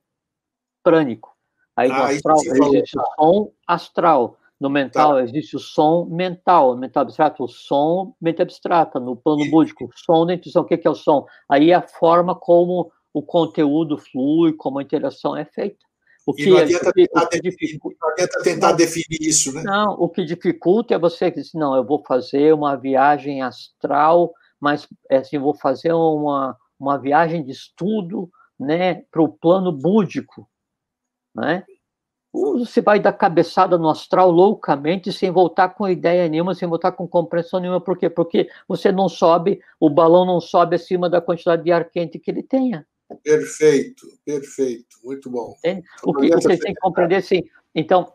prânico. 0.82 1.31
Aí 1.76 1.88
no 1.90 1.96
ah, 1.96 2.10
astral 2.10 2.38
existe 2.38 2.98
o 2.98 3.04
som 3.16 3.52
astral. 3.68 4.38
No 4.60 4.70
mental 4.70 5.14
tá. 5.14 5.24
existe 5.24 5.56
o 5.56 5.60
som 5.60 6.06
mental. 6.06 6.76
No 6.76 6.82
mental 6.82 7.04
abstrato, 7.04 7.44
o 7.44 7.48
som 7.48 8.14
mente 8.22 8.42
abstrata. 8.42 9.00
No 9.00 9.16
plano 9.16 9.50
búdico, 9.50 9.86
o 9.86 9.90
som 9.96 10.26
da 10.26 10.34
intuição. 10.34 10.62
O 10.62 10.66
que 10.66 10.88
é 10.88 10.90
o 10.90 10.96
som? 10.96 11.26
Aí 11.50 11.72
é 11.72 11.76
a 11.76 11.82
forma 11.82 12.36
como 12.36 12.92
o 13.14 13.22
conteúdo 13.22 13.98
flui, 13.98 14.54
como 14.54 14.80
a 14.80 14.84
interação 14.84 15.36
é 15.36 15.46
feita. 15.46 15.86
O 16.26 16.34
que, 16.34 16.44
e 16.44 16.50
não 16.52 16.58
adianta, 16.58 16.92
tentar, 16.94 17.28
que 17.28 17.42
dificulta, 17.42 17.98
não 18.00 18.12
adianta 18.12 18.44
tentar 18.44 18.72
definir 18.74 19.22
isso, 19.22 19.52
né? 19.54 19.64
Não, 19.64 19.94
o 19.94 20.08
que 20.08 20.24
dificulta 20.24 20.94
é 20.94 21.00
você 21.00 21.32
dizer, 21.32 21.58
não, 21.58 21.76
eu 21.76 21.84
vou 21.84 22.04
fazer 22.06 22.54
uma 22.54 22.76
viagem 22.76 23.42
astral, 23.42 24.32
mas 24.60 24.88
é 25.10 25.18
assim, 25.18 25.40
vou 25.40 25.56
fazer 25.56 25.92
uma, 25.94 26.56
uma 26.80 27.00
viagem 27.00 27.44
de 27.44 27.52
estudo 27.52 28.30
né, 28.60 29.02
para 29.12 29.24
o 29.24 29.30
plano 29.30 29.72
búdico, 29.72 30.48
né? 31.36 31.64
Você 32.34 32.80
vai 32.82 32.98
dar 32.98 33.12
cabeçada 33.12 33.78
no 33.78 33.90
astral 33.90 34.32
loucamente, 34.32 35.12
sem 35.12 35.30
voltar 35.30 35.70
com 35.70 35.88
ideia 35.88 36.30
nenhuma, 36.30 36.56
sem 36.56 36.68
voltar 36.68 36.94
com 36.94 37.06
compreensão 37.06 37.60
nenhuma. 37.60 37.82
Por 37.82 37.98
quê? 37.98 38.10
Porque 38.10 38.50
você 38.68 38.90
não 38.90 39.10
sobe, 39.10 39.60
o 39.78 39.90
balão 39.90 40.26
não 40.26 40.40
sobe 40.40 40.78
acima 40.78 41.10
da 41.10 41.20
quantidade 41.20 41.64
de 41.64 41.72
ar 41.72 41.90
quente 41.90 42.18
que 42.18 42.32
ele 42.32 42.42
tenha. 42.42 42.88
Perfeito, 43.22 44.08
perfeito, 44.24 44.96
muito 45.04 45.30
bom. 45.30 45.54
Entende? 45.58 45.84
O 46.04 46.14
que 46.14 46.30
vocês 46.30 46.60
têm 46.60 46.74
que 46.74 46.80
compreender, 46.80 47.18
assim, 47.18 47.44
então, 47.76 48.14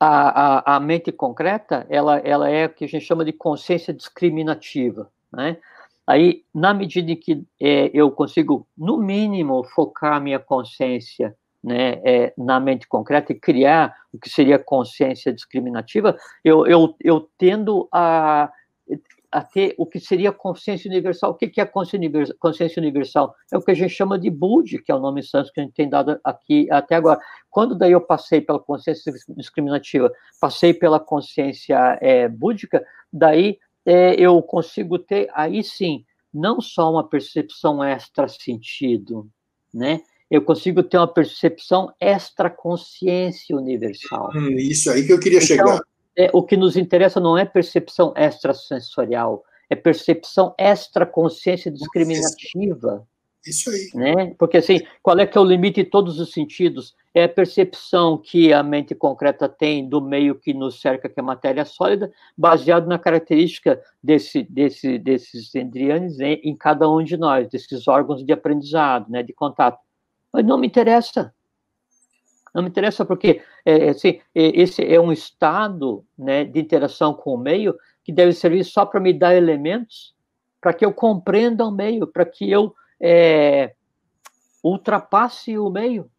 a, 0.00 0.72
a, 0.72 0.76
a, 0.76 0.80
mente 0.80 1.12
concreta, 1.12 1.86
ela, 1.88 2.18
ela 2.18 2.48
é 2.48 2.66
o 2.66 2.70
que 2.70 2.84
a 2.84 2.88
gente 2.88 3.04
chama 3.04 3.24
de 3.24 3.32
consciência 3.32 3.94
discriminativa, 3.94 5.08
né? 5.32 5.58
Aí, 6.04 6.44
na 6.52 6.74
medida 6.74 7.12
em 7.12 7.16
que 7.16 7.44
é, 7.60 7.88
eu 7.94 8.10
consigo, 8.10 8.66
no 8.76 8.96
mínimo, 8.98 9.62
focar 9.62 10.14
a 10.14 10.20
minha 10.20 10.40
consciência 10.40 11.36
né, 11.62 12.00
é, 12.04 12.32
na 12.36 12.58
mente 12.58 12.88
concreta 12.88 13.32
e 13.32 13.38
criar 13.38 13.94
o 14.12 14.18
que 14.18 14.28
seria 14.28 14.58
consciência 14.58 15.32
discriminativa, 15.32 16.16
eu, 16.44 16.66
eu, 16.66 16.94
eu 17.00 17.28
tendo 17.38 17.88
a, 17.92 18.50
a 19.30 19.42
ter 19.42 19.74
o 19.78 19.86
que 19.86 20.00
seria 20.00 20.32
consciência 20.32 20.88
universal. 20.88 21.30
O 21.30 21.34
que 21.34 21.60
é 21.60 21.64
consciência 21.64 22.80
universal? 22.80 23.34
É 23.52 23.56
o 23.56 23.62
que 23.62 23.70
a 23.70 23.74
gente 23.74 23.94
chama 23.94 24.18
de 24.18 24.28
Budi, 24.28 24.82
que 24.82 24.90
é 24.90 24.94
o 24.94 25.00
nome 25.00 25.22
santo 25.22 25.52
que 25.52 25.60
a 25.60 25.62
gente 25.62 25.74
tem 25.74 25.88
dado 25.88 26.18
aqui 26.24 26.66
até 26.70 26.96
agora. 26.96 27.20
Quando 27.48 27.76
daí 27.76 27.92
eu 27.92 28.00
passei 28.00 28.40
pela 28.40 28.58
consciência 28.58 29.12
discriminativa, 29.28 30.10
passei 30.40 30.74
pela 30.74 30.98
consciência 30.98 31.98
é, 32.00 32.28
búdica, 32.28 32.84
daí 33.12 33.58
é, 33.86 34.14
eu 34.14 34.42
consigo 34.42 34.98
ter, 34.98 35.28
aí 35.32 35.62
sim, 35.62 36.04
não 36.32 36.60
só 36.60 36.90
uma 36.90 37.08
percepção 37.08 37.82
extra-sentido, 37.84 39.28
né? 39.72 40.00
Eu 40.30 40.42
consigo 40.42 40.82
ter 40.82 40.96
uma 40.96 41.08
percepção 41.08 41.92
extra-consciência 42.00 43.56
universal. 43.56 44.30
Hum, 44.34 44.50
isso 44.56 44.90
aí 44.90 45.04
que 45.04 45.12
eu 45.12 45.18
queria 45.18 45.38
então, 45.38 45.46
chegar. 45.46 45.80
É, 46.16 46.30
o 46.32 46.42
que 46.42 46.56
nos 46.56 46.76
interessa 46.76 47.18
não 47.18 47.36
é 47.36 47.44
percepção 47.44 48.14
extrasensorial, 48.16 49.42
é 49.68 49.74
percepção 49.74 50.54
extra-consciência 50.58 51.70
discriminativa. 51.70 53.06
Isso 53.46 53.70
aí. 53.70 53.88
Né? 53.94 54.34
Porque, 54.38 54.58
assim, 54.58 54.80
qual 55.02 55.18
é 55.18 55.26
que 55.26 55.36
é 55.36 55.40
o 55.40 55.44
limite 55.44 55.82
de 55.82 55.88
todos 55.88 56.20
os 56.20 56.30
sentidos? 56.30 56.94
É 57.14 57.24
a 57.24 57.28
percepção 57.28 58.18
que 58.18 58.52
a 58.52 58.62
mente 58.62 58.94
concreta 58.94 59.48
tem 59.48 59.88
do 59.88 60.00
meio 60.00 60.34
que 60.34 60.52
nos 60.52 60.80
cerca, 60.80 61.08
que 61.08 61.18
é 61.18 61.22
matéria 61.22 61.64
sólida, 61.64 62.12
baseado 62.36 62.86
na 62.86 62.98
característica 62.98 63.80
desse, 64.02 64.42
desse, 64.42 64.98
desses 64.98 65.54
endrianes 65.54 66.20
em, 66.20 66.34
em 66.44 66.54
cada 66.54 66.88
um 66.90 67.02
de 67.02 67.16
nós, 67.16 67.48
desses 67.48 67.88
órgãos 67.88 68.24
de 68.24 68.32
aprendizado, 68.32 69.10
né, 69.10 69.22
de 69.22 69.32
contato. 69.32 69.78
Mas 70.32 70.44
não 70.44 70.58
me 70.58 70.66
interessa. 70.66 71.34
Não 72.54 72.62
me 72.62 72.68
interessa 72.68 73.04
porque 73.04 73.42
é, 73.64 73.86
é 73.86 73.88
assim, 73.90 74.20
é, 74.34 74.60
esse 74.60 74.84
é 74.84 75.00
um 75.00 75.12
estado 75.12 76.04
né, 76.18 76.44
de 76.44 76.58
interação 76.58 77.14
com 77.14 77.34
o 77.34 77.38
meio 77.38 77.76
que 78.02 78.12
deve 78.12 78.32
servir 78.32 78.64
só 78.64 78.84
para 78.84 79.00
me 79.00 79.12
dar 79.12 79.34
elementos 79.34 80.14
para 80.60 80.74
que 80.74 80.84
eu 80.84 80.92
compreenda 80.92 81.64
o 81.64 81.70
meio, 81.70 82.06
para 82.06 82.24
que 82.24 82.50
eu 82.50 82.74
é, 83.00 83.74
ultrapasse 84.62 85.56
o 85.58 85.70
meio. 85.70 86.10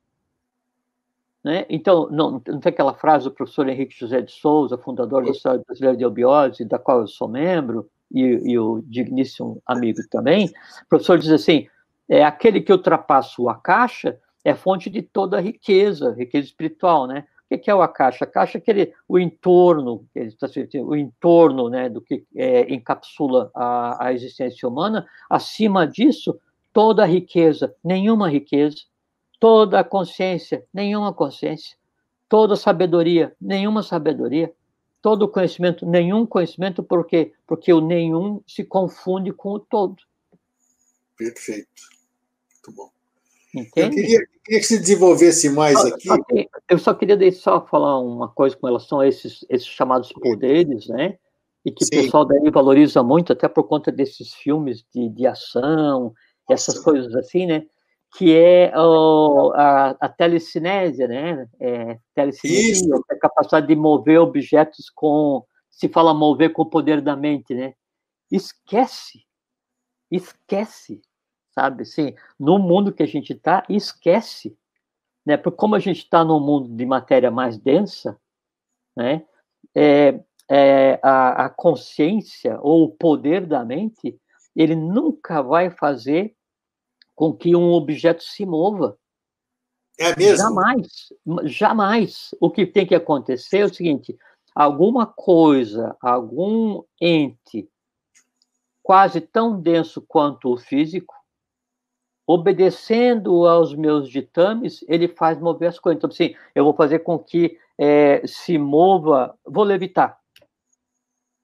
Né? 1.44 1.66
Então, 1.70 2.10
não, 2.10 2.32
não, 2.32 2.60
tem 2.60 2.70
aquela 2.70 2.94
frase 2.94 3.26
do 3.26 3.32
professor 3.32 3.68
Henrique 3.68 3.98
José 3.98 4.22
de 4.22 4.32
Souza, 4.32 4.78
fundador 4.78 5.26
da 5.26 5.34
Sociedade 5.34 5.64
Brasileira 5.66 5.98
de 5.98 6.06
Obiose, 6.06 6.66
da 6.66 6.80
qual 6.80 7.02
eu 7.02 7.08
sou 7.08 7.28
membro, 7.28 7.90
e, 8.12 8.22
e 8.22 8.60
o 8.60 8.82
digníssimo 8.86 9.62
amigo 9.66 10.00
também. 10.10 10.48
O 10.48 10.90
professor 10.90 11.18
diz 11.18 11.32
assim: 11.32 11.68
é 12.12 12.26
aquele 12.26 12.60
que 12.60 12.74
ultrapassa 12.74 13.50
a 13.50 13.56
caixa 13.56 14.20
é 14.44 14.54
fonte 14.54 14.90
de 14.90 15.02
toda 15.02 15.38
a 15.38 15.42
riqueza, 15.42 16.14
riqueza 16.14 16.48
espiritual, 16.48 17.08
né? 17.08 17.26
O 17.50 17.58
que 17.58 17.72
é 17.72 17.76
o 17.76 17.88
caixa? 17.88 18.26
A 18.26 18.28
caixa 18.28 18.58
é 18.58 18.60
aquele, 18.60 18.94
o 19.08 19.18
entorno, 19.18 20.06
o 20.86 20.96
entorno, 20.96 21.70
né, 21.70 21.90
do 21.90 22.02
que 22.02 22.26
é, 22.36 22.74
encapsula 22.74 23.52
a, 23.54 24.08
a 24.08 24.14
existência 24.14 24.68
humana. 24.68 25.06
Acima 25.30 25.86
disso, 25.86 26.40
toda 26.74 27.04
a 27.04 27.06
riqueza, 27.06 27.74
nenhuma 27.84 28.30
riqueza, 28.30 28.78
toda 29.40 29.80
a 29.80 29.84
consciência, 29.84 30.66
nenhuma 30.74 31.14
consciência, 31.14 31.78
toda 32.30 32.54
a 32.54 32.58
sabedoria, 32.58 33.36
nenhuma 33.40 33.84
sabedoria, 33.84 34.54
todo 35.02 35.28
conhecimento, 35.28 35.86
nenhum 35.86 36.26
conhecimento, 36.26 36.82
por 36.82 37.06
quê? 37.06 37.34
Porque 37.46 37.74
o 37.74 37.82
nenhum 37.82 38.42
se 38.48 38.64
confunde 38.64 39.34
com 39.34 39.52
o 39.52 39.60
todo. 39.60 39.98
Perfeito. 41.18 42.01
Muito 42.68 42.78
bom. 42.78 42.92
Entende? 43.54 43.82
Eu 43.82 43.90
queria, 43.90 44.20
queria, 44.46 44.60
que 44.60 44.66
se 44.66 44.80
desenvolvesse 44.80 45.50
mais 45.50 45.76
eu 45.84 45.94
aqui. 45.94 46.08
Só 46.08 46.24
que, 46.24 46.50
eu 46.70 46.80
só 46.80 46.94
queria 46.94 47.32
só 47.32 47.66
falar 47.66 48.00
uma 48.00 48.30
coisa 48.30 48.56
com 48.56 48.68
relação 48.68 49.00
a 49.00 49.08
esses, 49.08 49.46
esses 49.50 49.68
chamados 49.68 50.12
poderes, 50.14 50.88
né? 50.88 51.18
E 51.66 51.72
que 51.72 51.86
Sim. 51.86 52.00
o 52.00 52.04
pessoal 52.04 52.26
daí 52.26 52.50
valoriza 52.50 53.04
muito, 53.04 53.34
até 53.34 53.48
por 53.48 53.66
conta 53.66 53.92
desses 53.92 54.34
filmes 54.34 54.86
de, 54.94 55.10
de 55.10 55.28
ação, 55.28 56.14
essas 56.50 56.80
coisas 56.80 57.14
assim, 57.16 57.46
né? 57.46 57.66
Que 58.18 58.36
é 58.36 58.74
oh, 58.76 59.52
a, 59.56 59.90
a 60.00 60.10
telecinésia, 60.10 61.08
né? 61.08 61.48
É, 61.60 62.00
telecinesia, 62.16 62.96
a 63.10 63.16
capacidade 63.18 63.68
de 63.68 63.76
mover 63.76 64.20
objetos 64.20 64.90
com. 64.94 65.46
Se 65.70 65.90
fala 65.90 66.14
mover 66.14 66.52
com 66.54 66.62
o 66.62 66.70
poder 66.70 67.02
da 67.02 67.16
mente, 67.16 67.54
né? 67.54 67.74
Esquece. 68.30 69.24
Esquece 70.10 71.02
sabe? 71.54 71.84
Assim, 71.84 72.14
no 72.40 72.58
mundo 72.58 72.94
que 72.94 73.04
a 73.04 73.08
gente 73.08 73.34
está, 73.34 73.64
esquece, 73.70 74.58
né? 75.26 75.38
Porque 75.38 75.58
como 75.58 75.76
a 75.76 75.80
gente 75.80 76.00
está 76.00 76.24
num 76.24 76.40
mundo 76.40 76.70
de 76.70 76.86
matéria 76.86 77.32
mais 77.32 77.58
densa, 77.58 78.20
né? 78.96 79.26
É, 79.76 80.20
é, 80.50 81.00
a, 81.02 81.46
a 81.46 81.50
consciência 81.50 82.60
ou 82.62 82.84
o 82.84 82.92
poder 82.92 83.46
da 83.46 83.64
mente, 83.64 84.20
ele 84.56 84.76
nunca 84.76 85.42
vai 85.42 85.70
fazer 85.70 86.36
com 87.16 87.34
que 87.34 87.56
um 87.56 87.72
objeto 87.72 88.24
se 88.24 88.46
mova. 88.46 88.98
É 89.98 90.16
mesmo? 90.16 90.38
Jamais, 90.38 91.14
jamais. 91.44 92.36
O 92.42 92.50
que 92.50 92.66
tem 92.66 92.86
que 92.86 92.96
acontecer 92.96 93.60
é 93.60 93.66
o 93.66 93.74
seguinte: 93.74 94.18
alguma 94.56 95.06
coisa, 95.06 95.96
algum 96.02 96.84
ente 97.00 97.70
quase 98.82 99.22
tão 99.22 99.62
denso 99.62 100.02
quanto 100.02 100.52
o 100.52 100.58
físico, 100.58 101.14
obedecendo 102.34 103.46
aos 103.46 103.76
meus 103.76 104.10
ditames, 104.10 104.84
ele 104.88 105.08
faz 105.08 105.40
mover 105.40 105.70
as 105.70 105.80
coisas. 105.80 105.98
Então, 105.98 106.10
assim, 106.10 106.36
eu 106.56 106.64
vou 106.64 106.74
fazer 106.74 107.00
com 107.00 107.18
que 107.20 107.58
é, 107.78 108.22
se 108.26 108.58
mova, 108.58 109.36
vou 109.46 109.64
levitar. 109.64 110.18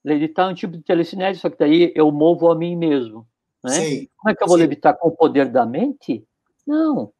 Levitar 0.04 0.48
é 0.48 0.52
um 0.52 0.56
tipo 0.56 0.78
de 0.78 0.84
telecinese, 0.84 1.40
só 1.40 1.50
que 1.50 1.58
daí 1.58 1.92
eu 1.96 2.12
movo 2.12 2.50
a 2.50 2.56
mim 2.56 2.76
mesmo. 2.76 3.28
Né? 3.64 3.72
Sim, 3.72 4.08
Como 4.18 4.32
é 4.32 4.36
que 4.36 4.44
eu 4.44 4.48
vou 4.48 4.58
sim. 4.58 4.64
levitar 4.64 4.98
com 4.98 5.10
o 5.10 5.16
poder 5.16 5.50
da 5.50 5.66
mente? 5.66 6.24
Não. 6.66 7.12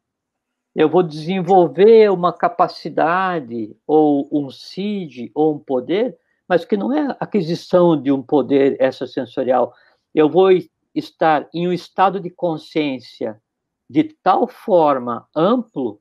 Eu 0.76 0.88
vou 0.88 1.02
desenvolver 1.04 2.10
uma 2.12 2.32
capacidade, 2.32 3.76
ou 3.86 4.30
um 4.32 4.50
CID, 4.50 5.32
ou 5.34 5.56
um 5.56 5.60
poder, 5.60 6.18
mas 6.48 6.64
que 6.64 6.78
não 6.78 6.94
é 6.94 7.18
aquisição 7.20 8.00
de 8.00 8.12
um 8.12 8.22
poder 8.22 8.80
extrasensorial. 8.80 9.74
Eu 10.14 10.30
vou 10.30 10.50
estar 10.94 11.50
em 11.54 11.68
um 11.68 11.74
estado 11.74 12.20
de 12.20 12.30
consciência 12.30 13.42
de 13.90 14.04
tal 14.04 14.48
forma 14.48 15.28
amplo 15.36 16.00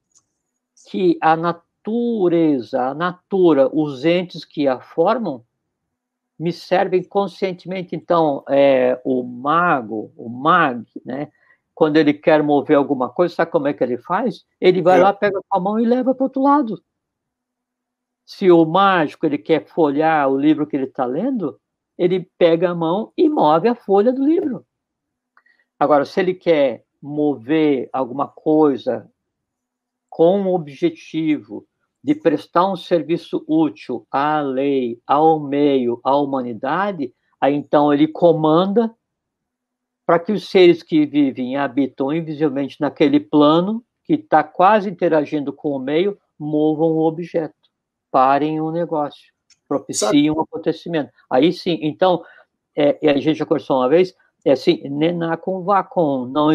que 0.89 1.19
a 1.21 1.37
natureza, 1.37 2.83
a 2.89 2.95
natura, 2.95 3.69
os 3.73 4.05
entes 4.05 4.45
que 4.45 4.67
a 4.69 4.81
formam, 4.81 5.45
me 6.39 6.53
servem 6.53 7.03
conscientemente. 7.03 7.97
Então, 7.97 8.45
é, 8.49 9.01
o 9.05 9.23
mago, 9.23 10.13
o 10.17 10.29
mag, 10.29 10.85
né? 11.05 11.31
Quando 11.75 11.97
ele 11.97 12.15
quer 12.15 12.43
mover 12.43 12.77
alguma 12.77 13.11
coisa, 13.11 13.35
sabe 13.35 13.51
como 13.51 13.69
é 13.69 13.75
que 13.75 13.85
ele 13.85 13.99
faz? 13.99 14.47
Ele 14.61 14.81
vai 14.81 14.99
é. 14.99 15.03
lá, 15.03 15.13
pega 15.13 15.39
com 15.47 15.57
a 15.57 15.61
mão 15.61 15.79
e 15.79 15.85
leva 15.85 16.15
para 16.15 16.23
o 16.23 16.27
outro 16.27 16.43
lado. 16.43 16.83
Se 18.25 18.51
o 18.51 18.65
mágico 18.65 19.27
ele 19.27 19.39
quer 19.39 19.67
folhear 19.67 20.29
o 20.29 20.39
livro 20.39 20.67
que 20.67 20.75
ele 20.75 20.87
está 20.87 21.05
lendo, 21.05 21.61
ele 21.99 22.31
pega 22.39 22.71
a 22.71 22.75
mão 22.75 23.13
e 23.17 23.29
move 23.29 23.69
a 23.69 23.75
folha 23.75 24.13
do 24.13 24.25
livro. 24.25 24.67
Agora, 25.79 26.05
se 26.05 26.19
ele 26.19 26.35
quer 26.35 26.86
mover 27.07 27.89
alguma 27.93 28.27
coisa 28.27 29.09
com 30.11 30.43
o 30.43 30.55
objetivo 30.55 31.67
de 32.03 32.15
prestar 32.15 32.71
um 32.71 32.77
serviço 32.77 33.45
útil 33.47 34.07
à 34.11 34.41
lei, 34.41 35.01
ao 35.07 35.41
meio, 35.41 36.01
à 36.03 36.17
humanidade, 36.17 37.13
aí 37.41 37.55
então 37.55 37.93
ele 37.93 38.09
comanda 38.09 38.95
para 40.05 40.19
que 40.19 40.33
os 40.33 40.49
seres 40.49 40.83
que 40.83 41.05
vivem 41.05 41.55
e 41.55 41.57
habitam 41.57 42.13
invisivelmente 42.13 42.81
naquele 42.81 43.19
plano, 43.19 43.85
que 44.05 44.15
está 44.15 44.43
quase 44.45 44.89
interagindo 44.89 45.53
com 45.53 45.71
o 45.71 45.79
meio, 45.79 46.17
movam 46.39 46.93
o 46.93 47.07
objeto, 47.07 47.55
parem 48.11 48.61
o 48.61 48.71
negócio, 48.71 49.33
propiciem 49.69 50.31
um 50.31 50.41
acontecimento. 50.41 51.11
Aí 51.29 51.53
sim, 51.53 51.79
então, 51.83 52.25
é, 52.77 52.99
a 53.11 53.17
gente 53.19 53.39
já 53.39 53.45
conversou 53.45 53.79
uma 53.79 53.89
vez, 53.89 54.15
é 54.49 54.53
assim, 54.53 54.81
nená 54.89 55.37
com 55.37 55.63
vácuo, 55.63 56.27
não, 56.27 56.49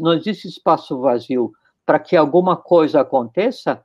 não 0.00 0.12
existe 0.12 0.46
espaço 0.46 1.00
vazio. 1.00 1.52
para 1.86 1.98
que 1.98 2.16
alguma 2.16 2.56
coisa 2.56 3.00
aconteça, 3.00 3.82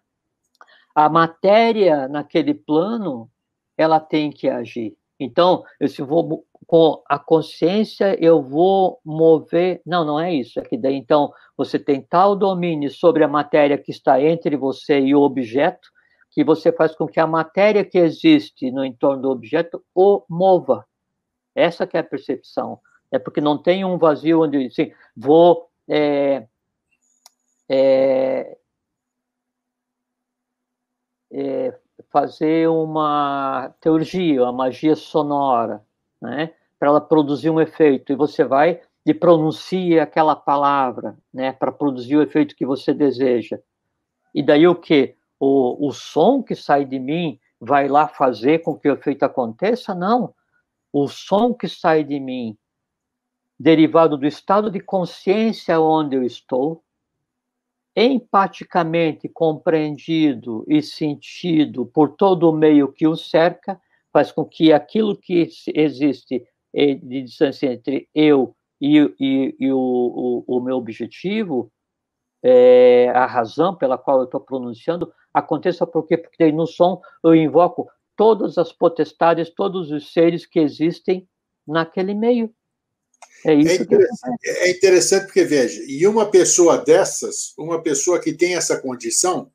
a 0.93 1.10
matéria 1.10 2.08
naquele 2.08 2.53
plano 2.53 3.30
ela 3.78 3.99
tem 3.99 4.30
que 4.30 4.47
agir. 4.47 4.95
Então, 5.20 5.64
eu 5.80 5.88
se 5.88 6.01
vou 6.01 6.45
com 6.68 7.01
a 7.08 7.18
consciência 7.18 8.18
eu 8.24 8.41
vou 8.41 8.99
mover. 9.06 9.82
Não, 9.86 10.03
não 10.03 10.20
é 10.20 10.34
isso. 10.34 10.60
É 10.60 10.64
que 10.64 10.78
daí 10.78 10.95
então 10.95 11.32
você 11.58 11.80
tem 11.80 12.01
tal 12.01 12.36
domínio 12.36 12.91
sobre 12.91 13.24
a 13.24 13.28
matéria 13.28 13.78
que 13.78 13.91
está 13.91 14.22
entre 14.22 14.58
você 14.58 14.99
e 14.99 15.16
o 15.16 15.22
objeto 15.22 15.89
que 16.32 16.43
você 16.43 16.72
faz 16.72 16.93
com 16.93 17.08
que 17.08 17.20
a 17.20 17.28
matéria 17.28 17.86
que 17.86 17.97
existe 17.97 18.70
no 18.70 18.84
entorno 18.84 19.22
do 19.22 19.30
objeto 19.30 19.82
o 19.95 20.24
mova. 20.30 20.86
Essa 21.56 21.88
que 21.88 21.95
é 21.95 22.01
a 22.01 22.03
percepção. 22.03 22.80
É 23.12 23.20
porque 23.20 23.41
não 23.41 23.58
tem 23.58 23.86
um 23.86 23.97
vazio 23.97 24.43
onde, 24.43 24.68
assim, 24.68 24.91
vou 25.16 25.70
é, 25.88 26.47
é, 27.70 28.58
é, 31.32 31.80
fazer 32.10 32.68
uma 32.70 33.74
teurgia, 33.80 34.43
uma 34.43 34.51
magia 34.51 34.95
sonora, 34.95 35.84
né? 36.22 36.53
Para 36.80 36.89
ela 36.89 37.01
produzir 37.01 37.49
um 37.49 37.62
efeito. 37.62 38.12
E 38.12 38.16
você 38.16 38.43
vai 38.43 38.82
e 39.06 39.14
pronuncia 39.14 40.03
aquela 40.03 40.36
palavra, 40.36 41.18
né? 41.34 41.51
Para 41.51 41.72
produzir 41.72 42.18
o 42.18 42.22
efeito 42.22 42.56
que 42.56 42.66
você 42.66 42.93
deseja. 42.93 43.60
E 44.34 44.41
daí 44.41 44.68
o 44.68 44.76
que? 44.76 45.16
O, 45.39 45.88
o 45.88 45.91
som 45.91 46.41
que 46.41 46.56
sai 46.56 46.86
de 46.86 46.99
mim 46.99 47.39
vai 47.60 47.88
lá 47.88 48.08
fazer 48.08 48.60
com 48.60 48.78
que 48.78 48.89
o 48.89 48.93
efeito 48.93 49.24
aconteça? 49.24 49.93
Não. 49.93 50.34
O 50.91 51.08
som 51.08 51.53
que 51.53 51.68
sai 51.68 52.03
de 52.03 52.20
mim, 52.20 52.58
derivado 53.60 54.18
do 54.18 54.26
estado 54.26 54.70
de 54.70 54.80
consciência 54.80 55.80
onde 55.80 56.16
eu 56.16 56.24
estou, 56.24 56.84
empaticamente 57.95 59.30
compreendido 59.30 60.66
e 60.68 60.82
sentido 60.82 61.86
por 61.86 62.16
todo 62.16 62.49
o 62.49 62.53
meio 62.53 62.91
que 62.91 63.08
o 63.08 63.16
cerca, 63.16 63.80
faz 64.12 64.32
com 64.32 64.45
que 64.45 64.74
aquilo 64.74 65.16
que 65.16 65.47
existe 65.74 66.45
de 66.74 67.22
distância 67.24 67.72
entre 67.72 68.10
eu 68.14 68.53
e, 68.82 68.97
e, 69.20 69.56
e 69.58 69.72
o, 69.72 69.78
o, 69.78 70.58
o, 70.58 70.60
meu 70.60 70.76
objetivo, 70.76 71.72
é, 72.43 73.10
a 73.10 73.26
razão 73.26 73.74
pela 73.76 73.97
qual 73.97 74.20
eu 74.20 74.26
estou 74.26 74.41
pronunciando, 74.41 75.12
aconteça 75.34 75.88
por 75.88 76.06
quê? 76.06 76.18
Porque 76.18 76.51
no 76.51 76.68
som 76.68 77.01
eu 77.24 77.34
invoco 77.34 77.89
todas 78.16 78.58
as 78.58 78.74
potestades, 78.74 79.49
todos 79.49 79.91
os 79.91 80.12
seres 80.12 80.45
que 80.45 80.60
existem 80.60 81.28
naquele 81.66 82.14
meio. 82.14 82.53
É, 83.46 83.54
isso 83.54 83.70
é, 83.70 83.76
interessante, 83.76 84.39
que... 84.41 84.50
é 84.50 84.72
interessante 84.72 85.26
porque, 85.26 85.43
veja, 85.43 85.84
e 85.88 86.08
uma 86.08 86.26
pessoa 86.26 86.80
dessas, 86.80 87.54
uma 87.58 87.82
pessoa 87.82 88.20
que 88.20 88.34
tem 88.34 88.56
essa 88.56 88.78
condição, 88.82 89.52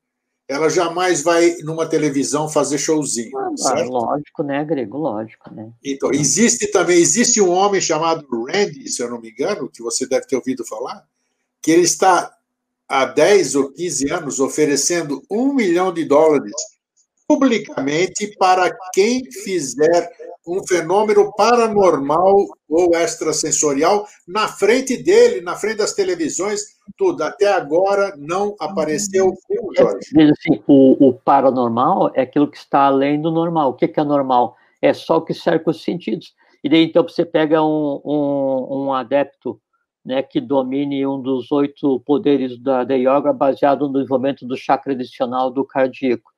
ela 0.47 0.69
jamais 0.69 1.21
vai 1.21 1.57
numa 1.63 1.85
televisão 1.85 2.49
fazer 2.49 2.77
showzinho. 2.77 3.37
Ah, 3.37 3.51
certo? 3.55 3.89
Lógico, 3.89 4.43
né, 4.43 4.63
Grego? 4.63 4.97
Lógico, 4.97 5.53
né? 5.53 5.71
Então, 5.83 6.11
existe 6.11 6.67
também, 6.67 6.97
existe 6.97 7.41
um 7.41 7.49
homem 7.49 7.81
chamado 7.81 8.25
Randy, 8.45 8.89
se 8.89 9.01
eu 9.01 9.09
não 9.09 9.19
me 9.19 9.29
engano, 9.29 9.69
que 9.69 9.81
você 9.81 10.05
deve 10.05 10.25
ter 10.25 10.35
ouvido 10.35 10.65
falar, 10.65 11.05
que 11.61 11.71
ele 11.71 11.83
está 11.83 12.33
há 12.87 13.05
10 13.05 13.55
ou 13.55 13.71
15 13.71 14.09
anos 14.11 14.39
oferecendo 14.39 15.23
um 15.29 15.53
milhão 15.53 15.93
de 15.93 16.03
dólares 16.03 16.53
publicamente 17.25 18.27
para 18.37 18.69
quem 18.93 19.23
fizer 19.31 20.09
um 20.47 20.65
fenômeno 20.67 21.31
paranormal 21.35 22.45
ou 22.67 22.95
extrasensorial 22.95 24.05
na 24.27 24.47
frente 24.47 25.01
dele, 25.01 25.41
na 25.41 25.55
frente 25.55 25.77
das 25.77 25.93
televisões, 25.93 26.61
tudo. 26.97 27.23
Até 27.23 27.51
agora 27.51 28.15
não 28.17 28.55
apareceu 28.59 29.27
o 29.27 29.75
Jorge. 29.77 30.09
Assim, 30.31 30.63
o, 30.67 31.09
o, 31.09 31.13
paranormal 31.13 32.11
é 32.15 32.21
aquilo 32.21 32.49
que 32.49 32.57
está 32.57 32.85
além 32.85 33.21
do 33.21 33.31
normal. 33.31 33.71
O 33.71 33.73
que, 33.73 33.87
que 33.87 33.99
é 33.99 34.03
normal? 34.03 34.55
É 34.81 34.93
só 34.93 35.17
o 35.17 35.21
que 35.21 35.33
cerca 35.33 35.69
os 35.69 35.83
sentidos. 35.83 36.33
E 36.63 36.69
daí, 36.69 36.83
então, 36.83 37.03
você 37.03 37.25
pega 37.25 37.63
um, 37.63 38.01
um, 38.03 38.67
um 38.85 38.93
adepto 38.93 39.59
né, 40.03 40.23
que 40.23 40.41
domine 40.41 41.05
um 41.05 41.21
dos 41.21 41.51
oito 41.51 41.99
poderes 42.01 42.59
da, 42.59 42.83
da 42.83 42.95
yoga 42.95 43.31
baseado 43.31 43.87
no 43.87 43.93
desenvolvimento 43.93 44.45
do 44.45 44.57
chakra 44.57 44.93
adicional 44.93 45.51
do 45.51 45.63
cardíaco. 45.63 46.30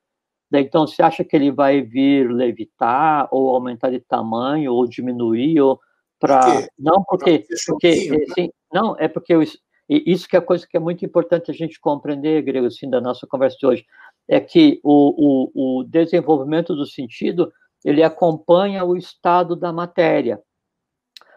Então, 0.60 0.86
você 0.86 1.02
acha 1.02 1.24
que 1.24 1.34
ele 1.34 1.50
vai 1.50 1.80
vir 1.80 2.30
levitar, 2.30 3.28
ou 3.30 3.50
aumentar 3.50 3.90
de 3.90 4.00
tamanho, 4.00 4.72
ou 4.72 4.86
diminuir, 4.86 5.60
ou 5.60 5.80
para. 6.18 6.66
Não, 6.78 7.02
porque. 7.04 7.44
porque 7.66 8.10
né? 8.10 8.24
assim, 8.30 8.50
não, 8.72 8.96
é 8.98 9.08
porque 9.08 9.34
eu, 9.34 9.42
isso 9.88 10.28
que 10.28 10.36
é 10.36 10.38
a 10.38 10.42
coisa 10.42 10.66
que 10.66 10.76
é 10.76 10.80
muito 10.80 11.04
importante 11.04 11.50
a 11.50 11.54
gente 11.54 11.80
compreender, 11.80 12.42
Grego, 12.42 12.66
assim, 12.66 12.88
da 12.88 13.00
nossa 13.00 13.26
conversa 13.26 13.56
de 13.58 13.66
hoje, 13.66 13.86
é 14.28 14.40
que 14.40 14.80
o, 14.82 15.50
o, 15.54 15.80
o 15.80 15.84
desenvolvimento 15.84 16.74
do 16.74 16.86
sentido 16.86 17.52
ele 17.84 18.02
acompanha 18.02 18.84
o 18.84 18.96
estado 18.96 19.54
da 19.54 19.72
matéria. 19.72 20.42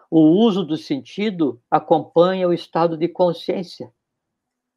O 0.09 0.21
uso 0.21 0.63
do 0.63 0.77
sentido 0.77 1.61
acompanha 1.69 2.47
o 2.47 2.53
estado 2.53 2.95
de 2.95 3.09
consciência. 3.09 3.91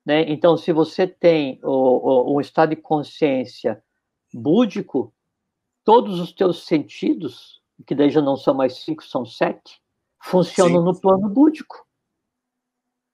Né? 0.05 0.23
Então, 0.29 0.57
se 0.57 0.73
você 0.73 1.07
tem 1.07 1.61
o, 1.63 2.33
o, 2.33 2.37
um 2.37 2.41
estado 2.41 2.71
de 2.71 2.77
consciência 2.77 3.81
búdico, 4.33 5.13
todos 5.85 6.21
os 6.21 6.33
teus 6.33 6.65
sentidos, 6.65 7.61
que 7.87 7.95
daí 7.95 8.11
já 8.11 8.21
não 8.21 8.37
são 8.37 8.55
mais 8.55 8.79
cinco, 8.79 9.05
são 9.05 9.25
sete, 9.25 9.81
funcionam 10.19 10.81
Sim. 10.81 10.85
no 10.85 11.01
plano 11.01 11.29
búdico. 11.29 11.87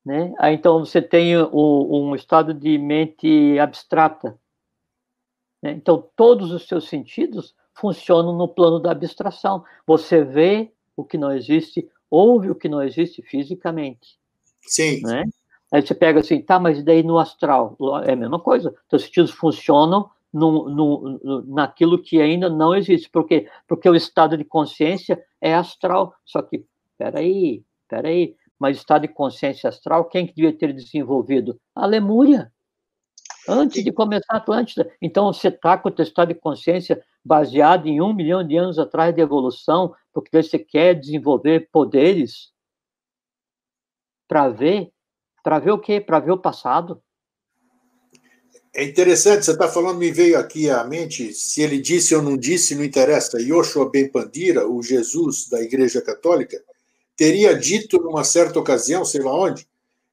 Né? 0.04 0.32
Aí, 0.38 0.54
então, 0.54 0.84
você 0.84 1.02
tem 1.02 1.36
o, 1.36 1.88
um 1.90 2.14
estado 2.14 2.54
de 2.54 2.78
mente 2.78 3.58
abstrata. 3.58 4.38
Né? 5.62 5.72
Então, 5.72 6.08
todos 6.14 6.52
os 6.52 6.66
seus 6.68 6.88
sentidos 6.88 7.54
funcionam 7.74 8.32
no 8.32 8.46
plano 8.46 8.78
da 8.78 8.92
abstração. 8.92 9.64
Você 9.86 10.22
vê 10.22 10.72
o 10.96 11.04
que 11.04 11.18
não 11.18 11.32
existe, 11.32 11.90
ouve 12.08 12.50
o 12.50 12.54
que 12.54 12.68
não 12.68 12.82
existe 12.82 13.20
fisicamente. 13.22 14.18
Sim. 14.60 15.02
Né? 15.02 15.24
Aí 15.72 15.82
você 15.84 15.94
pega 15.94 16.20
assim, 16.20 16.40
tá, 16.40 16.58
mas 16.58 16.82
daí 16.82 17.02
no 17.02 17.18
astral? 17.18 17.76
É 18.04 18.12
a 18.12 18.16
mesma 18.16 18.38
coisa. 18.38 18.74
Seus 18.88 19.02
sentidos 19.02 19.30
funcionam 19.32 20.08
no, 20.36 20.68
no, 20.68 21.42
naquilo 21.46 22.00
que 22.00 22.20
ainda 22.20 22.48
não 22.50 22.74
existe. 22.74 23.08
Por 23.08 23.26
quê? 23.26 23.48
Porque 23.66 23.88
o 23.88 23.94
estado 23.94 24.36
de 24.36 24.44
consciência 24.44 25.22
é 25.40 25.54
astral. 25.54 26.14
Só 26.24 26.42
que, 26.42 26.64
peraí, 26.98 27.64
peraí, 27.88 28.36
mas 28.58 28.76
estado 28.76 29.02
de 29.02 29.08
consciência 29.08 29.68
astral, 29.68 30.04
quem 30.04 30.26
que 30.26 30.34
devia 30.34 30.56
ter 30.56 30.72
desenvolvido? 30.72 31.58
A 31.74 31.86
Lemúria. 31.86 32.52
Antes 33.48 33.82
de 33.82 33.92
começar 33.92 34.34
a 34.34 34.36
Atlântida. 34.36 34.90
Então, 35.00 35.32
você 35.32 35.48
está 35.48 35.78
com 35.78 35.88
o 35.88 36.02
estado 36.02 36.28
de 36.28 36.34
consciência 36.34 37.02
baseado 37.24 37.86
em 37.86 38.00
um 38.00 38.12
milhão 38.12 38.46
de 38.46 38.56
anos 38.56 38.78
atrás 38.78 39.14
de 39.14 39.20
evolução, 39.20 39.94
porque 40.12 40.42
você 40.42 40.58
quer 40.58 40.94
desenvolver 40.94 41.68
poderes 41.72 42.52
para 44.28 44.48
ver, 44.48 44.92
para 45.42 45.58
ver 45.58 45.70
o 45.70 45.78
quê? 45.78 46.00
Para 46.00 46.18
ver 46.18 46.32
o 46.32 46.38
passado. 46.38 47.00
É 48.76 48.84
interessante, 48.84 49.46
você 49.46 49.52
está 49.52 49.66
falando, 49.68 49.96
me 49.96 50.10
veio 50.10 50.38
aqui 50.38 50.68
à 50.68 50.84
mente, 50.84 51.32
se 51.32 51.62
ele 51.62 51.80
disse 51.80 52.14
ou 52.14 52.20
não 52.20 52.36
disse, 52.36 52.74
não 52.74 52.84
interessa. 52.84 53.40
Yoshua 53.40 53.88
Ben 53.88 54.06
Pandira, 54.06 54.68
o 54.68 54.82
Jesus 54.82 55.48
da 55.48 55.62
Igreja 55.62 56.02
Católica, 56.02 56.62
teria 57.16 57.58
dito 57.58 57.98
numa 57.98 58.22
certa 58.22 58.58
ocasião, 58.58 59.02
sei 59.02 59.22
lá 59.22 59.34
onde, 59.34 59.66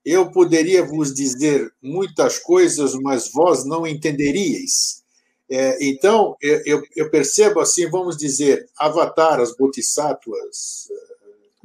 eu 0.06 0.32
poderia 0.32 0.82
vos 0.82 1.14
dizer 1.14 1.74
muitas 1.82 2.40
coisas, 2.40 2.96
mas 2.96 3.30
vós 3.30 3.66
não 3.66 3.86
entenderíeis. 3.86 5.04
É, 5.50 5.86
então, 5.86 6.38
eu, 6.42 6.82
eu, 6.96 7.12
percebo 7.12 7.60
assim, 7.60 7.90
vamos 7.90 8.16
dizer, 8.16 8.70
Avatar, 8.78 9.42
as 9.42 9.54
Bodhisattvas, 9.54 10.88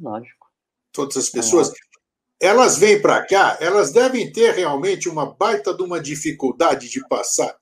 Lógico. 0.01 0.49
todas 0.91 1.17
as 1.17 1.31
pessoas, 1.31 1.71
elas 2.41 2.79
vêm 2.79 3.01
para 3.01 3.25
cá, 3.25 3.59
elas 3.61 3.93
devem 3.93 4.31
ter 4.33 4.55
realmente 4.55 5.09
uma 5.09 5.27
baita 5.27 5.75
de 5.75 5.83
uma 5.83 6.01
dificuldade 6.01 6.89
de 6.89 7.07
passar 7.09 7.57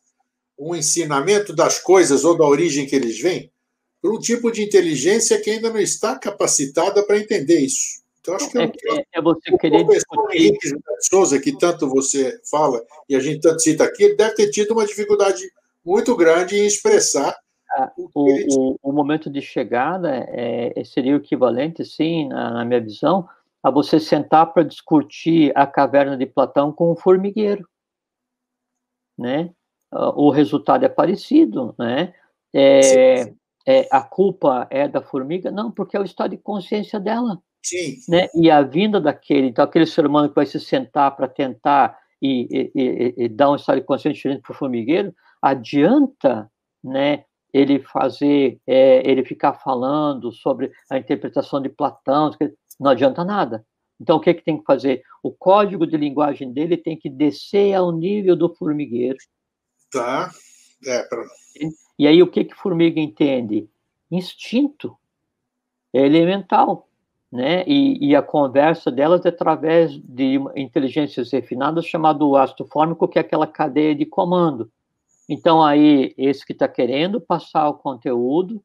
um 0.59 0.75
ensinamento 0.75 1.55
das 1.55 1.79
coisas 1.79 2.25
ou 2.25 2.37
da 2.37 2.45
origem 2.45 2.87
que 2.87 2.97
eles 2.97 3.21
vêm 3.21 3.51
por 4.01 4.15
um 4.15 4.19
tipo 4.19 4.51
de 4.51 4.63
inteligência 4.63 5.41
que 5.41 5.51
ainda 5.51 5.71
não 5.71 5.81
está 5.81 6.19
capacitada 6.19 7.03
para 7.05 7.19
entender 7.19 7.59
isso. 7.59 8.05
Então, 8.21 8.35
acho 8.35 8.51
que 8.51 8.59
é, 8.59 8.65
é, 8.65 9.05
é 9.15 9.23
você 9.23 9.53
o 9.53 9.59
querer 9.59 9.85
professor 9.85 10.29
Henrique 10.33 10.71
Souza, 11.01 11.41
que 11.41 11.57
tanto 11.57 11.89
você 11.89 12.41
fala 12.51 12.83
e 13.09 13.15
a 13.15 13.21
gente 13.21 13.41
tanto 13.41 13.61
cita 13.61 13.85
aqui, 13.85 14.15
deve 14.15 14.35
ter 14.35 14.51
tido 14.51 14.73
uma 14.73 14.87
dificuldade 14.87 15.43
muito 15.85 16.17
grande 16.17 16.57
em 16.57 16.67
expressar 16.67 17.37
ah, 17.77 17.93
o, 17.97 18.09
o, 18.15 18.79
o, 18.83 18.93
momento 18.93 19.29
de 19.29 19.43
chegada 19.43 20.27
é, 20.31 20.73
seria 20.85 21.15
o 21.15 21.19
equivalente, 21.19 21.85
sim, 21.85 22.29
na, 22.29 22.51
na 22.51 22.65
minha 22.65 22.81
visão, 22.81 23.29
a 23.67 23.71
você 23.71 23.99
sentar 23.99 24.53
para 24.53 24.63
discutir 24.63 25.51
a 25.57 25.67
caverna 25.67 26.17
de 26.17 26.25
Platão 26.25 26.71
com 26.71 26.93
o 26.93 26.97
formigueiro, 26.97 27.69
né? 29.19 29.51
Ah, 29.91 30.11
o 30.11 30.31
resultado 30.31 30.85
é 30.85 30.89
parecido, 30.89 31.75
né? 31.77 32.15
É, 32.55 32.83
sim, 32.83 33.25
sim. 33.25 33.37
É, 33.67 33.89
a 33.91 34.01
culpa 34.03 34.69
é 34.71 34.87
da 34.87 35.03
formiga? 35.03 35.51
Não, 35.51 35.73
porque 35.73 35.97
é 35.97 36.01
o 36.01 36.05
estado 36.05 36.31
de 36.31 36.37
consciência 36.37 37.01
dela. 37.01 37.43
Sim. 37.61 37.97
Né? 38.09 38.29
E 38.37 38.49
a 38.49 38.63
vinda 38.63 39.01
daquele, 39.01 39.49
então 39.49 39.65
aquele 39.65 39.87
ser 39.87 40.07
humano 40.07 40.29
que 40.29 40.37
vai 40.37 40.47
se 40.47 40.61
sentar 40.61 41.17
para 41.17 41.27
tentar 41.27 41.99
e, 42.23 42.71
e, 42.73 43.15
e 43.25 43.29
dá 43.29 43.51
um 43.51 43.57
estado 43.57 43.81
de 43.81 43.85
consciência 43.85 44.15
diferente 44.15 44.43
para 44.43 44.53
o 44.53 44.57
formigueiro, 44.57 45.13
adianta, 45.43 46.49
né, 46.85 47.25
ele 47.53 47.81
fazer, 47.81 48.61
é, 48.65 49.03
ele 49.11 49.25
ficar 49.25 49.55
falando 49.55 50.31
sobre 50.31 50.71
a 50.89 50.99
interpretação 50.99 51.61
de 51.61 51.69
Platão, 51.69 52.31
não 52.79 52.91
adianta 52.91 53.25
nada. 53.25 53.65
Então, 54.01 54.17
o 54.17 54.21
que, 54.21 54.31
é 54.31 54.35
que 54.35 54.45
tem 54.45 54.59
que 54.59 54.65
fazer? 54.65 55.03
O 55.23 55.33
código 55.33 55.87
de 55.87 55.97
linguagem 55.97 56.53
dele 56.53 56.77
tem 56.77 56.97
que 56.97 57.09
descer 57.09 57.75
ao 57.75 57.91
nível 57.91 58.37
do 58.37 58.55
formigueiro. 58.55 59.19
Tá. 59.91 60.31
É, 60.87 61.03
pra... 61.05 61.25
E 61.99 62.07
aí, 62.07 62.23
o 62.23 62.31
que, 62.31 62.45
que 62.45 62.55
formiga 62.55 63.01
entende? 63.01 63.69
Instinto. 64.11 64.97
É 65.93 66.05
elemental. 66.05 66.89
Né? 67.33 67.65
E, 67.67 68.11
e, 68.11 68.15
a 68.15 68.23
conversa 68.23 68.91
delas 68.91 69.25
é 69.27 69.31
através 69.31 69.93
de 69.93 70.39
inteligências 70.55 71.33
refinadas 71.33 71.85
chamado 71.85 72.37
ácido 72.37 72.65
fórmico, 72.67 73.09
que 73.09 73.19
é 73.19 73.21
aquela 73.21 73.47
cadeia 73.47 73.95
de 73.95 74.07
comando. 74.07 74.71
Então, 75.29 75.63
aí, 75.63 76.15
esse 76.17 76.47
que 76.47 76.53
está 76.53 76.69
querendo 76.69 77.21
passar 77.21 77.69
o 77.69 77.75
conteúdo 77.75 78.63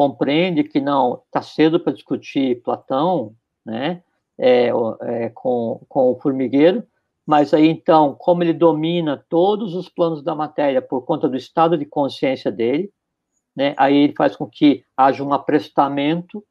compreende 0.00 0.64
que 0.64 0.80
não 0.80 1.20
está 1.26 1.42
cedo 1.42 1.78
para 1.78 1.92
discutir 1.92 2.62
Platão, 2.62 3.36
né, 3.62 4.02
é, 4.38 4.70
é, 5.02 5.28
com, 5.28 5.84
com 5.90 6.12
o 6.12 6.18
formigueiro, 6.18 6.82
mas 7.26 7.52
aí, 7.52 7.68
então, 7.68 8.14
como 8.14 8.42
ele 8.42 8.54
domina 8.54 9.22
todos 9.28 9.74
os 9.74 9.90
planos 9.90 10.22
da 10.22 10.34
matéria 10.34 10.80
por 10.80 11.02
conta 11.02 11.28
do 11.28 11.36
estado 11.36 11.76
de 11.76 11.84
consciência 11.84 12.50
dele, 12.50 12.90
né, 13.54 13.74
aí 13.76 13.94
ele 13.94 14.14
faz 14.16 14.34
com 14.34 14.46
que 14.46 14.82
haja 14.96 15.22
um 15.22 15.34
aprestamento 15.34 16.42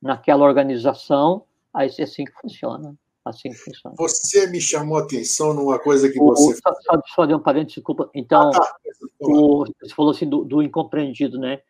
naquela 0.00 0.44
organização, 0.44 1.42
aí 1.74 1.90
é 1.98 2.02
assim 2.04 2.24
que 2.24 2.32
funciona. 2.40 2.94
Assim 3.24 3.48
que 3.48 3.56
funciona. 3.56 3.96
Você 3.98 4.46
me 4.46 4.60
chamou 4.60 4.98
a 4.98 5.02
atenção 5.02 5.52
numa 5.52 5.80
coisa 5.80 6.08
que 6.08 6.18
você. 6.20 6.52
O, 6.52 6.54
só, 6.54 6.72
só, 6.80 7.00
só 7.06 7.22
um 7.24 7.40
parênteses, 7.40 7.74
desculpa. 7.74 8.08
Então, 8.14 8.50
ah, 8.50 8.60
tá. 8.60 8.76
o, 9.18 9.64
você 9.64 9.94
falou 9.96 10.12
assim 10.12 10.28
do, 10.28 10.44
do 10.44 10.62
incompreendido, 10.62 11.40
né? 11.40 11.60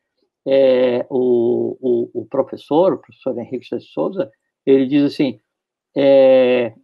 É, 0.47 1.07
o, 1.09 1.77
o, 1.81 2.23
o, 2.23 2.27
professor, 2.27 2.93
o 2.93 2.99
professor 2.99 3.39
Henrique 3.39 3.77
de 3.77 3.81
Souza, 3.81 4.31
ele 4.67 4.87
diz 4.87 5.03
assim: 5.05 5.41
é, 5.97 6.75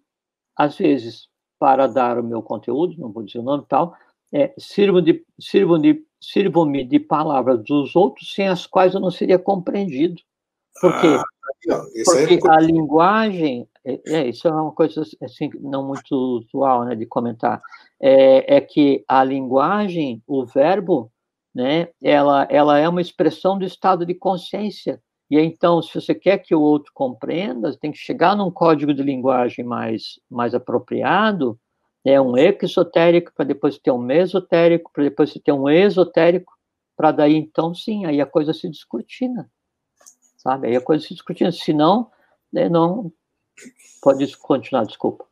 às 0.57 0.79
vezes, 0.79 1.29
para 1.59 1.87
dar 1.87 2.19
o 2.19 2.25
meu 2.25 2.43
conteúdo, 2.43 2.95
não 2.99 3.13
vou 3.13 3.23
dizer 3.23 3.39
o 3.39 3.43
nome 3.43 3.65
e 3.65 3.67
tal, 3.67 3.95
é, 4.33 4.55
sirvo 4.59 5.03
de, 5.03 5.25
sirvo 5.39 5.79
de, 5.79 6.03
sirvo-me 6.21 6.85
de 6.85 6.99
palavras 6.99 7.63
dos 7.65 7.97
outros 7.97 8.33
sem 8.33 8.49
as 8.49 8.67
quais 8.67 8.95
eu 8.95 9.01
não 9.01 9.11
seria 9.11 9.39
compreendido. 9.39 10.21
Porque, 10.81 11.07
ah, 11.07 11.25
porque 12.05 12.35
é 12.35 12.51
a 12.51 12.61
linguagem, 12.61 13.69
é, 13.85 14.01
é, 14.07 14.29
isso 14.29 14.47
é 14.47 14.53
uma 14.53 14.73
coisa 14.73 15.03
assim, 15.23 15.51
não 15.61 15.87
muito 15.87 16.15
usual 16.15 16.85
né, 16.85 16.95
de 16.95 17.07
comentar, 17.07 17.61
é, 18.01 18.57
é 18.57 18.61
que 18.61 19.05
a 19.09 19.23
linguagem, 19.25 20.23
o 20.27 20.47
verbo, 20.47 21.11
né, 21.55 21.89
ela, 22.03 22.47
ela 22.51 22.79
é 22.79 22.89
uma 22.89 23.01
expressão 23.01 23.59
do 23.59 23.65
estado 23.65 24.07
de 24.07 24.15
consciência. 24.15 25.03
E 25.31 25.39
então, 25.39 25.81
se 25.83 25.95
você 25.95 26.15
quer 26.15 26.39
que 26.39 26.55
o 26.55 26.61
outro 26.61 26.93
compreenda, 26.95 27.77
tem 27.77 27.93
que 27.93 27.99
chegar 27.99 28.37
num 28.37 28.51
código 28.51 28.93
de 28.93 29.03
linguagem 29.03 29.65
mais, 29.65 30.21
mais 30.29 30.55
apropriado, 30.55 31.59
é 32.05 32.21
um 32.21 32.37
exotérico, 32.37 33.33
para 33.35 33.45
depois 33.45 33.79
ter 33.79 33.91
um 33.91 33.99
mesotérico, 33.99 34.91
para 34.93 35.05
depois 35.05 35.33
ter 35.33 35.53
um 35.53 35.69
esotérico, 35.69 36.53
para 36.97 37.13
daí 37.13 37.37
então 37.37 37.75
sim, 37.75 38.07
aí 38.07 38.21
a 38.21 38.27
coisa 38.27 38.53
se 38.53 38.69
descortina 38.69 39.49
sabe? 40.43 40.69
Aí 40.69 40.77
a 40.77 40.81
coisa 40.81 41.07
se 41.07 41.15
discutindo, 41.15 41.53
senão, 41.53 42.11
né, 42.53 42.69
não 42.69 43.13
pode 44.03 44.37
continuar, 44.39 44.85
desculpa. 44.85 45.30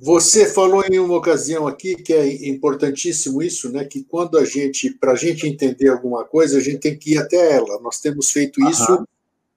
Você 0.00 0.46
falou 0.46 0.82
em 0.84 0.98
uma 0.98 1.16
ocasião 1.16 1.66
aqui 1.66 1.94
que 1.94 2.14
é 2.14 2.48
importantíssimo 2.48 3.42
isso, 3.42 3.70
né? 3.70 3.84
Que 3.84 4.02
quando 4.02 4.38
a 4.38 4.44
gente, 4.46 4.90
para 4.94 5.12
a 5.12 5.16
gente 5.16 5.46
entender 5.46 5.88
alguma 5.88 6.24
coisa, 6.24 6.56
a 6.56 6.60
gente 6.60 6.78
tem 6.78 6.98
que 6.98 7.14
ir 7.14 7.18
até 7.18 7.56
ela. 7.56 7.78
Nós 7.82 8.00
temos 8.00 8.30
feito 8.30 8.66
isso 8.66 9.06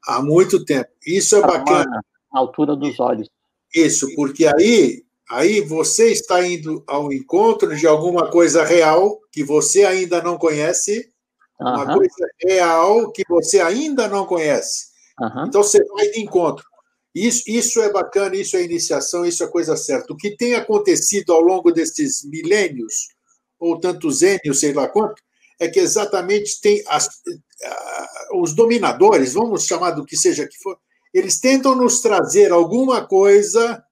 há 0.05 0.21
muito 0.21 0.65
tempo. 0.65 0.89
Isso 1.07 1.37
é 1.37 1.41
tá 1.41 1.47
bacana. 1.47 2.03
Na 2.33 2.39
altura 2.41 2.75
dos 2.75 2.99
olhos. 2.99 3.29
Isso, 3.73 4.13
porque 4.15 4.45
aí, 4.45 5.03
aí 5.31 5.61
você 5.61 6.11
está 6.11 6.45
indo 6.45 6.83
ao 6.85 7.13
encontro 7.13 7.73
de 7.75 7.87
alguma 7.87 8.29
coisa 8.29 8.65
real 8.65 9.21
que 9.31 9.45
você 9.45 9.85
ainda 9.85 10.21
não 10.21 10.37
conhece 10.37 11.09
uma 11.59 11.85
uhum. 11.85 11.97
coisa 11.97 12.27
real 12.41 13.11
que 13.11 13.23
você 13.29 13.61
ainda 13.61 14.09
não 14.09 14.25
conhece. 14.25 14.87
Uhum. 15.19 15.45
Então 15.47 15.63
você 15.63 15.81
vai 15.85 16.09
de 16.09 16.19
encontro. 16.19 16.65
Isso, 17.14 17.43
isso 17.47 17.82
é 17.82 17.91
bacana, 17.91 18.36
isso 18.36 18.57
é 18.57 18.64
iniciação, 18.64 19.26
isso 19.26 19.43
é 19.43 19.47
coisa 19.47 19.78
certa. 19.78 20.14
O 20.14 20.18
que 20.18 20.36
tem 20.36 20.55
acontecido 20.55 21.32
ao 21.32 21.41
longo 21.41 21.72
desses 21.72 22.24
milênios, 22.26 23.09
ou 23.59 23.80
tantos 23.80 24.24
anos, 24.24 24.59
sei 24.59 24.74
lá 24.74 24.88
quanto, 24.88 25.22
é 25.59 25.68
que 25.68 25.80
exatamente 25.80 26.59
tem 26.59 26.84
as, 26.88 27.07
os 28.34 28.53
dominadores, 28.53 29.34
vamos 29.34 29.66
chamar 29.66 29.91
do 29.91 30.05
que 30.05 30.18
seja 30.18 30.47
que 30.47 30.57
for, 30.57 30.78
eles 31.14 31.39
tentam 31.39 31.76
nos 31.76 32.01
trazer 32.01 32.51
alguma 32.51 33.05
coisa, 33.05 33.84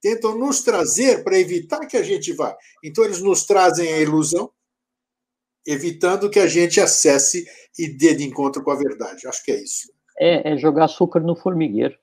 tentam 0.00 0.38
nos 0.38 0.62
trazer 0.62 1.24
para 1.24 1.38
evitar 1.38 1.84
que 1.86 1.96
a 1.96 2.02
gente 2.02 2.32
vá. 2.32 2.56
Então, 2.84 3.04
eles 3.04 3.20
nos 3.20 3.44
trazem 3.44 3.92
a 3.92 3.98
ilusão, 3.98 4.50
evitando 5.66 6.30
que 6.30 6.38
a 6.38 6.46
gente 6.46 6.80
acesse 6.80 7.44
e 7.76 7.88
dê 7.88 8.14
de 8.14 8.24
encontro 8.24 8.62
com 8.62 8.70
a 8.70 8.76
verdade. 8.76 9.26
Acho 9.26 9.44
que 9.44 9.50
é 9.50 9.60
isso. 9.60 9.92
É, 10.18 10.52
é 10.52 10.56
jogar 10.56 10.84
açúcar 10.84 11.20
no 11.20 11.34
formigueiro. 11.34 11.96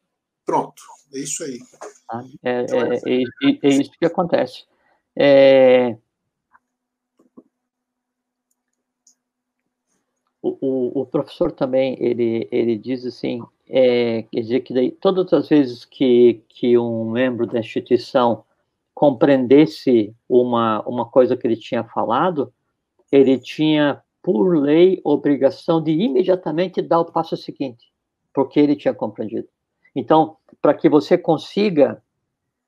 Pronto, 0.45 0.83
é 1.13 1.19
isso 1.19 1.43
aí. 1.43 1.59
Tá? 2.07 2.23
É, 2.43 2.61
então, 2.61 2.79
é, 2.79 2.95
é, 2.95 3.23
é, 3.63 3.69
isso 3.69 3.91
que 3.91 4.05
acontece. 4.05 4.65
É... 5.15 5.97
O, 10.41 10.57
o, 10.61 11.01
o, 11.01 11.05
professor 11.07 11.51
também 11.51 11.97
ele, 11.99 12.47
ele 12.51 12.77
diz 12.77 13.03
assim, 13.03 13.41
quer 13.65 14.41
dizer 14.41 14.59
que 14.59 14.75
daí, 14.75 14.91
todas 14.91 15.33
as 15.33 15.49
vezes 15.49 15.83
que, 15.85 16.43
que 16.47 16.77
um 16.77 17.09
membro 17.09 17.47
da 17.47 17.59
instituição 17.59 18.43
compreendesse 18.93 20.15
uma, 20.29 20.81
uma 20.87 21.09
coisa 21.09 21.35
que 21.35 21.47
ele 21.47 21.57
tinha 21.57 21.83
falado, 21.83 22.53
ele 23.11 23.39
tinha, 23.39 24.01
por 24.21 24.55
lei, 24.55 25.01
obrigação 25.03 25.81
de 25.81 25.91
imediatamente 25.91 26.81
dar 26.81 26.99
o 26.99 27.11
passo 27.11 27.35
seguinte, 27.35 27.91
porque 28.33 28.59
ele 28.59 28.75
tinha 28.75 28.93
compreendido. 28.93 29.47
Então, 29.95 30.37
para 30.61 30.73
que 30.73 30.89
você 30.89 31.17
consiga 31.17 32.01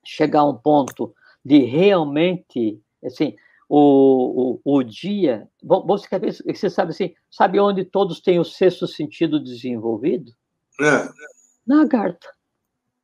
chegar 0.04 0.42
a 0.42 0.50
um 0.50 0.56
ponto 0.56 1.14
de 1.44 1.60
realmente, 1.60 2.82
assim, 3.04 3.36
o, 3.70 4.60
o, 4.64 4.78
o 4.78 4.84
dia. 4.84 5.48
Você, 5.62 6.08
quer 6.08 6.20
ver, 6.20 6.34
você 6.34 6.70
sabe 6.70 6.92
assim, 6.92 7.14
sabe 7.30 7.60
onde 7.60 7.84
todos 7.84 8.22
têm 8.22 8.40
o 8.40 8.46
sexto 8.46 8.88
sentido 8.88 9.40
desenvolvido? 9.40 10.32
É. 10.80 11.10
Na 11.66 11.78
lagarta. 11.78 12.28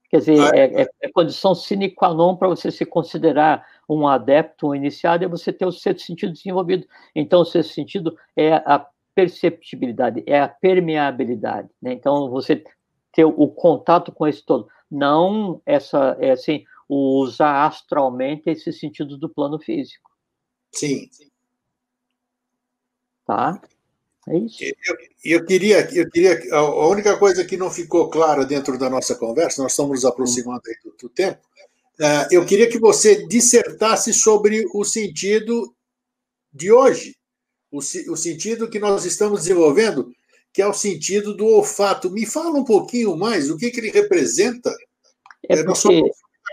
Quer 0.09 0.19
dizer, 0.19 0.39
ah, 0.39 0.51
é, 0.53 0.83
é, 0.83 0.87
é 1.01 1.11
condição 1.11 1.55
sine 1.55 1.89
qua 1.89 2.13
non 2.13 2.35
para 2.35 2.47
você 2.47 2.69
se 2.69 2.85
considerar 2.85 3.65
um 3.89 4.07
adepto, 4.07 4.67
um 4.67 4.75
iniciado, 4.75 5.25
é 5.25 5.27
você 5.27 5.51
ter 5.51 5.65
o 5.65 5.71
sexto 5.71 6.05
sentido 6.05 6.33
desenvolvido. 6.33 6.85
Então, 7.15 7.41
o 7.41 7.45
sexto 7.45 7.73
sentido 7.73 8.15
é 8.35 8.53
a 8.53 8.85
perceptibilidade, 9.15 10.23
é 10.27 10.39
a 10.39 10.47
permeabilidade. 10.47 11.69
Né? 11.81 11.93
Então, 11.93 12.29
você 12.29 12.63
ter 13.13 13.23
o 13.23 13.47
contato 13.47 14.11
com 14.11 14.27
esse 14.27 14.43
todo. 14.43 14.67
Não 14.89 15.61
essa, 15.65 16.17
é 16.19 16.31
assim, 16.31 16.65
usar 16.89 17.65
astralmente 17.65 18.49
esse 18.49 18.73
sentido 18.73 19.17
do 19.17 19.29
plano 19.29 19.59
físico. 19.59 20.11
Sim. 20.71 21.09
Tá? 23.25 23.61
É 24.27 24.37
isso. 24.37 24.63
Eu, 24.63 24.97
eu, 25.23 25.45
queria, 25.45 25.87
eu 25.93 26.09
queria. 26.09 26.39
A 26.53 26.87
única 26.87 27.17
coisa 27.17 27.43
que 27.45 27.57
não 27.57 27.69
ficou 27.69 28.09
clara 28.09 28.45
dentro 28.45 28.77
da 28.77 28.89
nossa 28.89 29.15
conversa, 29.15 29.61
nós 29.61 29.73
estamos 29.73 29.91
nos 29.91 30.05
aproximando 30.05 30.61
do, 30.83 30.95
do 31.01 31.09
tempo, 31.09 31.41
é, 31.99 32.27
eu 32.31 32.45
queria 32.45 32.69
que 32.69 32.79
você 32.79 33.27
dissertasse 33.27 34.13
sobre 34.13 34.65
o 34.73 34.83
sentido 34.83 35.73
de 36.51 36.71
hoje, 36.71 37.15
o, 37.71 37.77
o 37.79 38.17
sentido 38.17 38.69
que 38.69 38.79
nós 38.79 39.05
estamos 39.05 39.41
desenvolvendo, 39.41 40.11
que 40.53 40.61
é 40.61 40.67
o 40.67 40.73
sentido 40.73 41.35
do 41.35 41.47
olfato. 41.47 42.11
Me 42.11 42.25
fala 42.25 42.59
um 42.59 42.63
pouquinho 42.63 43.17
mais 43.17 43.49
o 43.49 43.57
que, 43.57 43.71
que 43.71 43.79
ele 43.79 43.89
representa. 43.89 44.69
É, 45.49 45.59
é 45.59 45.63
porque... 45.63 46.01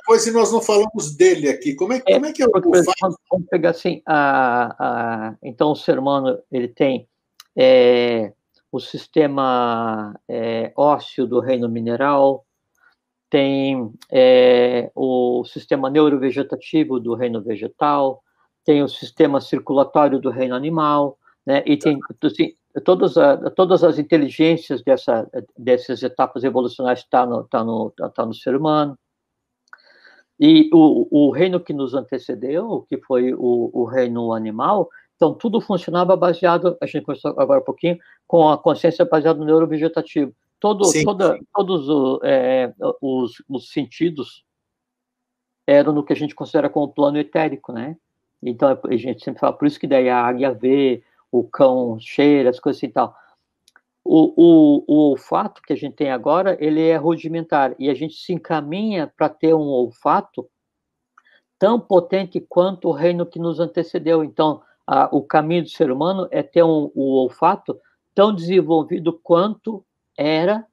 Nós 0.09 0.26
e 0.26 0.32
nós 0.32 0.51
não 0.51 0.62
falamos 0.62 1.14
dele 1.14 1.48
aqui. 1.48 1.74
Como 1.74 1.92
é, 1.92 2.03
é, 2.07 2.14
como 2.14 2.26
é 2.26 2.32
que 2.32 2.42
é 2.42 2.46
o 2.46 2.51
olfato? 2.51 3.16
Vamos 3.30 3.46
pegar 3.48 3.70
assim, 3.70 4.03
a, 4.07 4.74
a, 4.78 5.36
então 5.42 5.72
o 5.72 5.76
ser 5.76 5.98
humano 5.98 6.38
ele 6.51 6.68
tem 6.68 7.07
é, 7.55 8.32
o 8.72 8.80
sistema 8.80 10.18
é, 10.28 10.72
ósseo 10.74 11.26
do 11.26 11.38
reino 11.38 11.68
mineral, 11.68 12.46
tem 13.28 13.92
é, 14.11 14.90
o 14.94 15.44
sistema 15.44 15.90
neurovegetativo 15.90 16.98
do 16.98 17.14
reino 17.14 17.42
vegetal, 17.42 18.22
tem 18.64 18.82
o 18.82 18.88
sistema 18.88 19.40
circulatório 19.40 20.18
do 20.18 20.30
reino 20.30 20.55
animal, 20.55 21.18
né, 21.46 21.62
e 21.66 21.76
tem 21.76 21.98
assim, 22.22 22.55
todas, 22.84 23.16
a, 23.16 23.50
todas 23.50 23.82
as 23.82 23.98
inteligências 23.98 24.82
dessa, 24.82 25.28
dessas 25.58 26.02
etapas 26.02 26.44
evolucionais 26.44 27.00
estão 27.00 27.44
tá 27.44 27.64
no, 27.64 27.90
tá 27.90 28.04
no, 28.04 28.10
tá 28.10 28.26
no 28.26 28.34
ser 28.34 28.54
humano. 28.54 28.98
E 30.38 30.70
o, 30.72 31.26
o 31.26 31.30
reino 31.30 31.60
que 31.60 31.72
nos 31.72 31.94
antecedeu, 31.94 32.86
que 32.88 32.98
foi 32.98 33.34
o, 33.34 33.70
o 33.72 33.84
reino 33.84 34.32
animal, 34.32 34.88
então 35.16 35.34
tudo 35.34 35.60
funcionava 35.60 36.16
baseado, 36.16 36.78
a 36.80 36.86
gente 36.86 37.04
começou 37.04 37.34
agora 37.38 37.60
um 37.60 37.64
pouquinho, 37.64 37.98
com 38.26 38.48
a 38.48 38.56
consciência 38.56 39.04
baseada 39.04 39.38
no 39.38 39.44
neurovegetativo. 39.44 40.34
Todo, 40.58 40.84
toda, 41.04 41.38
todos 41.54 42.20
é, 42.22 42.72
os, 43.00 43.42
os 43.48 43.70
sentidos 43.70 44.44
eram 45.66 45.92
no 45.92 46.04
que 46.04 46.12
a 46.12 46.16
gente 46.16 46.34
considera 46.34 46.68
como 46.68 46.92
plano 46.92 47.18
etérico, 47.18 47.72
né? 47.72 47.96
Então, 48.42 48.78
a 48.82 48.96
gente 48.96 49.22
sempre 49.22 49.40
fala, 49.40 49.52
por 49.52 49.66
isso 49.66 49.78
que 49.78 49.86
daí 49.86 50.08
a 50.08 50.22
águia 50.22 50.52
vê, 50.52 51.02
o 51.30 51.44
cão 51.44 51.98
cheira, 52.00 52.50
as 52.50 52.58
coisas 52.58 52.78
assim 52.78 52.86
e 52.86 52.92
tal. 52.92 53.14
O, 54.04 54.32
o, 54.36 54.84
o 54.86 55.10
olfato 55.10 55.62
que 55.62 55.72
a 55.72 55.76
gente 55.76 55.94
tem 55.94 56.10
agora, 56.10 56.56
ele 56.60 56.82
é 56.82 56.96
rudimentar, 56.96 57.74
e 57.78 57.90
a 57.90 57.94
gente 57.94 58.14
se 58.14 58.32
encaminha 58.32 59.12
para 59.16 59.28
ter 59.28 59.54
um 59.54 59.68
olfato 59.68 60.48
tão 61.58 61.78
potente 61.78 62.40
quanto 62.40 62.88
o 62.88 62.92
reino 62.92 63.26
que 63.26 63.38
nos 63.38 63.60
antecedeu. 63.60 64.24
Então, 64.24 64.62
a, 64.86 65.08
o 65.14 65.22
caminho 65.22 65.62
do 65.62 65.68
ser 65.68 65.90
humano 65.90 66.26
é 66.30 66.42
ter 66.42 66.62
um, 66.62 66.90
o 66.94 67.22
olfato 67.22 67.78
tão 68.14 68.34
desenvolvido 68.34 69.12
quanto 69.22 69.84
era 70.16 70.66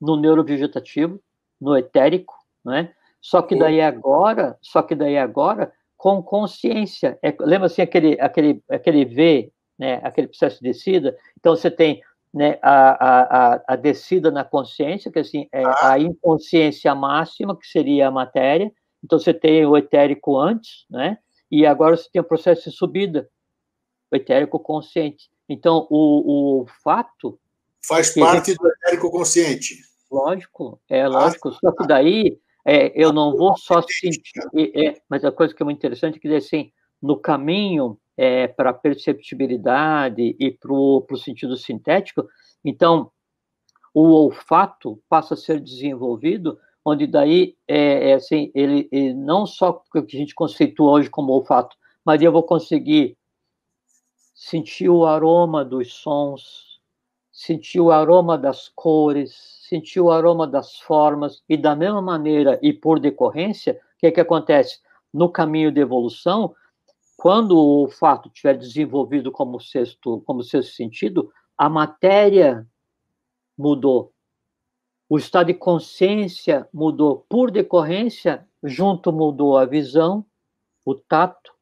no 0.00 0.16
neurovegetativo, 0.16 1.20
no 1.60 1.76
etérico, 1.76 2.34
né? 2.64 2.92
Só 3.20 3.42
que 3.42 3.56
daí 3.56 3.80
agora, 3.80 4.56
só 4.60 4.82
que 4.82 4.94
daí 4.94 5.18
agora 5.18 5.72
com 5.96 6.22
consciência. 6.22 7.18
É, 7.20 7.34
lembra 7.40 7.66
assim 7.66 7.82
aquele 7.82 8.20
aquele 8.20 8.62
aquele 8.70 9.04
V, 9.04 9.52
né? 9.78 10.00
Aquele 10.02 10.28
processo 10.28 10.56
de 10.56 10.70
descida. 10.70 11.16
Então 11.38 11.54
você 11.54 11.70
tem 11.70 12.02
né, 12.32 12.58
a, 12.62 13.54
a, 13.54 13.62
a 13.68 13.76
descida 13.76 14.30
na 14.30 14.44
consciência, 14.44 15.10
que 15.10 15.18
assim 15.18 15.48
é 15.52 15.64
ah. 15.64 15.92
a 15.92 15.98
inconsciência 15.98 16.94
máxima, 16.94 17.56
que 17.56 17.66
seria 17.66 18.08
a 18.08 18.10
matéria. 18.10 18.72
Então 19.02 19.18
você 19.18 19.32
tem 19.32 19.64
o 19.64 19.76
etérico 19.76 20.38
antes, 20.38 20.84
né? 20.90 21.18
E 21.50 21.64
agora 21.64 21.96
você 21.96 22.08
tem 22.12 22.20
o 22.20 22.24
processo 22.24 22.68
de 22.68 22.76
subida, 22.76 23.28
o 24.10 24.16
etérico 24.16 24.58
consciente. 24.58 25.30
Então 25.48 25.86
o, 25.88 26.62
o 26.62 26.66
fato 26.82 27.38
faz 27.86 28.12
parte 28.14 28.50
gente... 28.50 28.58
do 28.58 28.68
etérico 28.68 29.10
consciente. 29.10 29.76
Lógico, 30.10 30.80
é 30.88 31.02
ah, 31.02 31.08
lógico. 31.08 31.52
Só 31.52 31.72
que 31.72 31.86
daí 31.86 32.38
é, 32.64 32.92
eu 32.94 33.12
não 33.12 33.36
vou 33.36 33.56
só 33.56 33.80
sentir, 33.82 34.20
é, 34.74 35.00
mas 35.08 35.24
a 35.24 35.32
coisa 35.32 35.54
que 35.54 35.62
é 35.62 35.64
muito 35.64 35.78
interessante 35.78 36.16
é 36.16 36.20
que, 36.20 36.28
assim, 36.34 36.70
no 37.00 37.16
caminho 37.16 37.98
é, 38.18 38.48
para 38.48 38.70
a 38.70 38.74
perceptibilidade 38.74 40.34
e 40.40 40.50
para 40.50 40.72
o 40.72 41.16
sentido 41.16 41.56
sintético, 41.56 42.28
então, 42.64 43.12
o 43.94 44.08
olfato 44.08 45.00
passa 45.08 45.34
a 45.34 45.36
ser 45.36 45.60
desenvolvido, 45.60 46.58
onde 46.84 47.06
daí, 47.06 47.56
é, 47.66 48.10
é 48.10 48.14
assim, 48.14 48.50
ele, 48.54 48.88
ele, 48.90 49.14
não 49.14 49.46
só 49.46 49.70
o 49.70 50.04
que 50.04 50.16
a 50.16 50.18
gente 50.18 50.34
conceitua 50.34 50.90
hoje 50.90 51.08
como 51.08 51.32
olfato, 51.32 51.76
mas 52.04 52.20
eu 52.20 52.32
vou 52.32 52.42
conseguir 52.42 53.16
sentir 54.34 54.88
o 54.88 55.06
aroma 55.06 55.64
dos 55.64 55.92
sons, 55.94 56.80
sentir 57.32 57.80
o 57.80 57.92
aroma 57.92 58.36
das 58.36 58.68
cores, 58.68 59.32
sentir 59.68 60.00
o 60.00 60.10
aroma 60.10 60.46
das 60.46 60.80
formas, 60.80 61.42
e 61.48 61.56
da 61.56 61.76
mesma 61.76 62.02
maneira 62.02 62.58
e 62.62 62.72
por 62.72 62.98
decorrência, 62.98 63.80
o 63.96 63.98
que, 63.98 64.06
é 64.06 64.10
que 64.10 64.20
acontece? 64.20 64.80
No 65.12 65.30
caminho 65.30 65.70
de 65.70 65.80
evolução, 65.80 66.54
quando 67.18 67.58
o 67.58 67.80
olfato 67.80 68.30
tiver 68.30 68.56
desenvolvido 68.56 69.32
como 69.32 69.58
sexto, 69.58 70.22
como 70.24 70.44
sexto 70.44 70.72
sentido, 70.72 71.32
a 71.56 71.68
matéria 71.68 72.64
mudou. 73.58 74.12
O 75.08 75.18
estado 75.18 75.48
de 75.48 75.54
consciência 75.54 76.68
mudou. 76.72 77.26
Por 77.28 77.50
decorrência, 77.50 78.46
junto 78.62 79.12
mudou 79.12 79.58
a 79.58 79.66
visão, 79.66 80.24
o 80.84 80.94
tato, 80.94 81.52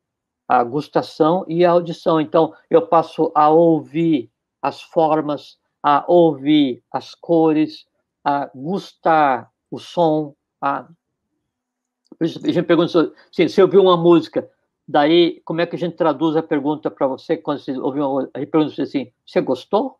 a 0.46 0.62
gustação 0.62 1.42
e 1.48 1.64
a 1.64 1.70
audição. 1.70 2.20
Então, 2.20 2.52
eu 2.68 2.86
passo 2.86 3.32
a 3.34 3.48
ouvir 3.48 4.30
as 4.61 4.82
formas, 4.82 5.59
a 5.82 6.04
ouvir 6.07 6.84
as 6.92 7.14
cores, 7.14 7.86
a 8.22 8.50
gustar 8.54 9.50
o 9.70 9.78
som, 9.78 10.34
a... 10.61 10.86
a 12.20 12.26
gente 12.26 12.62
pergunta 12.62 13.11
assim, 13.32 13.48
se 13.48 13.62
ouviu 13.62 13.80
uma 13.80 13.96
música, 13.96 14.50
daí 14.87 15.41
como 15.45 15.61
é 15.61 15.66
que 15.66 15.76
a 15.76 15.78
gente 15.78 15.97
traduz 15.97 16.37
a 16.37 16.43
pergunta 16.43 16.91
para 16.91 17.07
você 17.07 17.37
quando 17.37 17.59
você 17.59 17.72
ouviu 17.78 18.09
uma 18.09 18.30
a 18.32 18.39
gente 18.39 18.51
pergunta 18.51 18.82
assim, 18.82 19.12
você 19.26 19.41
gostou? 19.41 19.99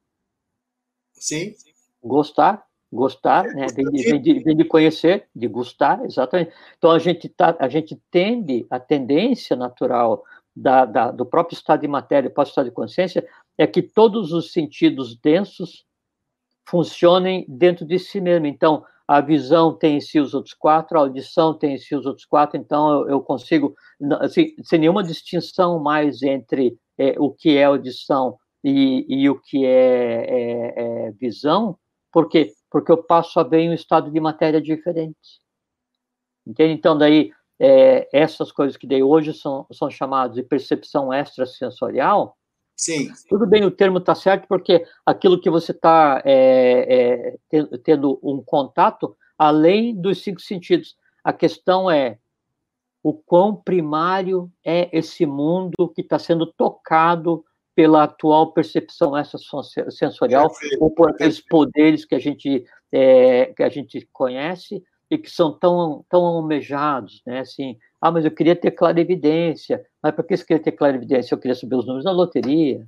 Sim. 1.13 1.55
Gostar, 2.03 2.65
gostar, 2.93 3.47
é, 3.47 3.55
né? 3.55 3.67
Vem 3.75 3.87
de, 3.87 4.03
vem, 4.03 4.23
de, 4.23 4.39
vem 4.41 4.57
de, 4.57 4.65
conhecer, 4.65 5.29
de 5.35 5.49
gustar, 5.49 6.05
exatamente. 6.05 6.53
Então 6.79 6.91
a 6.91 6.99
gente 6.99 7.29
tá, 7.29 7.57
a 7.59 7.69
gente 7.69 8.01
tende, 8.11 8.67
a 8.71 8.79
tendência 8.79 9.57
natural 9.57 10.23
da, 10.55 10.85
da, 10.85 11.11
do 11.11 11.27
próprio 11.27 11.57
estado 11.57 11.81
de 11.81 11.89
matéria, 11.89 12.31
do 12.31 12.33
próprio 12.33 12.51
estado 12.51 12.67
de 12.67 12.75
consciência, 12.75 13.27
é 13.59 13.67
que 13.67 13.83
todos 13.83 14.33
os 14.33 14.53
sentidos 14.53 15.17
densos 15.17 15.85
funcionem 16.69 17.45
dentro 17.49 17.85
de 17.85 17.99
si 17.99 18.21
mesmo. 18.21 18.47
Então, 18.47 18.85
a 19.09 19.21
visão 19.21 19.73
tem 19.73 19.97
em 19.97 20.01
si 20.01 20.19
os 20.19 20.35
outros 20.35 20.55
quatro, 20.55 20.99
a 20.99 21.03
audição 21.03 21.55
tem 21.55 21.75
em 21.75 21.79
si 21.79 21.95
os 21.95 22.07
outros 22.07 22.27
quatro, 22.27 22.59
então 22.59 23.09
eu, 23.09 23.21
consigo, 23.21 23.75
assim, 24.21 24.55
sem 24.65 24.81
nenhuma 24.81 25.03
distinção 25.03 25.79
mais 25.79 26.23
entre 26.23 26.77
é, 26.99 27.15
o 27.19 27.31
que 27.31 27.57
é 27.57 27.65
audição 27.65 28.37
e, 28.65 29.07
e 29.09 29.31
o 29.31 29.41
que 29.41 29.65
é, 29.65 30.27
é, 30.29 30.75
é, 30.77 31.11
visão, 31.13 31.79
por 32.11 32.29
quê? 32.29 32.53
Porque 32.71 32.91
eu 32.91 33.03
passo 33.03 33.39
a 33.39 33.45
ver 33.45 33.61
em 33.61 33.71
um 33.71 33.75
estado 33.75 34.11
de 34.11 34.19
matéria 34.19 34.61
diferente. 34.61 35.41
Entende? 36.47 36.73
Então, 36.73 36.97
daí, 36.97 37.31
é, 37.61 38.09
essas 38.13 38.51
coisas 38.51 38.77
que 38.77 38.87
daí 38.87 39.03
hoje 39.03 39.33
são, 39.35 39.67
são 39.73 39.91
chamadas 39.91 40.35
de 40.35 40.43
percepção 40.43 41.13
extrasensorial, 41.13 42.37
Sim. 42.77 43.11
Tudo 43.29 43.47
bem, 43.47 43.65
o 43.65 43.71
termo 43.71 43.99
está 43.99 44.15
certo, 44.15 44.47
porque 44.47 44.85
aquilo 45.05 45.41
que 45.41 45.49
você 45.49 45.73
está 45.73 46.23
é, 46.25 47.35
é, 47.51 47.67
tendo 47.83 48.19
um 48.23 48.43
contato 48.43 49.17
além 49.39 49.95
dos 49.95 50.23
cinco 50.23 50.41
sentidos. 50.41 50.97
A 51.25 51.33
questão 51.33 51.91
é 51.91 52.19
o 53.03 53.15
quão 53.15 53.55
primário 53.55 54.51
é 54.65 54.89
esse 54.97 55.25
mundo 55.25 55.89
que 55.95 56.03
está 56.03 56.19
sendo 56.19 56.47
tocado 56.47 57.45
pela 57.75 58.05
atual 58.05 58.53
percepção 58.53 59.13
sensorial 59.91 60.51
ou 60.81 60.91
por 60.91 61.11
aqueles 61.11 61.41
poderes 61.41 62.05
que 62.05 62.15
a 62.15 62.19
gente 62.19 62.65
é, 62.91 63.47
que 63.55 63.63
a 63.63 63.69
gente 63.69 64.09
conhece 64.13 64.83
e 65.11 65.19
que 65.19 65.31
são 65.31 65.53
tão 65.53 66.05
tão 66.09 66.25
almejados, 66.25 67.23
né? 67.27 67.41
Assim, 67.41 67.79
ah, 68.01 68.11
mas 68.11 68.25
eu 68.25 68.31
queria 68.31 68.57
ter 68.57 68.71
clarividência. 68.73 69.85
Mas 70.03 70.15
por 70.15 70.25
que 70.25 70.37
você 70.37 70.45
queria 70.45 70.63
ter 70.63 70.73
clarividência? 70.73 71.35
Eu 71.35 71.39
queria 71.39 71.55
saber 71.55 71.77
os 71.77 71.87
números 71.87 72.05
da 72.05 72.13
loteria. 72.13 72.87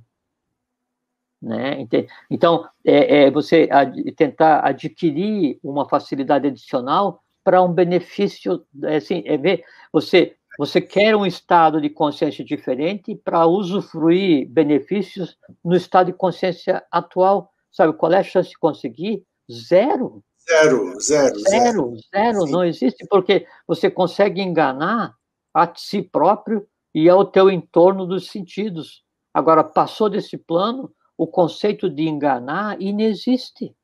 Né? 1.41 1.87
Então, 2.29 2.67
é, 2.85 3.23
é 3.23 3.31
você 3.31 3.69
ad, 3.71 4.11
tentar 4.11 4.59
adquirir 4.65 5.57
uma 5.63 5.87
facilidade 5.87 6.47
adicional 6.47 7.23
para 7.43 7.61
um 7.61 7.71
benefício, 7.71 8.65
é 8.83 8.97
assim, 8.97 9.23
é 9.25 9.37
ver, 9.37 9.63
você, 9.91 10.35
você 10.57 10.81
quer 10.81 11.15
um 11.15 11.25
estado 11.25 11.81
de 11.81 11.89
consciência 11.89 12.43
diferente 12.43 13.15
para 13.15 13.47
usufruir 13.47 14.47
benefícios 14.49 15.37
no 15.63 15.75
estado 15.75 16.07
de 16.07 16.13
consciência 16.13 16.83
atual. 16.91 17.51
Sabe 17.71 17.93
qual 17.93 18.11
é 18.11 18.17
a 18.17 18.23
chance 18.23 18.49
de 18.49 18.57
conseguir? 18.57 19.23
Zero. 19.51 20.21
Zero, 20.49 20.99
zero, 20.99 21.39
zero. 21.41 21.97
Zero, 22.09 22.45
não 22.47 22.63
existe, 22.63 23.05
porque 23.07 23.45
você 23.67 23.89
consegue 23.89 24.41
enganar 24.41 25.15
a 25.53 25.71
si 25.75 26.01
próprio 26.01 26.67
e 26.93 27.07
ao 27.07 27.23
teu 27.23 27.51
entorno 27.51 28.05
dos 28.07 28.31
sentidos. 28.31 29.03
Agora, 29.31 29.63
passou 29.63 30.09
desse 30.09 30.37
plano, 30.37 30.91
o 31.15 31.27
conceito 31.27 31.89
de 31.89 32.07
enganar 32.07 32.81
inexiste. 32.81 33.75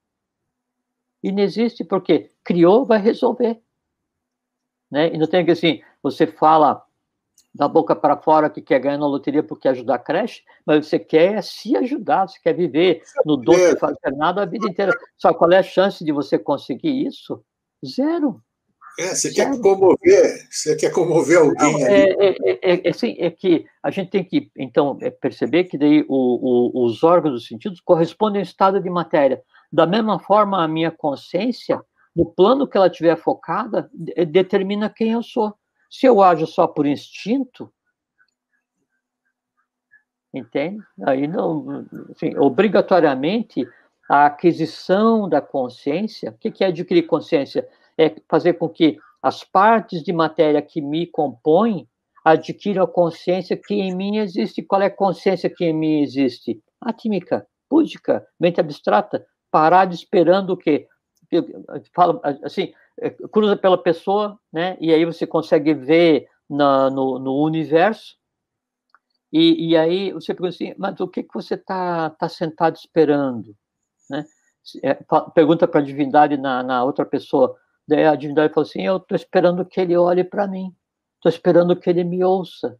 Inexiste, 1.21 1.83
porque 1.83 2.31
criou, 2.43 2.85
vai 2.85 2.99
resolver. 2.99 3.61
Né? 4.89 5.13
E 5.13 5.17
não 5.17 5.27
tem 5.27 5.45
que 5.45 5.51
assim, 5.51 5.81
você 6.01 6.25
fala 6.25 6.84
da 7.55 7.69
boca 7.69 7.95
para 7.95 8.17
fora 8.17 8.49
que 8.49 8.61
quer 8.61 8.79
ganhar 8.79 8.97
na 8.97 9.07
loteria 9.07 9.41
porque 9.41 9.67
ajudar 9.69 9.95
a 9.95 9.99
creche, 9.99 10.43
mas 10.65 10.85
você 10.85 10.99
quer 10.99 11.41
se 11.41 11.75
ajudar, 11.77 12.27
você 12.27 12.37
quer 12.43 12.53
viver 12.53 13.01
no 13.25 13.37
doce 13.37 13.73
de 13.73 13.79
fazer 13.79 14.11
nada 14.17 14.43
a 14.43 14.45
vida 14.45 14.67
inteira. 14.67 14.91
Só 15.17 15.33
qual 15.33 15.49
é 15.51 15.59
a 15.59 15.63
chance 15.63 16.03
de 16.03 16.11
você 16.11 16.37
conseguir 16.37 17.07
isso? 17.07 17.41
Zero. 17.85 18.41
É, 18.99 19.15
você 19.15 19.29
Zero. 19.29 19.51
quer 19.51 19.61
comover, 19.61 20.47
você 20.49 20.75
quer 20.75 20.91
comover 20.91 21.37
alguém 21.37 21.73
Não, 21.73 21.87
é, 21.87 22.09
é, 22.09 22.35
é, 22.43 22.87
é, 22.87 22.89
assim, 22.89 23.15
é 23.19 23.31
que 23.31 23.65
a 23.81 23.89
gente 23.89 24.09
tem 24.09 24.23
que, 24.23 24.51
então, 24.57 24.97
é 25.01 25.09
perceber 25.09 25.65
que 25.65 25.77
daí 25.77 26.05
o, 26.09 26.81
o, 26.81 26.85
os 26.85 27.03
órgãos 27.03 27.33
dos 27.35 27.47
sentidos 27.47 27.79
correspondem 27.79 28.41
ao 28.41 28.45
estado 28.45 28.81
de 28.81 28.89
matéria. 28.89 29.41
Da 29.71 29.85
mesma 29.87 30.19
forma, 30.19 30.61
a 30.61 30.67
minha 30.67 30.91
consciência, 30.91 31.81
no 32.13 32.25
plano 32.25 32.67
que 32.67 32.75
ela 32.75 32.89
tiver 32.89 33.17
focada, 33.17 33.89
determina 34.27 34.89
quem 34.89 35.11
eu 35.11 35.23
sou. 35.23 35.53
Se 35.97 36.05
eu 36.05 36.21
ajo 36.21 36.45
só 36.45 36.67
por 36.67 36.85
instinto, 36.85 37.71
entende? 40.33 40.83
Aí 41.05 41.25
não, 41.25 41.87
assim, 42.11 42.37
obrigatoriamente 42.37 43.65
a 44.09 44.25
aquisição 44.25 45.29
da 45.29 45.41
consciência. 45.41 46.31
O 46.31 46.37
que 46.37 46.65
é 46.65 46.67
adquirir 46.67 47.03
consciência? 47.03 47.65
É 47.97 48.13
fazer 48.27 48.55
com 48.55 48.67
que 48.67 48.97
as 49.23 49.45
partes 49.45 50.03
de 50.03 50.11
matéria 50.11 50.61
que 50.61 50.81
me 50.81 51.07
compõem 51.07 51.87
adquiro 52.25 52.83
a 52.83 52.87
consciência 52.87 53.55
que 53.55 53.75
em 53.75 53.95
mim 53.95 54.17
existe. 54.17 54.61
Qual 54.63 54.81
é 54.81 54.87
a 54.87 54.91
consciência 54.91 55.49
que 55.49 55.63
em 55.63 55.73
mim 55.73 56.01
existe? 56.01 56.61
Atímica, 56.81 57.47
púdica, 57.69 58.27
mente 58.37 58.59
abstrata, 58.59 59.25
parado 59.49 59.93
esperando 59.93 60.49
o 60.49 60.57
quê? 60.57 60.89
Fala 61.93 62.19
assim, 62.43 62.63
é, 62.63 62.73
cruza 63.31 63.55
pela 63.55 63.77
pessoa, 63.77 64.39
né? 64.51 64.77
E 64.79 64.93
aí 64.93 65.05
você 65.05 65.27
consegue 65.27 65.73
ver 65.73 66.27
na, 66.49 66.89
no, 66.89 67.19
no 67.19 67.41
universo. 67.43 68.15
E, 69.31 69.69
e 69.69 69.77
aí 69.77 70.13
você 70.13 70.33
pergunta 70.33 70.55
assim, 70.55 70.73
mas 70.77 70.99
o 70.99 71.07
que, 71.07 71.23
que 71.23 71.33
você 71.33 71.55
está 71.55 72.09
tá 72.11 72.29
sentado 72.29 72.75
esperando? 72.77 73.55
Né? 74.09 74.25
É, 74.81 74.97
pergunta 75.33 75.67
para 75.67 75.81
a 75.81 75.83
divindade 75.83 76.37
na, 76.37 76.63
na 76.63 76.83
outra 76.83 77.05
pessoa. 77.05 77.57
Daí 77.87 78.05
a 78.05 78.15
divindade 78.15 78.53
fala 78.53 78.65
assim, 78.65 78.83
eu 78.83 78.97
estou 78.97 79.15
esperando 79.15 79.65
que 79.65 79.81
ele 79.81 79.97
olhe 79.97 80.23
para 80.23 80.47
mim. 80.47 80.73
Estou 81.15 81.29
esperando 81.29 81.75
que 81.75 81.89
ele 81.89 82.03
me 82.03 82.23
ouça. 82.23 82.79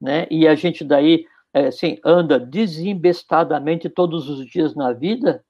Né? 0.00 0.26
E 0.30 0.48
a 0.48 0.54
gente 0.54 0.84
daí 0.84 1.26
é, 1.52 1.68
assim, 1.68 1.98
anda 2.04 2.38
desembestadamente 2.38 3.88
todos 3.88 4.28
os 4.28 4.44
dias 4.46 4.74
na 4.74 4.92
vida, 4.92 5.44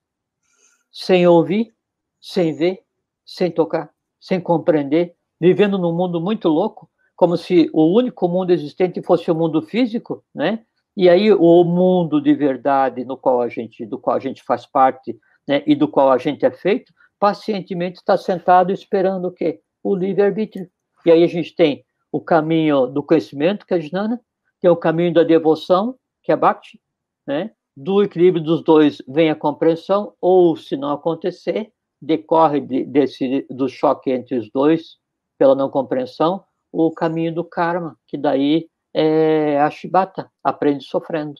sem 0.92 1.26
ouvir, 1.26 1.74
sem 2.20 2.54
ver, 2.54 2.83
sem 3.24 3.50
tocar, 3.50 3.90
sem 4.20 4.40
compreender, 4.40 5.14
vivendo 5.40 5.78
num 5.78 5.94
mundo 5.94 6.20
muito 6.20 6.48
louco, 6.48 6.88
como 7.16 7.36
se 7.36 7.70
o 7.72 7.94
único 7.94 8.28
mundo 8.28 8.50
existente 8.50 9.02
fosse 9.02 9.30
o 9.30 9.34
mundo 9.34 9.62
físico, 9.62 10.24
né? 10.34 10.64
E 10.96 11.08
aí 11.08 11.32
o 11.32 11.64
mundo 11.64 12.20
de 12.20 12.34
verdade 12.34 13.04
no 13.04 13.16
qual 13.16 13.40
a 13.40 13.48
gente, 13.48 13.84
do 13.84 13.98
qual 13.98 14.16
a 14.16 14.20
gente 14.20 14.42
faz 14.42 14.64
parte, 14.66 15.18
né, 15.46 15.62
e 15.66 15.74
do 15.74 15.88
qual 15.88 16.10
a 16.10 16.18
gente 16.18 16.44
é 16.44 16.50
feito, 16.50 16.92
pacientemente 17.18 17.98
está 17.98 18.16
sentado 18.16 18.72
esperando 18.72 19.26
o 19.26 19.32
quê? 19.32 19.60
O 19.82 19.94
livre-arbítrio. 19.94 20.68
E 21.04 21.10
aí 21.10 21.22
a 21.22 21.26
gente 21.26 21.54
tem 21.54 21.84
o 22.10 22.20
caminho 22.20 22.86
do 22.86 23.02
conhecimento, 23.02 23.66
que 23.66 23.74
é 23.74 23.76
a 23.76 23.80
Jnana, 23.80 24.20
tem 24.60 24.70
o 24.70 24.76
caminho 24.76 25.12
da 25.12 25.22
devoção, 25.22 25.96
que 26.22 26.32
é 26.32 26.36
Bhakti, 26.36 26.80
né? 27.26 27.50
Do 27.76 28.02
equilíbrio 28.02 28.42
dos 28.42 28.62
dois 28.62 29.02
vem 29.08 29.30
a 29.30 29.34
compreensão, 29.34 30.14
ou 30.20 30.56
se 30.56 30.76
não 30.76 30.92
acontecer, 30.92 31.72
decorre 32.00 32.60
de, 32.60 32.84
desse, 32.84 33.46
do 33.50 33.68
choque 33.68 34.10
entre 34.10 34.38
os 34.38 34.50
dois, 34.50 34.98
pela 35.38 35.54
não 35.54 35.70
compreensão, 35.70 36.44
o 36.72 36.90
caminho 36.92 37.34
do 37.34 37.44
karma, 37.44 37.96
que 38.06 38.16
daí 38.16 38.68
é 38.92 39.60
a 39.60 39.70
Shibata, 39.70 40.30
aprende 40.42 40.84
sofrendo. 40.84 41.34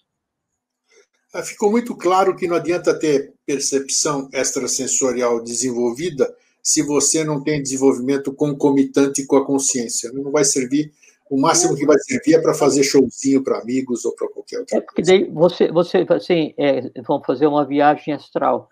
Ah, 1.33 1.43
ficou 1.43 1.71
muito 1.71 1.97
claro 1.97 2.37
que 2.37 2.47
não 2.47 2.57
adianta 2.57 2.97
ter 2.97 3.35
percepção 3.45 4.29
extrasensorial 4.33 5.43
desenvolvida 5.43 6.33
se 6.63 6.81
você 6.83 7.25
não 7.25 7.43
tem 7.43 7.61
desenvolvimento 7.61 8.33
concomitante 8.33 9.27
com 9.27 9.37
a 9.37 9.45
consciência. 9.45 10.13
Não 10.13 10.31
vai 10.31 10.45
servir. 10.45 10.93
O 11.29 11.41
máximo 11.41 11.75
que 11.75 11.85
vai 11.85 11.99
servir 11.99 12.35
é 12.35 12.41
para 12.41 12.55
fazer 12.55 12.85
showzinho 12.85 13.43
para 13.43 13.59
amigos 13.59 14.05
ou 14.05 14.15
para 14.15 14.29
qualquer 14.29 14.61
outra 14.61 14.79
é 14.79 14.81
porque 14.81 15.03
daí 15.03 15.25
você, 15.31 15.73
você 15.73 16.07
assim, 16.09 16.55
é, 16.57 16.89
vão 17.03 17.21
fazer 17.23 17.47
uma 17.47 17.67
viagem 17.67 18.15
astral. 18.15 18.71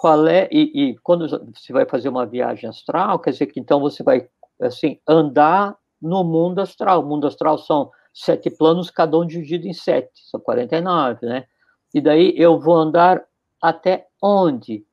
Qual 0.00 0.26
é 0.26 0.48
e, 0.50 0.90
e 0.90 0.98
quando 0.98 1.28
você 1.28 1.72
vai 1.72 1.84
fazer 1.84 2.08
uma 2.08 2.24
viagem 2.24 2.70
astral, 2.70 3.18
quer 3.18 3.32
dizer 3.32 3.46
que 3.46 3.60
então 3.60 3.80
você 3.80 4.02
vai 4.02 4.28
assim 4.60 4.98
andar 5.06 5.76
no 6.00 6.24
mundo 6.24 6.60
astral. 6.60 7.02
O 7.02 7.06
mundo 7.06 7.26
astral 7.26 7.58
são 7.58 7.90
sete 8.12 8.50
planos, 8.50 8.90
cada 8.90 9.18
um 9.18 9.26
dividido 9.26 9.66
em 9.66 9.74
sete, 9.74 10.10
são 10.30 10.40
49, 10.40 11.26
né? 11.26 11.44
E 11.92 12.00
daí 12.00 12.32
eu 12.36 12.58
vou 12.58 12.76
andar 12.76 13.22
até 13.60 14.06
onde? 14.22 14.86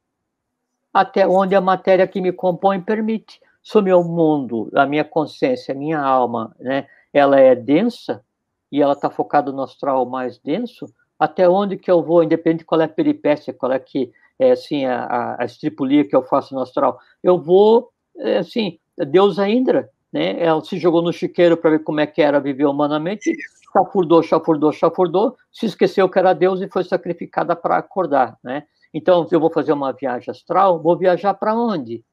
até 0.97 1.27
onde 1.27 1.55
a 1.55 1.61
matéria 1.61 2.07
que 2.07 2.19
me 2.19 2.31
compõe 2.31 2.81
permite. 2.81 3.39
Se 3.61 3.77
o 3.77 3.83
meu 3.83 4.03
mundo, 4.03 4.67
a 4.73 4.83
minha 4.85 5.03
consciência, 5.03 5.73
a 5.73 5.77
minha 5.77 5.99
alma, 5.99 6.55
né, 6.59 6.87
ela 7.13 7.39
é 7.39 7.53
densa 7.53 8.23
e 8.71 8.81
ela 8.81 8.93
está 8.93 9.07
focada 9.07 9.51
no 9.51 9.61
astral 9.61 10.07
mais 10.07 10.39
denso, 10.39 10.87
até 11.19 11.47
onde 11.47 11.77
que 11.77 11.91
eu 11.91 12.01
vou, 12.01 12.23
independente 12.23 12.59
de 12.59 12.65
qual 12.65 12.81
é 12.81 12.85
a 12.85 12.89
peripécia, 12.89 13.53
qual 13.53 13.71
é 13.71 13.79
que 13.79 14.11
é 14.39 14.51
assim 14.51 14.85
a, 14.85 15.35
a 15.39 15.45
estripulia 15.45 16.07
que 16.07 16.15
eu 16.15 16.23
faço 16.23 16.53
no 16.53 16.61
astral, 16.61 16.99
eu 17.23 17.39
vou 17.39 17.91
é, 18.17 18.37
assim, 18.37 18.79
Deus 19.07 19.37
ainda, 19.37 19.89
né? 20.11 20.39
Ela 20.39 20.61
se 20.63 20.77
jogou 20.77 21.01
no 21.01 21.13
chiqueiro 21.13 21.55
para 21.55 21.71
ver 21.71 21.83
como 21.83 21.99
é 21.99 22.07
que 22.07 22.21
era 22.21 22.39
viver 22.39 22.65
humanamente, 22.65 23.35
chafurdou, 23.71 24.23
chafurdou, 24.23 24.71
chafurdou, 24.71 25.35
se 25.51 25.65
esqueceu 25.65 26.09
que 26.09 26.17
era 26.17 26.33
Deus 26.33 26.61
e 26.61 26.67
foi 26.67 26.83
sacrificada 26.83 27.55
para 27.55 27.77
acordar, 27.77 28.37
né? 28.43 28.63
Então, 28.93 29.27
eu 29.31 29.39
vou 29.39 29.51
fazer 29.51 29.73
uma 29.73 29.91
viagem 29.91 30.31
astral, 30.31 30.81
vou 30.81 30.97
viajar 30.97 31.33
para 31.33 31.53
onde? 31.53 32.03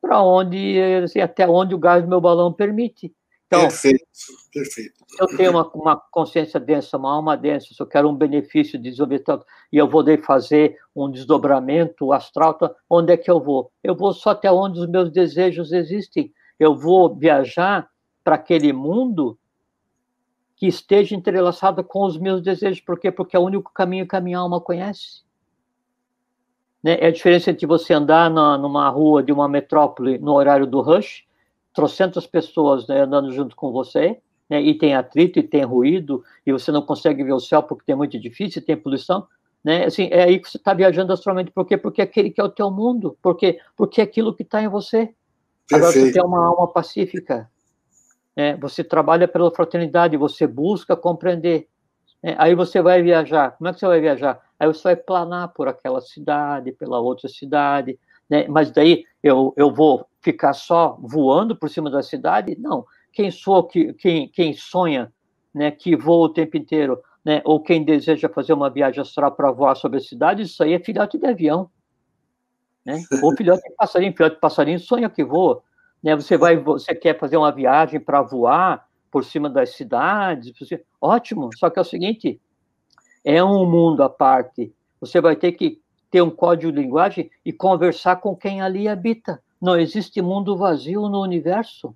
Para 0.00 0.22
onde, 0.22 0.80
assim, 1.04 1.20
até 1.20 1.46
onde 1.46 1.74
o 1.74 1.78
gás 1.78 2.02
do 2.02 2.08
meu 2.08 2.20
balão 2.20 2.52
permite. 2.52 3.14
Então, 3.46 3.62
perfeito, 3.62 4.04
perfeito. 4.52 4.94
Eu 5.20 5.26
tenho 5.36 5.52
uma, 5.52 5.70
uma 5.72 5.96
consciência 5.96 6.58
densa, 6.58 6.96
uma 6.96 7.14
alma 7.14 7.36
densa, 7.36 7.72
se 7.72 7.80
eu 7.80 7.86
quero 7.86 8.08
um 8.08 8.14
benefício 8.14 8.76
de 8.78 8.90
desenvolvimento 8.90 9.46
e 9.72 9.76
eu 9.76 9.88
vou 9.88 10.04
fazer 10.22 10.76
um 10.94 11.08
desdobramento 11.08 12.12
astral, 12.12 12.54
então, 12.56 12.74
onde 12.90 13.12
é 13.12 13.16
que 13.16 13.30
eu 13.30 13.40
vou? 13.40 13.70
Eu 13.84 13.94
vou 13.94 14.12
só 14.12 14.30
até 14.30 14.50
onde 14.50 14.80
os 14.80 14.88
meus 14.88 15.12
desejos 15.12 15.72
existem. 15.72 16.32
Eu 16.58 16.74
vou 16.74 17.14
viajar 17.14 17.88
para 18.24 18.34
aquele 18.34 18.72
mundo 18.72 19.38
que 20.56 20.66
esteja 20.66 21.14
entrelaçado 21.14 21.84
com 21.84 22.04
os 22.04 22.18
meus 22.18 22.42
desejos. 22.42 22.80
Por 22.80 22.98
quê? 22.98 23.12
Porque 23.12 23.36
é 23.36 23.38
o 23.38 23.44
único 23.44 23.72
caminho 23.72 24.08
que 24.08 24.16
a 24.16 24.20
minha 24.20 24.38
alma 24.38 24.60
conhece. 24.60 25.22
Né? 26.82 26.96
É 27.00 27.06
a 27.06 27.12
diferença 27.12 27.50
entre 27.50 27.66
você 27.66 27.92
andar 27.92 28.30
na, 28.30 28.58
numa 28.58 28.88
rua 28.88 29.22
de 29.22 29.32
uma 29.32 29.48
metrópole 29.48 30.18
no 30.18 30.32
horário 30.32 30.66
do 30.66 30.80
rush, 30.80 31.24
trocentas 31.76 32.26
pessoas 32.26 32.88
né, 32.88 33.02
andando 33.02 33.30
junto 33.30 33.54
com 33.54 33.70
você, 33.70 34.18
né, 34.50 34.60
e 34.60 34.76
tem 34.76 34.94
atrito, 34.94 35.38
e 35.38 35.42
tem 35.42 35.62
ruído, 35.62 36.24
e 36.44 36.50
você 36.50 36.72
não 36.72 36.82
consegue 36.82 37.22
ver 37.22 37.34
o 37.34 37.40
céu 37.40 37.62
porque 37.62 37.84
tem 37.84 37.94
muito 37.94 38.18
difícil, 38.18 38.64
tem 38.64 38.76
poluição, 38.76 39.26
né? 39.62 39.84
Assim, 39.84 40.08
é 40.12 40.22
aí 40.22 40.38
que 40.38 40.48
você 40.48 40.58
está 40.58 40.72
viajando 40.72 41.12
astralmente. 41.12 41.50
Por 41.50 41.66
quê? 41.66 41.76
Porque 41.76 42.00
é 42.00 42.04
aquele 42.04 42.30
que 42.30 42.40
é 42.40 42.44
o 42.44 42.48
teu 42.48 42.70
mundo. 42.70 43.18
Por 43.20 43.36
quê? 43.36 43.58
Porque 43.76 44.00
é 44.00 44.04
aquilo 44.04 44.32
que 44.32 44.44
está 44.44 44.62
em 44.62 44.68
você. 44.68 45.12
Perfeito. 45.68 45.74
Agora 45.74 45.92
você 45.92 46.12
tem 46.12 46.22
uma 46.24 46.46
alma 46.46 46.68
pacífica. 46.68 47.50
Né? 48.36 48.56
Você 48.58 48.84
trabalha 48.84 49.26
pela 49.26 49.50
fraternidade, 49.50 50.16
você 50.16 50.46
busca 50.46 50.94
compreender. 50.94 51.66
Né? 52.22 52.36
Aí 52.38 52.54
você 52.54 52.80
vai 52.80 53.02
viajar. 53.02 53.56
Como 53.58 53.68
é 53.68 53.72
que 53.72 53.80
você 53.80 53.86
vai 53.88 54.00
viajar? 54.00 54.40
aí 54.58 54.66
você 54.66 54.82
vai 54.82 54.96
planar 54.96 55.48
por 55.48 55.68
aquela 55.68 56.00
cidade, 56.00 56.72
pela 56.72 56.98
outra 57.00 57.28
cidade, 57.28 57.98
né? 58.28 58.46
Mas 58.48 58.70
daí 58.70 59.04
eu, 59.26 59.52
eu 59.56 59.72
vou 59.72 60.06
ficar 60.20 60.52
só 60.52 60.98
voando 61.00 61.56
por 61.56 61.68
cima 61.68 61.90
da 61.90 62.02
cidade? 62.02 62.56
Não. 62.58 62.84
Quem 63.12 63.30
sou 63.30 63.64
que 63.64 63.92
quem, 63.94 64.28
quem 64.28 64.52
sonha, 64.52 65.12
né, 65.54 65.70
que 65.70 65.96
voa 65.96 66.26
o 66.26 66.32
tempo 66.32 66.56
inteiro, 66.56 67.00
né, 67.24 67.42
ou 67.44 67.62
quem 67.62 67.84
deseja 67.84 68.28
fazer 68.28 68.52
uma 68.52 68.70
viagem 68.70 69.00
astral 69.00 69.32
para 69.32 69.50
voar 69.50 69.74
sobre 69.74 69.98
a 69.98 70.02
cidade, 70.02 70.42
isso 70.42 70.62
aí 70.62 70.74
é 70.74 70.78
filhote 70.78 71.18
de 71.18 71.26
avião, 71.26 71.70
né? 72.84 73.02
Ou 73.22 73.36
filhote 73.36 73.62
de 73.68 73.74
passarinho, 73.74 74.14
filhote 74.16 74.36
de 74.36 74.40
passarinho 74.40 74.78
sonha 74.78 75.10
que 75.10 75.24
voa, 75.24 75.62
né? 76.02 76.14
Você 76.14 76.36
vai, 76.36 76.56
você 76.56 76.94
quer 76.94 77.18
fazer 77.18 77.36
uma 77.36 77.50
viagem 77.50 77.98
para 77.98 78.22
voar 78.22 78.86
por 79.10 79.24
cima 79.24 79.50
das 79.50 79.70
cidades, 79.70 80.52
ótimo. 81.00 81.50
Só 81.56 81.68
que 81.68 81.78
é 81.78 81.82
o 81.82 81.84
seguinte, 81.84 82.40
é 83.24 83.42
um 83.42 83.68
mundo 83.68 84.02
à 84.02 84.08
parte. 84.08 84.72
Você 85.00 85.20
vai 85.20 85.34
ter 85.34 85.52
que 85.52 85.80
ter 86.10 86.22
um 86.22 86.30
código 86.30 86.72
de 86.72 86.80
linguagem 86.80 87.30
e 87.44 87.52
conversar 87.52 88.16
com 88.16 88.34
quem 88.34 88.60
ali 88.60 88.88
habita. 88.88 89.42
Não 89.60 89.78
existe 89.78 90.20
mundo 90.22 90.56
vazio 90.56 91.08
no 91.08 91.22
universo. 91.22 91.94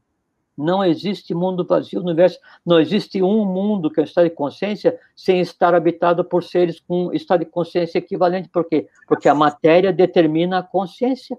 Não 0.56 0.84
existe 0.84 1.34
mundo 1.34 1.64
vazio 1.64 2.00
no 2.00 2.06
universo. 2.06 2.38
Não 2.64 2.80
existe 2.80 3.22
um 3.22 3.44
mundo 3.44 3.90
que 3.90 4.00
é 4.00 4.02
um 4.02 4.04
estado 4.04 4.28
de 4.28 4.34
consciência 4.34 4.98
sem 5.16 5.40
estar 5.40 5.74
habitado 5.74 6.24
por 6.24 6.42
seres 6.42 6.80
com 6.80 7.12
estado 7.12 7.40
de 7.40 7.46
consciência 7.50 7.98
equivalente. 7.98 8.48
Por 8.48 8.64
quê? 8.64 8.88
Porque 9.06 9.28
a 9.28 9.34
matéria 9.34 9.92
determina 9.92 10.58
a 10.58 10.62
consciência. 10.62 11.38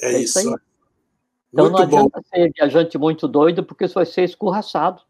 É, 0.00 0.14
é 0.14 0.18
isso. 0.20 0.40
isso 0.40 0.54
então 1.54 1.66
muito 1.66 1.78
não 1.78 1.84
adianta 1.84 2.20
bom. 2.20 2.28
ser 2.28 2.52
viajante 2.52 2.98
muito 2.98 3.28
doido, 3.28 3.62
porque 3.62 3.86
você 3.86 3.94
vai 3.94 4.06
ser 4.06 4.24
escorraçado. 4.24 5.02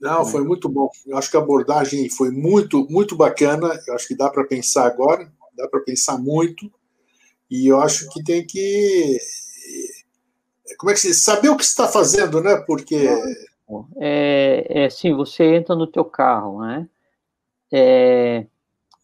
Não, 0.00 0.24
foi 0.24 0.44
muito 0.44 0.68
bom. 0.68 0.90
Eu 1.06 1.16
acho 1.16 1.30
que 1.30 1.36
a 1.36 1.40
abordagem 1.40 2.08
foi 2.10 2.30
muito, 2.30 2.86
muito 2.90 3.16
bacana. 3.16 3.68
Eu 3.86 3.94
acho 3.94 4.06
que 4.06 4.16
dá 4.16 4.28
para 4.28 4.44
pensar 4.44 4.86
agora, 4.86 5.30
dá 5.56 5.66
para 5.68 5.80
pensar 5.80 6.18
muito. 6.18 6.70
E 7.50 7.66
eu 7.68 7.80
acho 7.80 8.08
que 8.10 8.22
tem 8.22 8.46
que. 8.46 9.18
Como 10.78 10.90
é 10.90 10.94
que 10.94 11.00
se 11.00 11.14
saber 11.14 11.48
o 11.48 11.56
que 11.56 11.64
está 11.64 11.88
fazendo, 11.88 12.42
né? 12.42 12.56
Porque 12.66 13.08
é, 13.98 14.84
é 14.84 14.90
sim, 14.90 15.14
você 15.14 15.44
entra 15.56 15.74
no 15.74 15.86
teu 15.86 16.04
carro, 16.04 16.60
né? 16.60 16.88
É, 17.72 18.46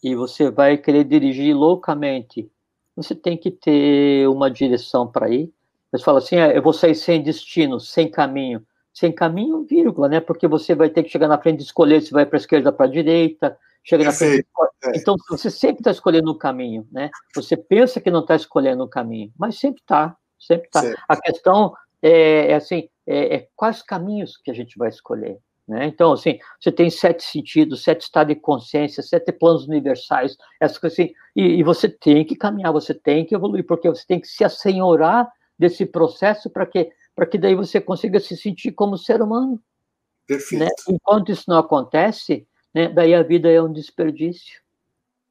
e 0.03 0.15
você 0.15 0.51
vai 0.51 0.77
querer 0.77 1.05
dirigir 1.05 1.57
loucamente. 1.57 2.51
Você 2.95 3.15
tem 3.15 3.39
que 3.39 3.51
ter 3.51 4.29
uma 4.29 4.51
direção 4.51 5.11
para 5.11 5.31
ir. 5.31 5.51
Você 5.91 6.05
fala 6.05 6.19
assim, 6.19 6.37
ah, 6.37 6.53
eu 6.53 6.63
vou 6.63 6.73
sair 6.73 6.95
sem 6.95 7.23
destino, 7.23 7.81
sem 7.81 8.11
caminho 8.11 8.65
sem 8.93 9.13
caminho, 9.13 9.65
vírgula, 9.65 10.09
né? 10.09 10.21
Porque 10.21 10.47
você 10.47 10.75
vai 10.75 10.91
ter 10.91 11.03
que 11.03 11.11
chegar 11.11 11.29
na 11.29 11.39
frente 11.39 11.61
e 11.61 11.65
escolher 11.65 12.01
se 12.03 12.13
vai 12.13 12.27
para 12.27 12.37
a 12.37 12.41
esquerda 12.41 12.71
ou 12.71 12.77
para 12.77 12.87
a 12.87 12.91
direita, 12.91 13.57
chega 13.83 14.05
na 14.05 14.13
frente. 14.13 14.47
É. 14.85 14.97
Então, 14.97 15.17
você 15.29 15.51
sempre 15.51 15.81
está 15.81 15.91
escolhendo 15.91 16.31
o 16.31 16.39
caminho, 16.39 16.87
né? 16.91 17.11
Você 17.35 17.57
pensa 17.57 18.01
que 18.01 18.11
não 18.11 18.21
está 18.21 18.37
escolhendo 18.37 18.85
o 18.85 18.89
caminho, 18.89 19.33
mas 19.39 19.59
sempre 19.59 19.81
está, 19.81 20.17
Sempre 20.43 20.67
está. 20.67 20.83
A 21.09 21.17
questão 21.17 21.73
é, 22.03 22.51
é 22.51 22.55
assim, 22.55 22.89
é, 23.07 23.37
é, 23.37 23.49
quais 23.55 23.81
caminhos 23.81 24.37
que 24.37 24.51
a 24.51 24.55
gente 24.55 24.77
vai 24.77 24.89
escolher. 24.89 25.39
Né? 25.69 25.87
Então, 25.87 26.13
assim, 26.13 26.39
você 26.61 26.73
tem 26.73 26.91
sete 26.91 27.23
sentidos, 27.23 27.85
sete 27.85 28.03
estados 28.03 28.35
de 28.35 28.41
consciência, 28.41 29.03
sete 29.03 29.31
planos 29.31 29.67
universais, 29.69 30.37
essas 30.61 30.79
coisas 30.79 30.99
assim, 30.99 31.13
e, 31.37 31.61
e 31.61 31.63
você 31.63 31.89
tem 31.89 32.25
que 32.25 32.35
caminhar, 32.35 32.73
você 32.73 32.93
tem 32.93 33.25
que 33.25 33.35
evoluir, 33.35 33.65
porque 33.65 33.89
você 33.89 34.05
tem 34.05 34.21
que 34.21 34.27
se 34.27 34.43
assenhorar 34.43 35.31
desse 35.57 35.87
processo 35.87 36.51
para 36.51 36.67
que, 36.67 36.91
que 37.29 37.39
daí 37.39 37.55
você 37.55 37.81
consiga 37.81 38.21
se 38.21 38.37
sentir 38.37 38.73
como 38.73 38.97
ser 38.97 39.23
humano. 39.23 39.61
Perfeito. 40.27 40.65
Né? 40.65 40.71
Enquanto 40.89 41.33
isso 41.33 41.45
não 41.49 41.59
acontece, 41.59 42.47
né, 42.75 42.89
daí 42.89 43.15
a 43.15 43.23
vida 43.23 43.51
é 43.51 43.61
um 43.63 43.73
desperdício. 43.73 44.61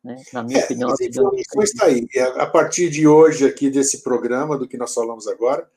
Né? 0.03 0.15
Na 0.33 0.43
minha 0.43 0.59
é, 0.59 0.63
opinião. 0.63 0.89
A 0.89 0.93
informação 0.93 1.63
está 1.63 1.85
aí. 1.85 2.07
A 2.37 2.45
partir 2.45 2.89
de 2.89 3.07
hoje, 3.07 3.45
aqui 3.45 3.69
desse 3.69 4.01
programa, 4.03 4.57
do 4.57 4.67
que 4.67 4.77
nós 4.77 4.93
falamos 4.93 5.27
agora, 5.27 5.69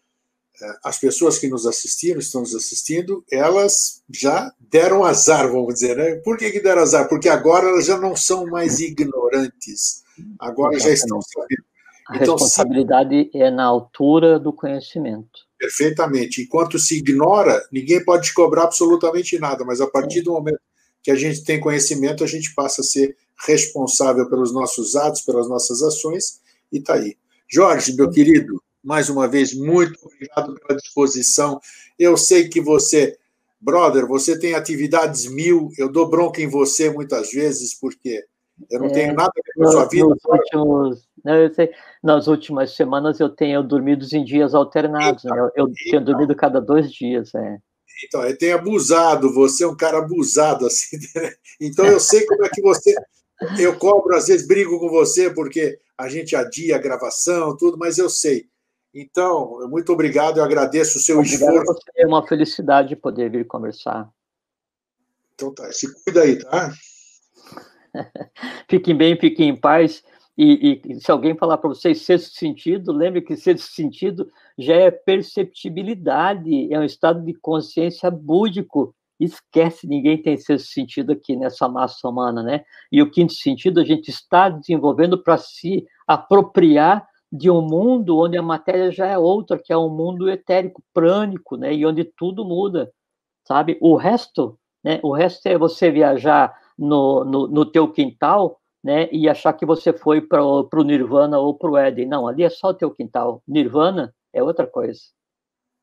é, 0.63 0.77
as 0.85 0.99
pessoas 0.99 1.39
que 1.39 1.49
nos 1.49 1.67
assistiram, 1.67 2.21
estão 2.21 2.41
nos 2.41 2.55
assistindo, 2.55 3.25
elas 3.31 4.03
já 4.09 4.53
deram 4.59 5.05
azar, 5.05 5.51
vamos 5.51 5.75
dizer, 5.75 5.97
né? 5.97 6.15
Por 6.17 6.39
que, 6.39 6.51
que 6.51 6.61
deram 6.61 6.83
azar? 6.83 7.09
Porque 7.09 7.29
agora 7.29 7.69
elas 7.69 7.87
já 7.87 7.99
não 7.99 8.15
são 8.15 8.47
mais 8.47 8.79
ignorantes, 8.81 10.05
agora 10.39 10.75
Exatamente. 10.75 10.83
já 10.85 10.91
estão 10.91 11.21
sabendo. 11.21 11.65
A 12.09 12.17
então, 12.17 12.35
responsabilidade 12.35 13.31
se... 13.33 13.39
é 13.39 13.51
na 13.51 13.65
altura 13.65 14.39
do 14.39 14.53
conhecimento. 14.53 15.44
Perfeitamente. 15.59 16.43
Enquanto 16.43 16.79
se 16.79 16.99
ignora, 16.99 17.67
ninguém 17.71 18.05
pode 18.05 18.29
te 18.29 18.35
cobrar 18.35 18.65
absolutamente 18.65 19.39
nada, 19.39 19.65
mas 19.65 19.81
a 19.81 19.87
partir 19.87 20.23
do 20.23 20.33
momento 20.33 20.61
que 21.03 21.11
a 21.11 21.15
gente 21.15 21.45
tem 21.45 21.61
conhecimento, 21.61 22.25
a 22.25 22.27
gente 22.27 22.55
passa 22.55 22.81
a 22.81 22.85
ser 22.85 23.17
responsável 23.47 24.29
pelos 24.29 24.53
nossos 24.53 24.97
atos, 24.97 25.21
pelas 25.21 25.49
nossas 25.49 25.83
ações, 25.83 26.41
e 26.73 26.79
está 26.79 26.95
aí. 26.95 27.17
Jorge, 27.47 27.95
meu 27.95 28.11
querido, 28.11 28.63
mais 28.83 29.09
uma 29.09 29.29
vez, 29.29 29.55
muito 29.55 29.99
obrigado 30.03 30.55
pela 30.55 30.79
disposição. 30.79 31.61
Eu 31.99 32.17
sei 32.17 32.49
que 32.49 32.61
você, 32.61 33.17
brother, 33.61 34.07
você 34.07 34.39
tem 34.39 34.55
atividades 34.55 35.27
mil, 35.27 35.71
eu 35.79 35.91
dou 35.91 36.09
bronca 36.09 36.41
em 36.41 36.49
você 36.49 36.91
muitas 36.91 37.31
vezes, 37.31 37.75
porque 37.75 38.25
eu 38.71 38.81
não 38.81 38.87
é, 38.89 38.93
tenho 38.93 39.15
nada 39.15 39.31
a 39.31 39.41
ver 39.45 39.53
com 39.55 39.65
a 39.65 39.71
sua 39.71 39.85
vida. 39.87 40.07
Últimos, 40.07 41.09
não, 41.25 41.35
eu 41.35 41.55
sei, 41.55 41.71
nas 42.03 42.27
últimas 42.27 42.77
semanas 42.77 43.19
eu 43.19 43.31
tenho 43.31 43.63
dormido 43.63 44.05
em 44.13 44.25
dias 44.25 44.55
alternados, 44.55 45.25
então, 45.25 45.37
né? 45.37 45.43
eu, 45.43 45.47
eu 45.47 45.65
então, 45.65 45.75
tinha 45.75 46.01
dormido 46.01 46.37
cada 46.37 46.61
dois 46.61 46.93
dias. 46.93 47.35
É. 47.35 47.59
Então, 48.05 48.23
eu 48.23 48.37
tenho 48.37 48.57
abusado, 48.57 49.33
você 49.33 49.65
é 49.65 49.67
um 49.67 49.77
cara 49.77 49.99
abusado, 49.99 50.67
assim, 50.67 50.99
né? 51.15 51.33
então 51.61 51.87
eu 51.87 51.99
sei 51.99 52.27
como 52.27 52.45
é 52.45 52.49
que 52.51 52.61
você. 52.61 52.95
Eu 53.59 53.77
cobro, 53.79 54.15
às 54.15 54.29
vezes 54.29 54.47
brigo 54.47 54.79
com 54.79 54.89
você, 54.89 55.31
porque 55.31 55.79
a 55.97 56.09
gente 56.09 56.37
adia 56.37 56.77
a 56.77 56.81
gravação, 56.81 57.57
tudo, 57.57 57.79
mas 57.79 57.99
eu 57.99 58.11
sei. 58.11 58.47
Então, 58.95 59.67
muito 59.69 59.93
obrigado, 59.93 60.39
eu 60.39 60.45
agradeço 60.45 60.99
o 60.99 61.01
seu 61.01 61.19
obrigado 61.19 61.57
esforço. 61.57 61.81
É 61.97 62.07
uma 62.07 62.27
felicidade 62.27 62.95
poder 62.95 63.31
vir 63.31 63.47
conversar. 63.47 64.09
Então 65.35 65.53
tá, 65.53 65.71
se 65.73 65.93
cuida 66.05 66.23
aí, 66.23 66.39
tá? 66.39 66.73
fiquem 68.71 68.97
bem, 68.97 69.19
fiquem 69.19 69.49
em 69.49 69.57
paz. 69.57 70.03
E, 70.37 70.81
e 70.85 71.01
se 71.01 71.11
alguém 71.11 71.37
falar 71.37 71.59
para 71.59 71.69
vocês 71.69 72.03
sexto 72.03 72.37
sentido, 72.37 72.93
lembre 72.93 73.23
que 73.23 73.37
sexto 73.37 73.73
sentido 73.73 74.29
já 74.59 74.75
é 74.75 74.91
perceptibilidade, 74.91 76.73
é 76.73 76.79
um 76.79 76.85
estado 76.85 77.25
de 77.25 77.35
consciência 77.35 78.11
búdico. 78.11 78.95
Esquece, 79.19 79.87
ninguém 79.87 80.21
tem 80.21 80.37
sexto 80.37 80.67
sentido 80.67 81.13
aqui 81.13 81.37
nessa 81.37 81.69
massa 81.69 82.09
humana, 82.09 82.43
né? 82.43 82.65
E 82.91 83.01
o 83.01 83.11
quinto 83.11 83.33
sentido 83.33 83.81
a 83.81 83.85
gente 83.85 84.09
está 84.09 84.49
desenvolvendo 84.49 85.23
para 85.23 85.39
se 85.39 85.87
apropriar 86.05 87.07
de 87.31 87.49
um 87.49 87.63
mundo 87.63 88.19
onde 88.19 88.37
a 88.37 88.43
matéria 88.43 88.91
já 88.91 89.07
é 89.07 89.17
outra, 89.17 89.59
que 89.59 89.73
é 89.73 89.79
um 89.79 89.89
mundo 89.89 90.29
etérico, 90.29 90.83
prânico, 90.93 91.57
né? 91.57 91.73
E 91.73 91.87
onde 91.87 92.05
tudo 92.05 92.45
muda, 92.45 92.93
sabe? 93.47 93.79
O 93.81 93.95
resto, 93.97 94.59
né? 94.83 94.99
O 95.01 95.13
resto 95.13 95.47
é 95.47 95.57
você 95.57 95.93
viajar 95.93 96.53
no, 96.77 97.25
no, 97.25 97.47
no 97.47 97.65
teu 97.65 97.91
quintal, 97.91 98.61
né? 98.85 99.09
E 99.11 99.27
achar 99.27 99.55
que 99.55 99.65
você 99.65 99.95
foi 99.95 100.21
para 100.21 100.45
o 100.45 100.85
Nirvana 100.85 101.39
ou 101.39 101.57
para 101.57 101.71
o 101.71 101.79
Éden. 101.79 102.07
Não, 102.07 102.29
ali 102.29 102.43
é 102.43 102.51
só 102.51 102.69
o 102.69 102.75
teu 102.75 102.91
quintal. 102.91 103.43
Nirvana 103.49 104.15
é 104.31 104.43
outra 104.43 104.67
coisa. 104.67 105.01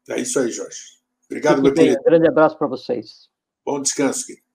É 0.08 0.22
isso 0.22 0.40
aí, 0.40 0.52
Jorge. 0.52 0.80
Obrigado, 1.26 1.64
meu 1.64 1.74
querido. 1.74 2.00
Um 2.00 2.04
grande 2.04 2.28
abraço 2.28 2.58
para 2.58 2.68
vocês. 2.68 3.28
Bom 3.66 3.82
descanso, 3.82 4.28
querido. 4.28 4.46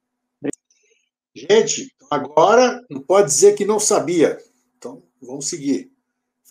Gente, 1.34 1.92
agora 2.11 2.80
não 2.88 3.03
pode 3.03 3.26
dizer 3.26 3.55
que 3.57 3.64
não 3.64 3.80
sabia. 3.80 4.38
Então, 4.78 5.03
vamos 5.20 5.49
seguir 5.49 5.90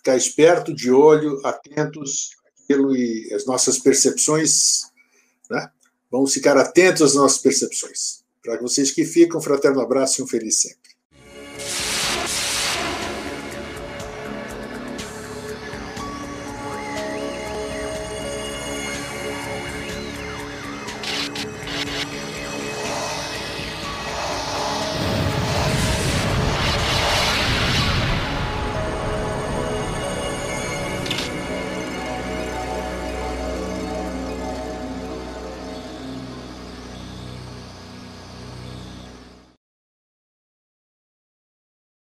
ficar 0.06 0.16
esperto, 0.16 0.72
de 0.72 0.92
olho, 0.92 1.42
atentos 1.44 2.30
àquilo 2.62 2.96
e 2.96 3.34
as 3.34 3.48
nossas 3.48 3.80
percepções, 3.80 4.84
né? 5.50 5.72
Vamos 6.12 6.32
ficar 6.32 6.56
atentos 6.58 7.02
às 7.02 7.16
nossas 7.16 7.40
percepções. 7.40 8.24
Para 8.44 8.62
vocês 8.62 8.92
que 8.92 9.04
ficam, 9.04 9.42
fraterno 9.42 9.82
abraço 9.82 10.22
e 10.22 10.24
um 10.24 10.28
feliz 10.28 10.62
sempre. 10.62 10.85